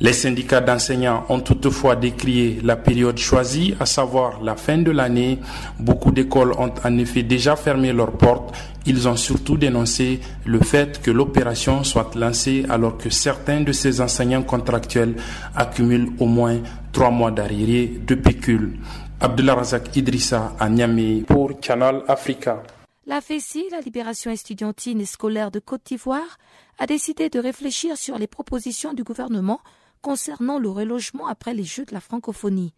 les 0.00 0.12
syndicats 0.12 0.60
d'enseignants 0.60 1.24
ont 1.28 1.40
toutefois 1.40 1.96
décrié 1.96 2.60
la 2.62 2.76
période 2.76 3.18
choisie, 3.18 3.74
à 3.80 3.86
savoir 3.86 4.42
la 4.42 4.56
fin 4.56 4.78
de 4.78 4.90
l'année. 4.90 5.38
Beaucoup 5.78 6.10
d'écoles 6.10 6.52
ont 6.52 6.72
en 6.84 6.98
effet 6.98 7.22
déjà 7.22 7.56
fermé 7.56 7.92
leurs 7.92 8.12
portes. 8.12 8.54
Ils 8.86 9.08
ont 9.08 9.16
surtout 9.16 9.56
dénoncé 9.56 10.20
le 10.44 10.60
fait 10.60 11.00
que 11.02 11.10
l'opération 11.10 11.82
soit 11.82 12.14
lancée 12.14 12.64
alors 12.68 12.98
que 12.98 13.10
certains 13.10 13.62
de 13.62 13.72
ces 13.72 14.00
enseignants 14.00 14.42
contractuels 14.42 15.16
accumulent 15.54 16.10
au 16.20 16.26
moins 16.26 16.58
trois 16.92 17.10
mois 17.10 17.30
d'arriéré 17.30 17.92
de 18.06 18.14
pécule. 18.14 18.78
Abdullah 19.20 19.54
Razak 19.54 19.96
Idrissa 19.96 20.52
à 20.60 20.68
Niamey 20.68 21.22
pour 21.26 21.58
Canal 21.58 22.02
Africa. 22.06 22.62
La 23.08 23.20
FECI, 23.20 23.68
la 23.70 23.80
Libération 23.80 24.32
estudiantine 24.32 25.00
et 25.00 25.04
scolaire 25.04 25.52
de 25.52 25.60
Côte 25.60 25.86
d'Ivoire, 25.86 26.38
a 26.78 26.86
décidé 26.86 27.30
de 27.30 27.38
réfléchir 27.38 27.96
sur 27.96 28.18
les 28.18 28.26
propositions 28.26 28.94
du 28.94 29.04
gouvernement 29.04 29.60
concernant 30.02 30.58
le 30.58 30.68
relogement 30.68 31.28
après 31.28 31.54
les 31.54 31.62
Jeux 31.62 31.84
de 31.84 31.94
la 31.94 32.00
francophonie. 32.00 32.74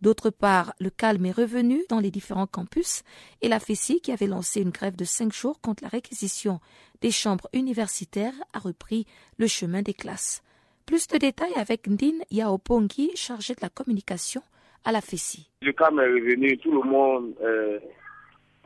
D'autre 0.00 0.30
part, 0.30 0.74
le 0.80 0.90
calme 0.90 1.26
est 1.26 1.32
revenu 1.32 1.84
dans 1.88 2.00
les 2.00 2.10
différents 2.10 2.48
campus 2.48 3.04
et 3.40 3.48
la 3.48 3.60
FECI, 3.60 4.00
qui 4.00 4.10
avait 4.10 4.26
lancé 4.26 4.60
une 4.62 4.70
grève 4.70 4.96
de 4.96 5.04
cinq 5.04 5.32
jours 5.32 5.60
contre 5.60 5.84
la 5.84 5.90
réquisition 5.90 6.58
des 7.00 7.12
chambres 7.12 7.48
universitaires, 7.52 8.34
a 8.52 8.58
repris 8.58 9.06
le 9.36 9.46
chemin 9.46 9.82
des 9.82 9.94
classes. 9.94 10.42
Plus 10.86 11.06
de 11.06 11.18
détails 11.18 11.54
avec 11.54 11.86
Ndine 11.86 12.24
Yaopongi, 12.32 13.12
chargé 13.14 13.54
de 13.54 13.60
la 13.62 13.68
communication 13.68 14.42
à 14.84 14.90
la 14.90 15.00
FECI. 15.00 15.48
Le 15.62 15.72
calme 15.72 16.00
est 16.00 16.06
revenu, 16.06 16.58
tout 16.58 16.72
le 16.72 16.82
monde 16.82 17.32
euh, 17.42 17.78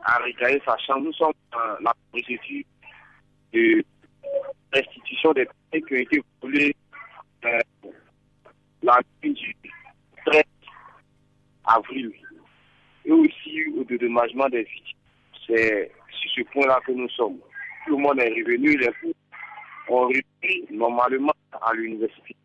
à 0.05 0.17
recailler 0.19 0.61
sa 0.65 0.77
chambre. 0.77 1.05
Nous 1.05 1.13
sommes 1.13 1.33
dans 1.51 1.83
la 1.83 1.93
procédure 2.11 2.63
de 3.53 3.83
restitution 4.73 5.33
des 5.33 5.45
prêts 5.45 5.81
qui 5.81 5.93
ont 5.93 5.97
été 5.97 6.23
volés 6.41 6.75
euh, 7.45 7.59
la 8.81 8.99
nuit 9.23 9.33
du 9.33 9.55
13 10.25 10.43
avril 11.65 12.11
et 13.05 13.11
aussi 13.11 13.65
au 13.77 13.83
dédommagement 13.83 14.49
des 14.49 14.63
victimes. 14.63 14.97
C'est 15.47 15.91
sur 16.09 16.31
ce 16.35 16.51
point-là 16.51 16.79
que 16.85 16.91
nous 16.91 17.09
sommes. 17.09 17.37
Tout 17.85 17.97
le 17.97 18.03
monde 18.03 18.19
est 18.19 18.29
revenu, 18.29 18.77
les 18.77 18.91
fous 18.93 19.13
ont 19.89 20.07
repris 20.07 20.65
normalement 20.71 21.33
à 21.61 21.73
l'université. 21.73 22.35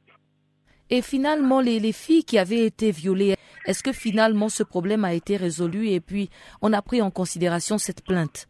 Et 0.91 1.03
finalement, 1.03 1.61
les, 1.61 1.81
les, 1.81 1.93
filles 1.93 2.25
qui 2.25 2.39
avaient 2.39 2.65
été 2.65 2.91
violées, 2.91 3.35
est-ce 3.67 3.83
que 3.83 3.93
finalement 3.93 4.49
ce 4.49 4.63
problème 4.63 5.05
a 5.05 5.13
été 5.13 5.37
résolu 5.37 5.89
et 5.89 6.01
puis 6.01 6.31
on 6.63 6.73
a 6.73 6.81
pris 6.81 7.03
en 7.03 7.11
considération 7.11 7.77
cette 7.77 8.03
plainte? 8.03 8.49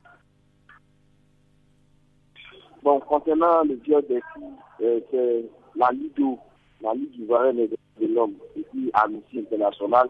Bon, 2.82 3.00
concernant 3.00 3.64
le 3.64 3.74
viol 3.74 4.04
des 4.08 4.20
filles, 4.32 4.44
euh, 4.82 5.00
c'est 5.10 5.44
la 5.74 5.90
Ligue 5.90 6.38
la 6.80 6.94
Ligue 6.94 7.10
du 7.10 7.26
Varenne 7.26 7.56
de 7.56 8.06
l'homme 8.06 8.34
et 8.56 8.64
puis 8.70 8.90
Amnesty 8.94 9.40
International 9.40 10.08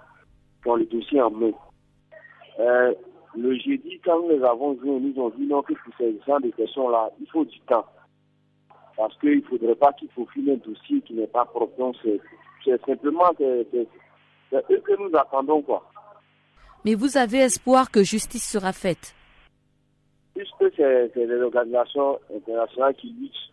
qui 0.63 0.69
ont 0.69 0.77
le 0.77 0.85
dossier 0.85 1.23
en 1.23 1.31
main. 1.31 1.53
Euh, 2.61 2.93
le 3.37 3.55
jeudi, 3.59 4.01
quand 4.05 4.21
nous 4.23 4.31
les 4.31 4.43
avons 4.45 4.75
vus, 4.75 4.89
nous 4.89 5.23
ont 5.23 5.31
dit 5.31 5.47
non, 5.47 5.63
que 5.63 5.73
pour 5.73 5.95
ces 5.97 6.19
gens 6.27 6.41
de 6.41 6.51
questions-là, 6.51 7.11
il 7.21 7.27
faut 7.29 7.45
du 7.45 7.59
temps 7.61 7.87
parce 8.99 9.17
qu'il 9.19 9.37
ne 9.37 9.43
faudrait 9.43 9.77
pas 9.77 9.93
qu'il 9.93 10.09
faut 10.11 10.27
filer 10.27 10.55
un 10.55 10.57
dossier 10.57 11.01
qui 11.03 11.15
n'est 11.15 11.29
pas 11.29 11.45
propre. 11.45 11.93
C'est 12.65 12.85
simplement 12.85 13.33
que, 13.39 13.65
c'est 13.71 14.73
eux 14.73 14.81
que 14.81 15.01
nous 15.01 15.17
attendons 15.17 15.63
quoi. 15.63 15.89
Mais 16.85 16.95
vous 16.95 17.17
avez 17.17 17.39
espoir 17.39 17.91
que 17.93 18.03
justice 18.03 18.47
sera 18.51 18.73
faite 18.73 19.15
Puisque 20.35 20.75
c'est 20.77 21.15
les 21.15 21.41
organisations 21.41 22.19
internationales 22.35 22.95
qui 22.97 23.15
luttent 23.21 23.53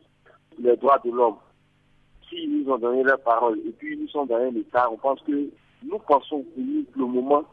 pour 0.50 0.66
les 0.66 0.76
droits 0.78 1.00
de 1.06 1.12
l'homme. 1.12 1.38
S'ils 2.28 2.64
nous 2.64 2.72
ont 2.72 2.78
donné 2.80 3.04
leur 3.04 3.20
parole 3.22 3.60
et 3.60 3.72
puis 3.72 3.94
ils 3.94 4.02
nous 4.02 4.08
sont 4.10 4.26
donné 4.26 4.50
l'État, 4.50 4.90
on 4.92 4.98
pense 4.98 5.22
que 5.22 5.48
nous 5.84 6.00
pensons 6.00 6.44
pour 6.44 7.02
le 7.02 7.06
moment 7.06 7.44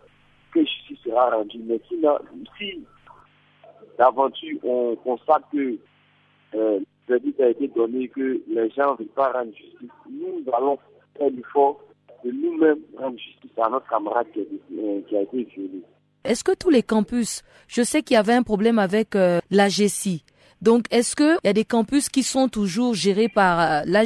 que 0.54 0.60
justice 0.60 0.98
sera 1.04 1.30
rendue. 1.30 1.60
Mais 1.64 1.80
si, 1.88 1.96
si 2.58 2.86
d'aventure 3.98 4.58
on 4.64 4.96
constate 4.96 5.44
que 5.52 5.76
euh, 6.54 6.80
verdict 7.08 7.40
a 7.40 7.48
été 7.48 7.68
donné, 7.68 8.08
que 8.08 8.40
les 8.48 8.70
gens 8.70 8.92
ne 8.92 8.98
veulent 8.98 9.14
pas 9.14 9.32
rendre 9.32 9.52
justice, 9.54 9.90
nous 10.10 10.44
allons 10.52 10.78
faire 11.16 11.30
l'effort 11.30 11.80
de 12.24 12.30
nous-mêmes 12.30 12.80
rendre 12.98 13.18
justice 13.18 13.50
à 13.58 13.68
notre 13.68 13.88
camarade 13.88 14.26
qui 14.32 14.40
a, 14.40 14.82
euh, 14.82 15.00
qui 15.08 15.16
a 15.16 15.22
été 15.22 15.44
violé. 15.44 15.82
Est-ce 16.24 16.44
que 16.44 16.54
tous 16.54 16.70
les 16.70 16.82
campus, 16.82 17.42
je 17.66 17.82
sais 17.82 18.02
qu'il 18.02 18.14
y 18.14 18.18
avait 18.18 18.34
un 18.34 18.44
problème 18.44 18.78
avec 18.78 19.16
euh, 19.16 19.40
la 19.50 19.68
donc 20.62 20.84
est-ce 20.92 21.16
qu'il 21.16 21.38
y 21.42 21.48
a 21.48 21.52
des 21.52 21.64
campus 21.64 22.08
qui 22.08 22.22
sont 22.22 22.48
toujours 22.48 22.94
gérés 22.94 23.28
par 23.28 23.60
euh, 23.60 23.82
la 23.84 24.04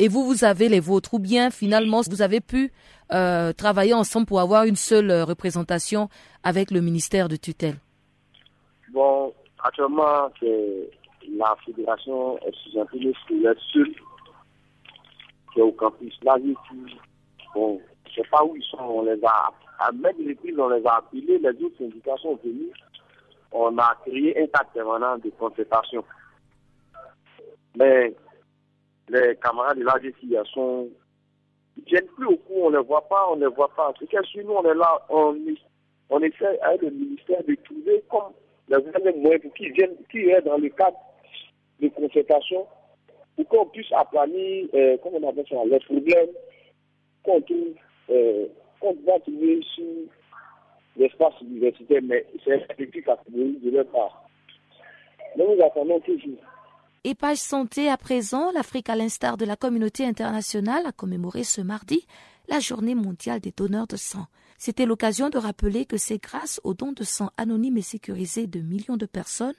et 0.00 0.08
vous, 0.08 0.24
vous 0.24 0.44
avez 0.44 0.70
les 0.70 0.80
vôtres? 0.80 1.12
Ou 1.12 1.18
bien 1.18 1.50
finalement 1.50 2.00
vous 2.08 2.22
avez 2.22 2.40
pu 2.40 2.72
euh, 3.12 3.52
travailler 3.52 3.92
ensemble 3.92 4.24
pour 4.24 4.40
avoir 4.40 4.64
une 4.64 4.76
seule 4.76 5.10
euh, 5.10 5.24
représentation 5.26 6.08
avec 6.42 6.70
le 6.70 6.80
ministère 6.80 7.28
de 7.28 7.36
tutelle? 7.36 7.76
Bon, 8.94 9.34
actuellement, 9.62 10.30
c'est 10.40 10.90
la 11.36 11.56
fédération 11.64 12.38
estudiantine 12.46 13.12
la 13.42 13.54
seule 13.72 13.94
qui 15.52 15.60
est 15.60 15.62
au 15.62 15.72
campus. 15.72 16.18
Là, 16.22 16.36
bon, 17.54 17.80
je 18.04 18.10
ne 18.10 18.14
sais 18.14 18.30
pas 18.30 18.44
où 18.44 18.56
ils 18.56 18.62
sont, 18.64 18.78
on 18.78 19.02
les 19.02 19.22
a, 19.24 19.52
à 19.78 19.92
même 19.92 20.16
les 20.18 20.36
on 20.58 20.68
les 20.68 20.86
a 20.86 20.96
appelés, 20.96 21.38
les 21.38 21.64
autres 21.64 21.78
syndicats 21.78 22.16
sont 22.22 22.38
venus. 22.42 22.72
On 23.52 23.76
a 23.78 23.96
créé 24.04 24.42
un 24.42 24.46
tas 24.46 24.64
permanent 24.74 25.16
de 25.18 25.30
concertation. 25.30 26.04
Mais 27.76 28.14
les 29.08 29.36
camarades 29.36 29.78
de 29.78 29.84
l'AGC 29.84 30.46
sont 30.52 30.88
ils 31.78 31.84
viennent 31.84 32.06
plus 32.16 32.26
au 32.26 32.36
cours, 32.36 32.64
on 32.64 32.70
ne 32.70 32.78
les 32.78 32.84
voit 32.84 33.06
pas, 33.08 33.28
on 33.30 33.36
ne 33.36 33.46
les 33.46 33.54
voit 33.54 33.70
pas. 33.74 33.92
C'est 33.98 34.26
si 34.26 34.38
nous, 34.38 34.52
on 34.52 34.64
est 34.64 34.74
là, 34.74 35.00
on, 35.08 35.36
on 36.10 36.20
essaie 36.20 36.58
avec 36.60 36.82
le 36.82 36.90
ministère 36.90 37.42
de 37.44 37.54
trouver 37.64 38.02
comme 38.10 38.32
les 38.68 39.12
moyens 39.12 39.42
pour 39.42 39.54
qu'ils 39.54 39.72
viennent, 39.72 39.96
qu'ils 40.10 40.28
aient 40.28 40.42
dans 40.42 40.58
le 40.58 40.68
cadre 40.70 40.96
de 41.80 41.88
concertation, 41.88 42.66
pour 43.36 43.48
qu'on 43.48 43.66
puisse 43.66 43.92
aplanir, 43.92 44.66
euh, 44.74 44.96
comment 45.02 45.18
on 45.22 45.28
appelle 45.28 45.46
ça, 45.48 45.56
les 45.64 45.78
problèmes 45.80 46.30
qu'on 47.22 47.40
trouve, 47.42 47.74
euh, 48.10 48.46
sur 48.80 49.84
l'espace 50.96 51.34
universitaire, 51.42 52.00
mais 52.02 52.26
c'est 52.44 52.54
un 52.54 52.58
à 52.58 53.16
de 53.26 53.70
leur 53.70 53.86
part. 53.86 54.28
Nous 55.36 55.54
nous 55.54 55.62
attendons 55.62 56.00
toujours. 56.00 56.38
Et 57.04 57.14
page 57.14 57.38
santé 57.38 57.88
à 57.88 57.96
présent, 57.96 58.50
l'Afrique, 58.52 58.88
à 58.88 58.96
l'instar 58.96 59.36
de 59.36 59.44
la 59.44 59.56
communauté 59.56 60.04
internationale, 60.04 60.84
a 60.86 60.92
commémoré 60.92 61.44
ce 61.44 61.60
mardi 61.60 62.06
la 62.48 62.60
journée 62.60 62.94
mondiale 62.94 63.40
des 63.40 63.52
donneurs 63.56 63.86
de 63.86 63.96
sang. 63.96 64.26
C'était 64.58 64.86
l'occasion 64.86 65.30
de 65.30 65.38
rappeler 65.38 65.84
que 65.84 65.96
c'est 65.96 66.20
grâce 66.20 66.60
aux 66.64 66.74
dons 66.74 66.92
de 66.92 67.04
sang 67.04 67.30
anonymes 67.36 67.76
et 67.76 67.82
sécurisés 67.82 68.48
de 68.48 68.60
millions 68.60 68.96
de 68.96 69.06
personnes 69.06 69.54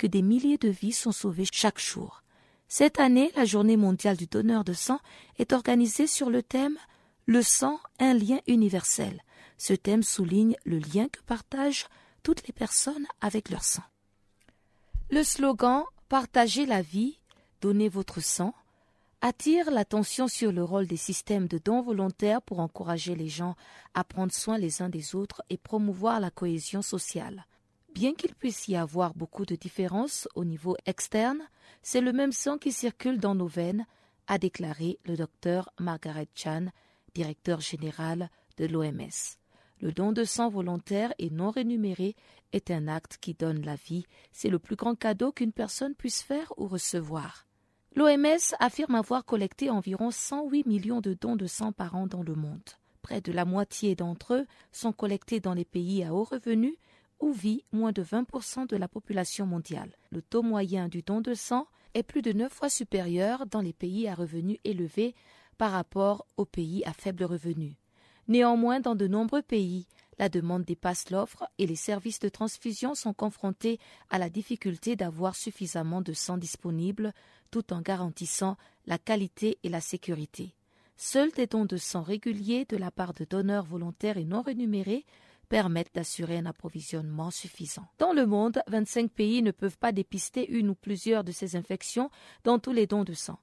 que 0.00 0.06
des 0.06 0.22
milliers 0.22 0.56
de 0.56 0.70
vies 0.70 0.94
sont 0.94 1.12
sauvées 1.12 1.44
chaque 1.52 1.78
jour. 1.78 2.22
Cette 2.68 3.00
année, 3.00 3.30
la 3.36 3.44
journée 3.44 3.76
mondiale 3.76 4.16
du 4.16 4.26
donneur 4.26 4.64
de 4.64 4.72
sang 4.72 4.98
est 5.38 5.52
organisée 5.52 6.06
sur 6.06 6.30
le 6.30 6.42
thème 6.42 6.78
Le 7.26 7.42
sang, 7.42 7.78
un 7.98 8.14
lien 8.14 8.40
universel. 8.46 9.22
Ce 9.58 9.74
thème 9.74 10.02
souligne 10.02 10.56
le 10.64 10.78
lien 10.78 11.08
que 11.08 11.20
partagent 11.26 11.86
toutes 12.22 12.46
les 12.46 12.54
personnes 12.54 13.06
avec 13.20 13.50
leur 13.50 13.62
sang. 13.62 13.82
Le 15.10 15.22
slogan 15.22 15.84
Partagez 16.08 16.64
la 16.64 16.80
vie, 16.80 17.20
donnez 17.60 17.90
votre 17.90 18.20
sang, 18.20 18.54
attire 19.20 19.70
l'attention 19.70 20.28
sur 20.28 20.50
le 20.50 20.64
rôle 20.64 20.86
des 20.86 20.96
systèmes 20.96 21.46
de 21.46 21.58
dons 21.58 21.82
volontaires 21.82 22.40
pour 22.40 22.60
encourager 22.60 23.14
les 23.14 23.28
gens 23.28 23.54
à 23.92 24.02
prendre 24.02 24.32
soin 24.32 24.56
les 24.56 24.80
uns 24.80 24.88
des 24.88 25.14
autres 25.14 25.42
et 25.50 25.58
promouvoir 25.58 26.20
la 26.20 26.30
cohésion 26.30 26.80
sociale. 26.80 27.44
Bien 27.94 28.14
qu'il 28.14 28.34
puisse 28.34 28.68
y 28.68 28.76
avoir 28.76 29.14
beaucoup 29.14 29.44
de 29.44 29.56
différences 29.56 30.28
au 30.34 30.44
niveau 30.44 30.76
externe, 30.86 31.42
c'est 31.82 32.00
le 32.00 32.12
même 32.12 32.32
sang 32.32 32.56
qui 32.56 32.72
circule 32.72 33.18
dans 33.18 33.34
nos 33.34 33.46
veines, 33.46 33.86
a 34.26 34.38
déclaré 34.38 34.98
le 35.04 35.16
docteur 35.16 35.70
Margaret 35.78 36.28
Chan, 36.34 36.66
directeur 37.14 37.60
général 37.60 38.30
de 38.58 38.66
l'OMS. 38.66 39.38
Le 39.80 39.92
don 39.92 40.12
de 40.12 40.24
sang 40.24 40.50
volontaire 40.50 41.12
et 41.18 41.30
non 41.30 41.50
rémunéré 41.50 42.14
est 42.52 42.70
un 42.70 42.86
acte 42.86 43.16
qui 43.20 43.34
donne 43.34 43.62
la 43.62 43.76
vie. 43.76 44.04
C'est 44.30 44.50
le 44.50 44.58
plus 44.58 44.76
grand 44.76 44.94
cadeau 44.94 45.32
qu'une 45.32 45.52
personne 45.52 45.94
puisse 45.94 46.22
faire 46.22 46.52
ou 46.58 46.68
recevoir. 46.68 47.46
L'OMS 47.96 48.54
affirme 48.60 48.94
avoir 48.94 49.24
collecté 49.24 49.68
environ 49.70 50.10
108 50.10 50.66
millions 50.66 51.00
de 51.00 51.14
dons 51.14 51.34
de 51.34 51.46
sang 51.46 51.72
par 51.72 51.96
an 51.96 52.06
dans 52.06 52.22
le 52.22 52.34
monde. 52.34 52.60
Près 53.02 53.20
de 53.20 53.32
la 53.32 53.44
moitié 53.44 53.96
d'entre 53.96 54.34
eux 54.34 54.46
sont 54.70 54.92
collectés 54.92 55.40
dans 55.40 55.54
les 55.54 55.64
pays 55.64 56.04
à 56.04 56.14
haut 56.14 56.24
revenu 56.24 56.76
où 57.20 57.32
vit 57.32 57.64
moins 57.72 57.92
de 57.92 58.02
20% 58.02 58.66
de 58.66 58.76
la 58.76 58.88
population 58.88 59.46
mondiale. 59.46 59.94
Le 60.10 60.22
taux 60.22 60.42
moyen 60.42 60.88
du 60.88 61.02
don 61.02 61.20
de 61.20 61.34
sang 61.34 61.66
est 61.94 62.02
plus 62.02 62.22
de 62.22 62.32
neuf 62.32 62.52
fois 62.52 62.68
supérieur 62.68 63.46
dans 63.46 63.60
les 63.60 63.72
pays 63.72 64.08
à 64.08 64.14
revenus 64.14 64.58
élevés 64.64 65.14
par 65.58 65.72
rapport 65.72 66.26
aux 66.36 66.44
pays 66.44 66.82
à 66.86 66.92
faible 66.92 67.24
revenu. 67.24 67.76
Néanmoins, 68.28 68.80
dans 68.80 68.94
de 68.94 69.06
nombreux 69.06 69.42
pays, 69.42 69.86
la 70.18 70.28
demande 70.28 70.64
dépasse 70.64 71.10
l'offre 71.10 71.48
et 71.58 71.66
les 71.66 71.76
services 71.76 72.20
de 72.20 72.28
transfusion 72.28 72.94
sont 72.94 73.14
confrontés 73.14 73.78
à 74.10 74.18
la 74.18 74.30
difficulté 74.30 74.94
d'avoir 74.94 75.34
suffisamment 75.34 76.00
de 76.00 76.12
sang 76.12 76.36
disponible 76.36 77.12
tout 77.50 77.72
en 77.72 77.80
garantissant 77.80 78.56
la 78.86 78.98
qualité 78.98 79.58
et 79.64 79.68
la 79.68 79.80
sécurité. 79.80 80.54
Seuls 80.96 81.32
des 81.32 81.46
dons 81.46 81.64
de 81.64 81.78
sang 81.78 82.02
réguliers 82.02 82.66
de 82.66 82.76
la 82.76 82.90
part 82.90 83.14
de 83.14 83.24
donneurs 83.24 83.64
volontaires 83.64 84.18
et 84.18 84.26
non 84.26 84.42
rémunérés 84.42 85.06
permettent 85.50 85.94
d'assurer 85.94 86.38
un 86.38 86.46
approvisionnement 86.46 87.30
suffisant. 87.30 87.84
Dans 87.98 88.12
le 88.12 88.24
monde, 88.24 88.62
25 88.68 89.10
pays 89.10 89.42
ne 89.42 89.50
peuvent 89.50 89.76
pas 89.76 89.92
dépister 89.92 90.48
une 90.48 90.70
ou 90.70 90.74
plusieurs 90.74 91.24
de 91.24 91.32
ces 91.32 91.56
infections 91.56 92.08
dans 92.44 92.58
tous 92.58 92.72
les 92.72 92.86
dons 92.86 93.04
de 93.04 93.12
sang. 93.12 93.38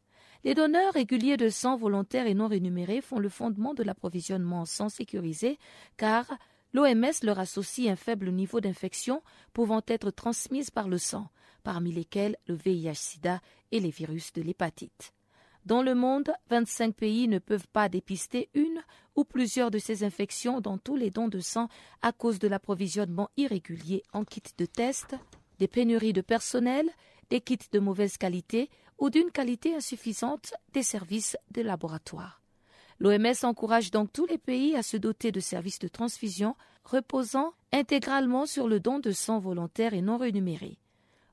Les 0.45 0.55
donneurs 0.55 0.93
réguliers 0.93 1.35
de 1.35 1.49
sang 1.49 1.75
volontaires 1.75 2.25
et 2.25 2.33
non 2.33 2.47
rémunérés 2.47 3.01
font 3.01 3.19
le 3.19 3.27
fondement 3.27 3.73
de 3.73 3.83
l'approvisionnement 3.83 4.61
en 4.61 4.65
sang 4.65 4.87
sécurisé 4.87 5.59
car 5.97 6.25
l'OMS 6.73 7.23
leur 7.23 7.39
associe 7.39 7.89
un 7.89 7.97
faible 7.97 8.31
niveau 8.31 8.61
d'infection 8.61 9.21
pouvant 9.51 9.81
être 9.87 10.09
transmise 10.09 10.71
par 10.71 10.87
le 10.87 10.97
sang, 10.97 11.27
parmi 11.63 11.91
lesquels 11.91 12.37
le 12.47 12.55
VIH-Sida 12.55 13.41
et 13.71 13.81
les 13.81 13.89
virus 13.89 14.31
de 14.31 14.41
l'hépatite. 14.41 15.13
Dans 15.67 15.81
le 15.81 15.95
monde, 15.95 16.31
25 16.49 16.95
pays 16.95 17.27
ne 17.27 17.39
peuvent 17.39 17.67
pas 17.67 17.89
dépister 17.89 18.47
une 18.53 18.81
ou 19.17 19.25
plusieurs 19.25 19.69
de 19.69 19.79
ces 19.79 20.05
infections 20.05 20.61
dans 20.61 20.77
tous 20.77 20.95
les 20.95 21.09
dons 21.09 21.27
de 21.27 21.41
sang 21.41 21.67
à 22.01 22.13
cause 22.13 22.39
de 22.39 22.47
l'approvisionnement 22.47 23.29
irrégulier 23.35 24.01
en 24.13 24.23
kits 24.23 24.53
de 24.57 24.65
test, 24.65 25.15
des 25.59 25.67
pénuries 25.67 26.13
de 26.13 26.21
personnel, 26.21 26.89
des 27.29 27.41
kits 27.41 27.57
de 27.69 27.79
mauvaise 27.79 28.17
qualité 28.17 28.69
ou 28.97 29.09
d'une 29.09 29.29
qualité 29.29 29.75
insuffisante 29.75 30.53
des 30.71 30.83
services 30.83 31.35
de 31.51 31.63
laboratoire. 31.63 32.41
L'OMS 32.99 33.43
encourage 33.43 33.91
donc 33.91 34.13
tous 34.13 34.25
les 34.25 34.37
pays 34.37 34.73
à 34.73 34.83
se 34.83 34.95
doter 34.95 35.33
de 35.33 35.41
services 35.41 35.79
de 35.79 35.89
transfusion 35.89 36.55
reposant 36.85 37.51
intégralement 37.73 38.45
sur 38.45 38.69
le 38.69 38.79
don 38.79 38.99
de 38.99 39.11
sang 39.11 39.39
volontaire 39.39 39.93
et 39.93 40.01
non 40.01 40.15
rémunéré. 40.15 40.79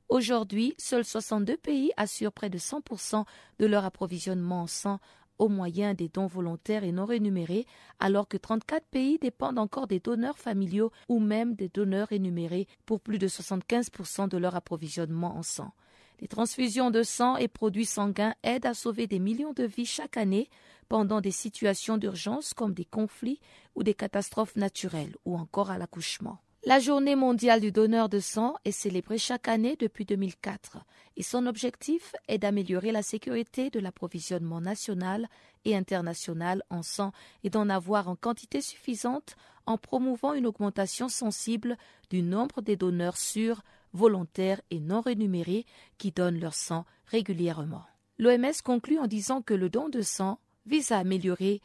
Aujourd'hui, 0.08 0.74
seuls 0.78 1.04
62 1.04 1.56
pays 1.56 1.90
assurent 1.96 2.32
près 2.32 2.50
de 2.50 2.58
100% 2.58 3.24
de 3.58 3.66
leur 3.66 3.84
approvisionnement 3.84 4.62
en 4.62 4.66
sang 4.66 5.00
au 5.38 5.48
moyen 5.48 5.94
des 5.94 6.08
dons 6.08 6.26
volontaires 6.26 6.84
et 6.84 6.92
non 6.92 7.06
rémunérés, 7.06 7.66
alors 7.98 8.28
que 8.28 8.36
34 8.36 8.86
pays 8.86 9.18
dépendent 9.18 9.58
encore 9.58 9.86
des 9.86 10.00
donneurs 10.00 10.38
familiaux 10.38 10.92
ou 11.08 11.18
même 11.18 11.54
des 11.54 11.68
donneurs 11.68 12.12
énumérés 12.12 12.68
pour 12.86 13.00
plus 13.00 13.18
de 13.18 13.28
75% 13.28 14.28
de 14.28 14.38
leur 14.38 14.54
approvisionnement 14.54 15.36
en 15.36 15.42
sang. 15.42 15.72
Les 16.20 16.28
transfusions 16.28 16.90
de 16.90 17.02
sang 17.02 17.36
et 17.36 17.48
produits 17.48 17.86
sanguins 17.86 18.34
aident 18.44 18.66
à 18.66 18.74
sauver 18.74 19.06
des 19.06 19.18
millions 19.18 19.52
de 19.52 19.64
vies 19.64 19.86
chaque 19.86 20.16
année 20.16 20.48
pendant 20.88 21.20
des 21.20 21.32
situations 21.32 21.96
d'urgence 21.96 22.54
comme 22.54 22.72
des 22.72 22.84
conflits 22.84 23.40
ou 23.74 23.82
des 23.82 23.94
catastrophes 23.94 24.54
naturelles 24.54 25.16
ou 25.24 25.36
encore 25.36 25.70
à 25.70 25.78
l'accouchement. 25.78 26.38
La 26.66 26.78
journée 26.78 27.14
mondiale 27.14 27.60
du 27.60 27.72
donneur 27.72 28.08
de 28.08 28.20
sang 28.20 28.54
est 28.64 28.72
célébrée 28.72 29.18
chaque 29.18 29.48
année 29.48 29.76
depuis 29.78 30.06
2004 30.06 30.78
et 31.18 31.22
son 31.22 31.44
objectif 31.44 32.14
est 32.26 32.38
d'améliorer 32.38 32.90
la 32.90 33.02
sécurité 33.02 33.68
de 33.68 33.80
l'approvisionnement 33.80 34.62
national 34.62 35.28
et 35.66 35.76
international 35.76 36.62
en 36.70 36.82
sang 36.82 37.12
et 37.42 37.50
d'en 37.50 37.68
avoir 37.68 38.08
en 38.08 38.16
quantité 38.16 38.62
suffisante 38.62 39.36
en 39.66 39.76
promouvant 39.76 40.32
une 40.32 40.46
augmentation 40.46 41.10
sensible 41.10 41.76
du 42.08 42.22
nombre 42.22 42.62
des 42.62 42.76
donneurs 42.76 43.18
sûrs, 43.18 43.60
volontaires 43.92 44.62
et 44.70 44.80
non 44.80 45.02
rémunérés 45.02 45.66
qui 45.98 46.12
donnent 46.12 46.40
leur 46.40 46.54
sang 46.54 46.86
régulièrement. 47.04 47.84
L'OMS 48.18 48.62
conclut 48.64 48.98
en 48.98 49.06
disant 49.06 49.42
que 49.42 49.52
le 49.52 49.68
don 49.68 49.90
de 49.90 50.00
sang 50.00 50.38
vise 50.64 50.92
à 50.92 50.98
améliorer 50.98 51.60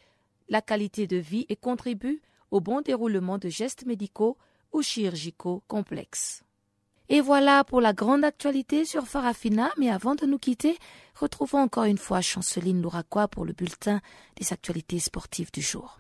la 0.50 0.62
qualité 0.62 1.08
de 1.08 1.16
vie 1.16 1.46
et 1.48 1.56
contribue 1.56 2.22
au 2.52 2.60
bon 2.60 2.82
déroulement 2.82 3.38
de 3.38 3.48
gestes 3.48 3.86
médicaux 3.86 4.38
ou 4.72 4.82
chirurgicaux 4.82 5.64
complexes. 5.68 6.44
Et 7.12 7.22
voilà 7.22 7.64
pour 7.64 7.82
la 7.82 7.94
grande 7.94 8.24
actualité 8.24 8.86
sur 8.86 9.08
Farafina, 9.08 9.72
mais 9.78 9.90
avant 9.90 10.14
de 10.14 10.28
nous 10.28 10.38
quitter, 10.38 10.78
retrouvons 11.16 11.60
encore 11.60 11.86
une 11.86 11.98
fois 11.98 12.22
Chanceline 12.22 12.82
Louraquois 12.82 13.28
pour 13.28 13.46
le 13.46 13.54
bulletin 13.54 14.00
des 14.36 14.54
actualités 14.54 15.00
sportives 15.00 15.52
du 15.52 15.62
jour. 15.62 16.00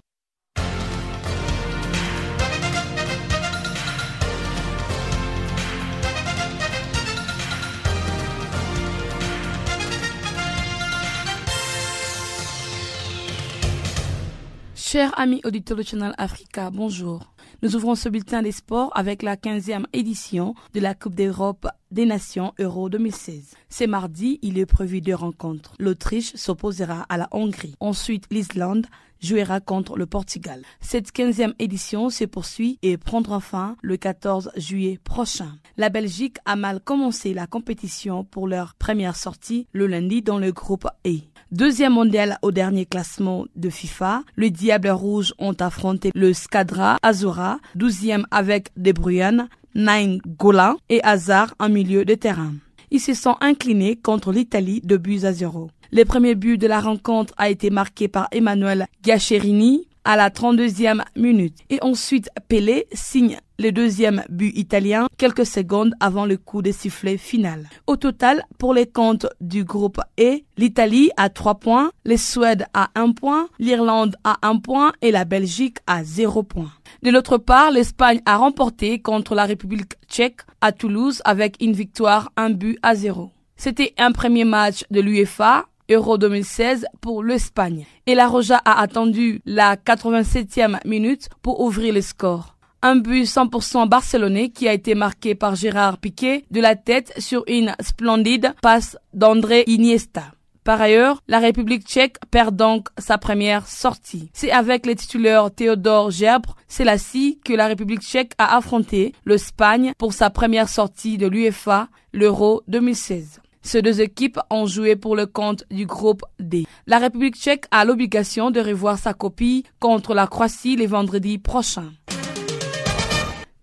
Chers 14.91 15.19
amis 15.19 15.39
auditeurs 15.43 15.77
du 15.77 15.83
Channel 15.83 16.15
Africa, 16.17 16.71
bonjour. 16.71 17.31
Nous 17.61 17.75
ouvrons 17.75 17.93
ce 17.93 18.09
bulletin 18.09 18.41
des 18.41 18.51
sports 18.51 18.91
avec 18.95 19.21
la 19.21 19.35
15e 19.35 19.85
édition 19.93 20.55
de 20.73 20.79
la 20.79 20.95
Coupe 20.95 21.13
d'Europe 21.13 21.67
des 21.91 22.07
Nations 22.07 22.55
Euro 22.57 22.89
2016. 22.89 23.53
C'est 23.69 23.85
mardi, 23.85 24.39
il 24.41 24.57
est 24.57 24.65
prévu 24.65 24.99
deux 24.99 25.13
rencontres. 25.13 25.75
L'Autriche 25.77 26.33
s'opposera 26.33 27.05
à 27.07 27.17
la 27.17 27.27
Hongrie. 27.29 27.75
Ensuite, 27.79 28.25
l'Islande 28.31 28.87
jouera 29.21 29.59
contre 29.59 29.95
le 29.95 30.07
Portugal. 30.07 30.63
Cette 30.81 31.13
15e 31.13 31.53
édition 31.59 32.09
se 32.09 32.23
poursuit 32.23 32.79
et 32.81 32.97
prendra 32.97 33.39
fin 33.39 33.75
le 33.83 33.95
14 33.95 34.51
juillet 34.55 34.99
prochain. 35.03 35.51
La 35.77 35.89
Belgique 35.89 36.37
a 36.45 36.55
mal 36.55 36.79
commencé 36.79 37.35
la 37.35 37.45
compétition 37.45 38.23
pour 38.23 38.47
leur 38.47 38.73
première 38.73 39.15
sortie 39.15 39.67
le 39.71 39.85
lundi 39.85 40.23
dans 40.23 40.39
le 40.39 40.51
groupe 40.51 40.87
E. 41.05 41.19
Deuxième 41.51 41.93
mondial 41.93 42.37
au 42.43 42.51
dernier 42.51 42.85
classement 42.85 43.45
de 43.55 43.71
FIFA, 43.71 44.21
les 44.37 44.51
Diables 44.51 44.91
Rouges 44.91 45.33
ont 45.39 45.55
affronté 45.59 46.11
le 46.13 46.31
Skadra 46.31 46.97
Azura, 47.01 47.57
douzième 47.73 48.27
avec 48.29 48.69
De 48.77 48.91
Bruyne, 48.91 49.49
Nain 49.73 50.19
Gola 50.37 50.75
et 50.89 51.01
Hazard 51.03 51.55
en 51.59 51.67
milieu 51.69 52.05
de 52.05 52.13
terrain. 52.13 52.53
Ils 52.91 52.99
se 52.99 53.15
sont 53.15 53.35
inclinés 53.41 53.95
contre 53.95 54.31
l'Italie 54.31 54.81
de 54.83 54.95
buts 54.95 55.21
à 55.23 55.33
zéro. 55.33 55.71
Le 55.91 56.03
premier 56.05 56.35
but 56.35 56.59
de 56.59 56.67
la 56.67 56.81
rencontre 56.81 57.33
a 57.37 57.49
été 57.49 57.71
marqué 57.71 58.07
par 58.07 58.27
Emmanuel 58.31 58.85
Giacherini 59.03 59.87
à 60.09 60.15
la 60.15 60.31
32e 60.31 61.03
minute. 61.15 61.59
Et 61.69 61.77
ensuite, 61.83 62.31
Pelé 62.47 62.87
signe 62.93 63.37
le 63.59 63.71
deuxième 63.71 64.23
but 64.27 64.51
italien 64.57 65.07
quelques 65.19 65.45
secondes 65.45 65.93
avant 65.99 66.25
le 66.25 66.35
coup 66.35 66.63
de 66.63 66.71
sifflet 66.71 67.17
final. 67.17 67.69
Au 67.85 67.95
total, 67.95 68.41
pour 68.57 68.73
les 68.73 68.87
comptes 68.87 69.27
du 69.39 69.63
groupe 69.63 69.99
E, 70.19 70.39
l'Italie 70.57 71.11
a 71.15 71.29
3 71.29 71.59
points, 71.59 71.91
les 72.05 72.17
Suède 72.17 72.65
a 72.73 72.89
1 72.95 73.11
point, 73.11 73.49
l'Irlande 73.59 74.15
a 74.23 74.39
1 74.41 74.57
point 74.57 74.93
et 75.03 75.11
la 75.11 75.25
Belgique 75.25 75.77
a 75.85 76.03
0 76.03 76.41
point. 76.41 76.71
De 77.03 77.11
l'autre 77.11 77.37
part, 77.37 77.69
l'Espagne 77.69 78.21
a 78.25 78.37
remporté 78.37 78.99
contre 78.99 79.35
la 79.35 79.45
République 79.45 79.93
tchèque 80.07 80.41
à 80.59 80.71
Toulouse 80.71 81.21
avec 81.23 81.57
une 81.61 81.73
victoire 81.73 82.31
1 82.35 82.49
but 82.49 82.79
à 82.81 82.95
0. 82.95 83.29
C'était 83.57 83.93
un 83.99 84.11
premier 84.11 84.45
match 84.45 84.85
de 84.89 85.01
l'UEFA 85.01 85.67
Euro 85.89 86.17
2016 86.17 86.85
pour 87.01 87.23
l'Espagne. 87.23 87.85
Et 88.05 88.15
la 88.15 88.27
Roja 88.27 88.61
a 88.63 88.81
attendu 88.81 89.41
la 89.45 89.75
87e 89.75 90.79
minute 90.85 91.29
pour 91.41 91.61
ouvrir 91.61 91.93
le 91.93 92.01
score. 92.01 92.55
Un 92.81 92.95
but 92.95 93.23
100% 93.23 93.89
barcelonais 93.89 94.49
qui 94.49 94.67
a 94.67 94.73
été 94.73 94.95
marqué 94.95 95.35
par 95.35 95.55
Gérard 95.55 95.97
Piquet 95.97 96.45
de 96.49 96.61
la 96.61 96.75
tête 96.75 97.13
sur 97.17 97.43
une 97.47 97.75
splendide 97.81 98.53
passe 98.61 98.97
d'André 99.13 99.63
Iniesta. 99.67 100.31
Par 100.63 100.81
ailleurs, 100.81 101.23
la 101.27 101.39
République 101.39 101.87
tchèque 101.87 102.17
perd 102.31 102.55
donc 102.55 102.89
sa 102.97 103.17
première 103.17 103.67
sortie. 103.67 104.29
C'est 104.33 104.51
avec 104.51 104.85
les 104.85 104.95
titulaires 104.95 105.49
Théodore 105.51 106.11
Gerbre, 106.11 106.55
Selassie, 106.67 107.39
que 107.43 107.53
la 107.53 107.67
République 107.67 108.01
tchèque 108.01 108.33
a 108.37 108.55
affronté 108.55 109.13
l'Espagne 109.25 109.93
pour 109.97 110.13
sa 110.13 110.29
première 110.29 110.69
sortie 110.69 111.17
de 111.17 111.27
l'UEFA, 111.27 111.89
l'Euro 112.13 112.61
2016. 112.67 113.41
Ces 113.61 113.81
deux 113.81 114.01
équipes 114.01 114.39
ont 114.49 114.65
joué 114.65 114.95
pour 114.95 115.15
le 115.15 115.25
compte 115.25 115.63
du 115.69 115.85
groupe 115.85 116.23
D. 116.39 116.65
La 116.87 116.97
République 116.97 117.35
tchèque 117.35 117.65
a 117.71 117.85
l'obligation 117.85 118.51
de 118.51 118.59
revoir 118.59 118.97
sa 118.97 119.13
copie 119.13 119.65
contre 119.79 120.13
la 120.13 120.27
Croatie 120.27 120.75
les 120.75 120.87
vendredis 120.87 121.37
prochains. 121.37 121.91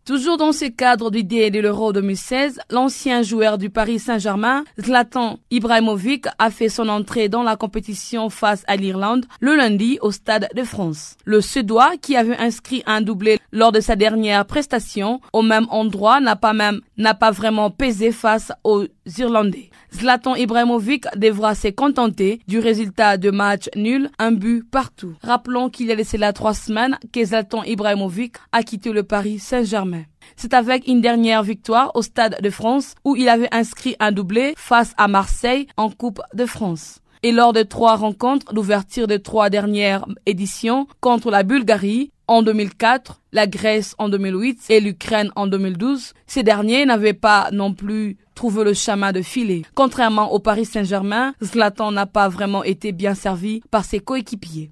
Toujours 0.07 0.37
dans 0.37 0.53
ce 0.53 0.67
cadre 0.67 1.11
du 1.11 1.25
D 1.25 1.51
de 1.51 1.59
l'Euro 1.59 1.93
2016, 1.93 2.61
l'ancien 2.71 3.23
joueur 3.23 3.59
du 3.59 3.71
Paris 3.71 3.99
Saint-Germain, 3.99 4.63
Zlatan 4.81 5.41
Ibrahimovic, 5.51 6.27
a 6.39 6.53
fait 6.53 6.69
son 6.69 6.89
entrée 6.89 7.29
dans 7.29 7.43
la 7.43 7.57
compétition 7.57 8.31
face 8.31 8.63
à 8.69 8.77
l'Irlande 8.77 9.27
le 9.41 9.57
lundi 9.57 9.99
au 10.03 10.13
Stade 10.13 10.49
de 10.55 10.63
France. 10.63 11.17
Le 11.25 11.41
Suédois, 11.41 11.95
qui 12.01 12.15
avait 12.15 12.37
inscrit 12.37 12.85
un 12.87 13.01
doublé 13.01 13.41
lors 13.51 13.73
de 13.73 13.81
sa 13.81 13.97
dernière 13.97 14.47
prestation 14.47 15.21
au 15.33 15.43
même 15.43 15.67
endroit, 15.71 16.21
n'a 16.21 16.37
pas 16.37 16.53
même, 16.53 16.83
n'a 16.97 17.15
pas 17.15 17.33
vraiment 17.33 17.73
pesé 17.73 18.13
face 18.13 18.53
aux 18.63 18.85
Irlandais. 19.19 19.71
Zlatan 19.93 20.37
Ibrahimovic 20.37 21.07
devra 21.17 21.55
se 21.55 21.69
contenter 21.69 22.41
du 22.47 22.59
résultat 22.59 23.17
de 23.17 23.31
match 23.31 23.69
nul, 23.75 24.11
un 24.19 24.33
but 24.33 24.63
partout. 24.71 25.15
Rappelons 25.23 25.71
qu'il 25.71 25.87
y 25.87 25.93
a 25.93 25.95
laissé 25.95 26.19
là 26.19 26.33
trois 26.33 26.55
semaines 26.55 26.99
que 27.13 27.25
Zlatan 27.25 27.65
Ibrahimovic 27.65 28.35
a 28.53 28.63
quitté 28.63 28.93
le 28.93 29.03
Paris 29.03 29.39
Saint-Germain. 29.39 29.96
C'est 30.37 30.55
avec 30.55 30.87
une 30.89 31.01
dernière 31.01 31.43
victoire 31.43 31.93
au 31.95 32.03
Stade 32.03 32.39
de 32.43 32.51
France 32.51 32.95
où 33.05 33.17
il 33.17 33.29
avait 33.29 33.55
inscrit 33.55 33.97
un 34.01 34.13
doublé 34.13 34.55
face 34.57 34.93
à 34.97 35.09
Marseille 35.09 35.67
en 35.77 35.91
Coupe 35.91 36.21
de 36.35 36.47
France. 36.47 37.01
Et 37.23 37.33
lors 37.33 37.53
de 37.53 37.63
trois 37.63 37.97
rencontres 37.97 38.53
d'ouverture 38.53 39.07
de 39.07 39.17
trois 39.17 39.51
dernières 39.51 40.07
éditions 40.27 40.87
contre 41.01 41.31
la 41.31 41.43
Bulgarie, 41.43 42.11
en 42.29 42.43
2004, 42.43 43.21
la 43.33 43.47
Grèce 43.47 43.95
en 43.99 44.09
2008 44.09 44.65
et 44.71 44.81
l'Ukraine 44.81 45.31
en 45.37 45.47
2012, 45.47 46.13
ces 46.27 46.43
derniers 46.43 46.85
n'avaient 46.85 47.13
pas 47.13 47.51
non 47.53 47.73
plus 47.73 48.17
trouvé 48.35 48.65
le 48.65 48.75
chemin 48.75 49.13
de 49.13 49.23
filer. 49.23 49.63
Contrairement 49.75 50.33
au 50.33 50.39
Paris 50.39 50.65
Saint-Germain, 50.65 51.35
Zlatan 51.43 51.93
n'a 51.93 52.07
pas 52.07 52.29
vraiment 52.29 52.65
été 52.65 52.93
bien 52.93 53.15
servi 53.15 53.63
par 53.71 53.85
ses 53.85 54.01
coéquipiers. 54.01 54.71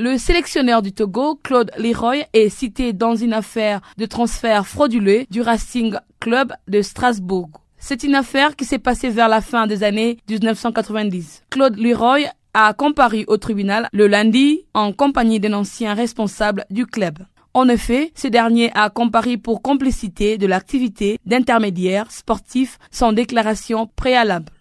Le 0.00 0.16
sélectionneur 0.16 0.80
du 0.80 0.92
Togo, 0.92 1.40
Claude 1.42 1.72
Leroy, 1.76 2.18
est 2.32 2.50
cité 2.50 2.92
dans 2.92 3.16
une 3.16 3.32
affaire 3.32 3.80
de 3.96 4.06
transfert 4.06 4.64
frauduleux 4.64 5.24
du 5.28 5.40
Racing 5.40 5.96
Club 6.20 6.52
de 6.68 6.82
Strasbourg. 6.82 7.50
C'est 7.78 8.04
une 8.04 8.14
affaire 8.14 8.54
qui 8.54 8.64
s'est 8.64 8.78
passée 8.78 9.08
vers 9.08 9.26
la 9.26 9.40
fin 9.40 9.66
des 9.66 9.82
années 9.82 10.18
1990. 10.30 11.42
Claude 11.50 11.76
Leroy 11.76 12.20
a 12.54 12.72
comparu 12.74 13.24
au 13.26 13.38
tribunal 13.38 13.88
le 13.92 14.06
lundi 14.06 14.60
en 14.72 14.92
compagnie 14.92 15.40
d'un 15.40 15.54
ancien 15.54 15.94
responsable 15.94 16.64
du 16.70 16.86
club. 16.86 17.18
En 17.52 17.68
effet, 17.68 18.12
ce 18.14 18.28
dernier 18.28 18.70
a 18.76 18.90
comparu 18.90 19.36
pour 19.36 19.62
complicité 19.62 20.38
de 20.38 20.46
l'activité 20.46 21.18
d'intermédiaire 21.26 22.12
sportif 22.12 22.78
sans 22.92 23.12
déclaration 23.12 23.90
préalable. 23.96 24.52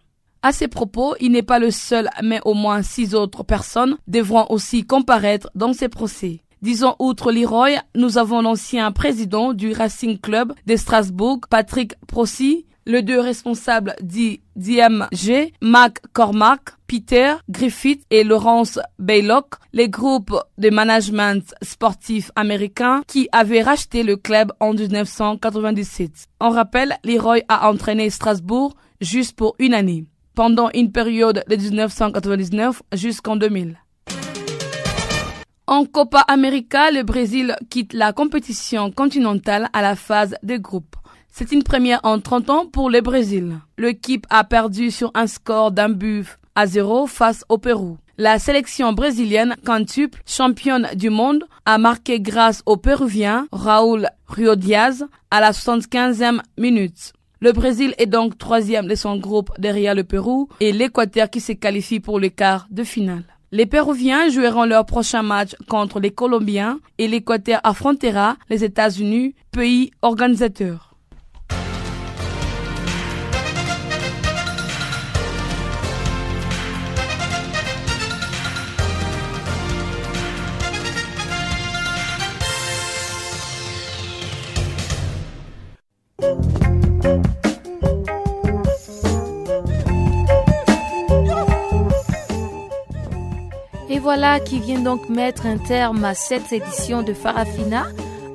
À 0.41 0.51
ces 0.51 0.67
propos, 0.67 1.15
il 1.19 1.31
n'est 1.31 1.43
pas 1.43 1.59
le 1.59 1.71
seul, 1.71 2.09
mais 2.23 2.39
au 2.45 2.53
moins 2.53 2.83
six 2.83 3.15
autres 3.15 3.43
personnes 3.43 3.97
devront 4.07 4.45
aussi 4.49 4.85
comparaître 4.85 5.49
dans 5.55 5.73
ces 5.73 5.89
procès. 5.89 6.41
Disons, 6.61 6.95
outre 6.99 7.31
Leroy, 7.31 7.81
nous 7.95 8.17
avons 8.17 8.41
l'ancien 8.41 8.91
président 8.91 9.53
du 9.53 9.71
Racing 9.71 10.19
Club 10.19 10.53
de 10.65 10.75
Strasbourg, 10.75 11.39
Patrick 11.49 11.93
Prossi, 12.07 12.65
les 12.87 13.03
deux 13.03 13.19
responsables 13.19 13.95
d'IMG, 14.01 15.51
Mac 15.61 15.99
Cormack, 16.13 16.61
Peter 16.87 17.33
Griffith 17.49 18.03
et 18.09 18.23
Laurence 18.23 18.79
Baylock, 18.97 19.55
les 19.73 19.89
groupes 19.89 20.35
de 20.57 20.69
management 20.69 21.53
sportif 21.61 22.31
américains 22.35 23.03
qui 23.05 23.27
avaient 23.33 23.61
racheté 23.61 24.03
le 24.03 24.15
club 24.15 24.53
en 24.59 24.73
1997. 24.73 26.11
On 26.39 26.49
rappelle, 26.49 26.97
Leroy 27.03 27.41
a 27.49 27.69
entraîné 27.69 28.09
Strasbourg 28.09 28.75
juste 29.01 29.35
pour 29.35 29.55
une 29.59 29.73
année, 29.73 30.05
pendant 30.37 30.69
une 30.75 30.91
période 30.91 31.43
de 31.49 31.55
1999 31.55 32.83
jusqu'en 32.93 33.37
2000. 33.37 33.75
En 35.65 35.85
Copa 35.85 36.19
América, 36.27 36.91
le 36.91 37.01
Brésil 37.01 37.55
quitte 37.71 37.93
la 37.93 38.13
compétition 38.13 38.91
continentale 38.91 39.67
à 39.73 39.81
la 39.81 39.95
phase 39.95 40.35
de 40.43 40.57
groupe. 40.57 40.95
C'est 41.27 41.51
une 41.51 41.63
première 41.63 42.01
en 42.03 42.19
30 42.19 42.49
ans 42.51 42.65
pour 42.67 42.91
le 42.91 43.01
Brésil. 43.01 43.57
L'équipe 43.79 44.27
a 44.29 44.43
perdu 44.43 44.91
sur 44.91 45.09
un 45.15 45.25
score 45.25 45.71
d'un 45.71 45.89
but 45.89 46.27
à 46.53 46.67
zéro 46.67 47.07
face 47.07 47.43
au 47.49 47.57
Pérou. 47.57 47.97
La 48.19 48.37
sélection 48.37 48.93
brésilienne, 48.93 49.55
quintuple 49.65 50.21
championne 50.27 50.87
du 50.93 51.09
monde, 51.09 51.45
a 51.65 51.79
marqué 51.79 52.19
grâce 52.19 52.61
au 52.67 52.77
Péruvien 52.77 53.47
Raúl 53.51 54.07
Rio 54.27 54.55
Diaz 54.55 55.03
à 55.31 55.41
la 55.41 55.51
75e 55.51 56.41
minute. 56.59 57.13
Le 57.39 57.51
Brésil 57.51 57.93
est 57.99 58.07
donc 58.07 58.37
troisième 58.37 58.87
de 58.87 58.95
son 58.95 59.17
groupe 59.17 59.51
derrière 59.59 59.93
le 59.93 60.03
Pérou 60.03 60.49
et 60.59 60.71
l'Équateur 60.71 61.29
qui 61.29 61.39
se 61.39 61.51
qualifie 61.51 61.99
pour 61.99 62.19
le 62.19 62.29
quart 62.29 62.67
de 62.71 62.83
finale. 62.83 63.25
Les 63.51 63.65
Péruviens 63.65 64.29
joueront 64.29 64.65
leur 64.65 64.85
prochain 64.85 65.21
match 65.21 65.55
contre 65.69 65.99
les 65.99 66.11
Colombiens 66.11 66.79
et 66.97 67.07
l'Équateur 67.07 67.61
affrontera 67.63 68.37
les 68.49 68.63
États-Unis, 68.63 69.35
pays 69.51 69.91
organisateur. 70.01 70.86
Voilà 94.07 94.39
qui 94.39 94.61
vient 94.61 94.79
donc 94.79 95.09
mettre 95.09 95.45
un 95.45 95.57
terme 95.57 96.05
à 96.05 96.13
cette 96.13 96.53
édition 96.53 97.03
de 97.03 97.11
Farafina. 97.11 97.87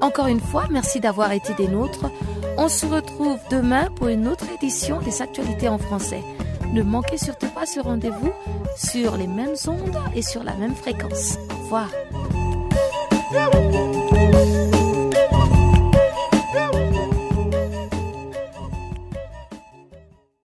Encore 0.02 0.26
une 0.26 0.38
fois, 0.38 0.66
merci 0.70 1.00
d'avoir 1.00 1.32
été 1.32 1.54
des 1.54 1.66
nôtres. 1.66 2.10
On 2.58 2.68
se 2.68 2.84
retrouve 2.84 3.38
demain 3.50 3.86
pour 3.96 4.08
une 4.08 4.28
autre 4.28 4.44
édition 4.54 5.00
des 5.00 5.22
actualités 5.22 5.70
en 5.70 5.78
français. 5.78 6.20
Ne 6.74 6.82
manquez 6.82 7.16
surtout 7.16 7.48
pas 7.48 7.64
ce 7.64 7.80
rendez-vous 7.80 8.34
sur 8.76 9.16
les 9.16 9.26
mêmes 9.26 9.54
ondes 9.66 9.96
et 10.14 10.20
sur 10.20 10.44
la 10.44 10.52
même 10.56 10.74
fréquence. 10.74 11.38
Au 11.50 11.62
revoir. 11.62 11.88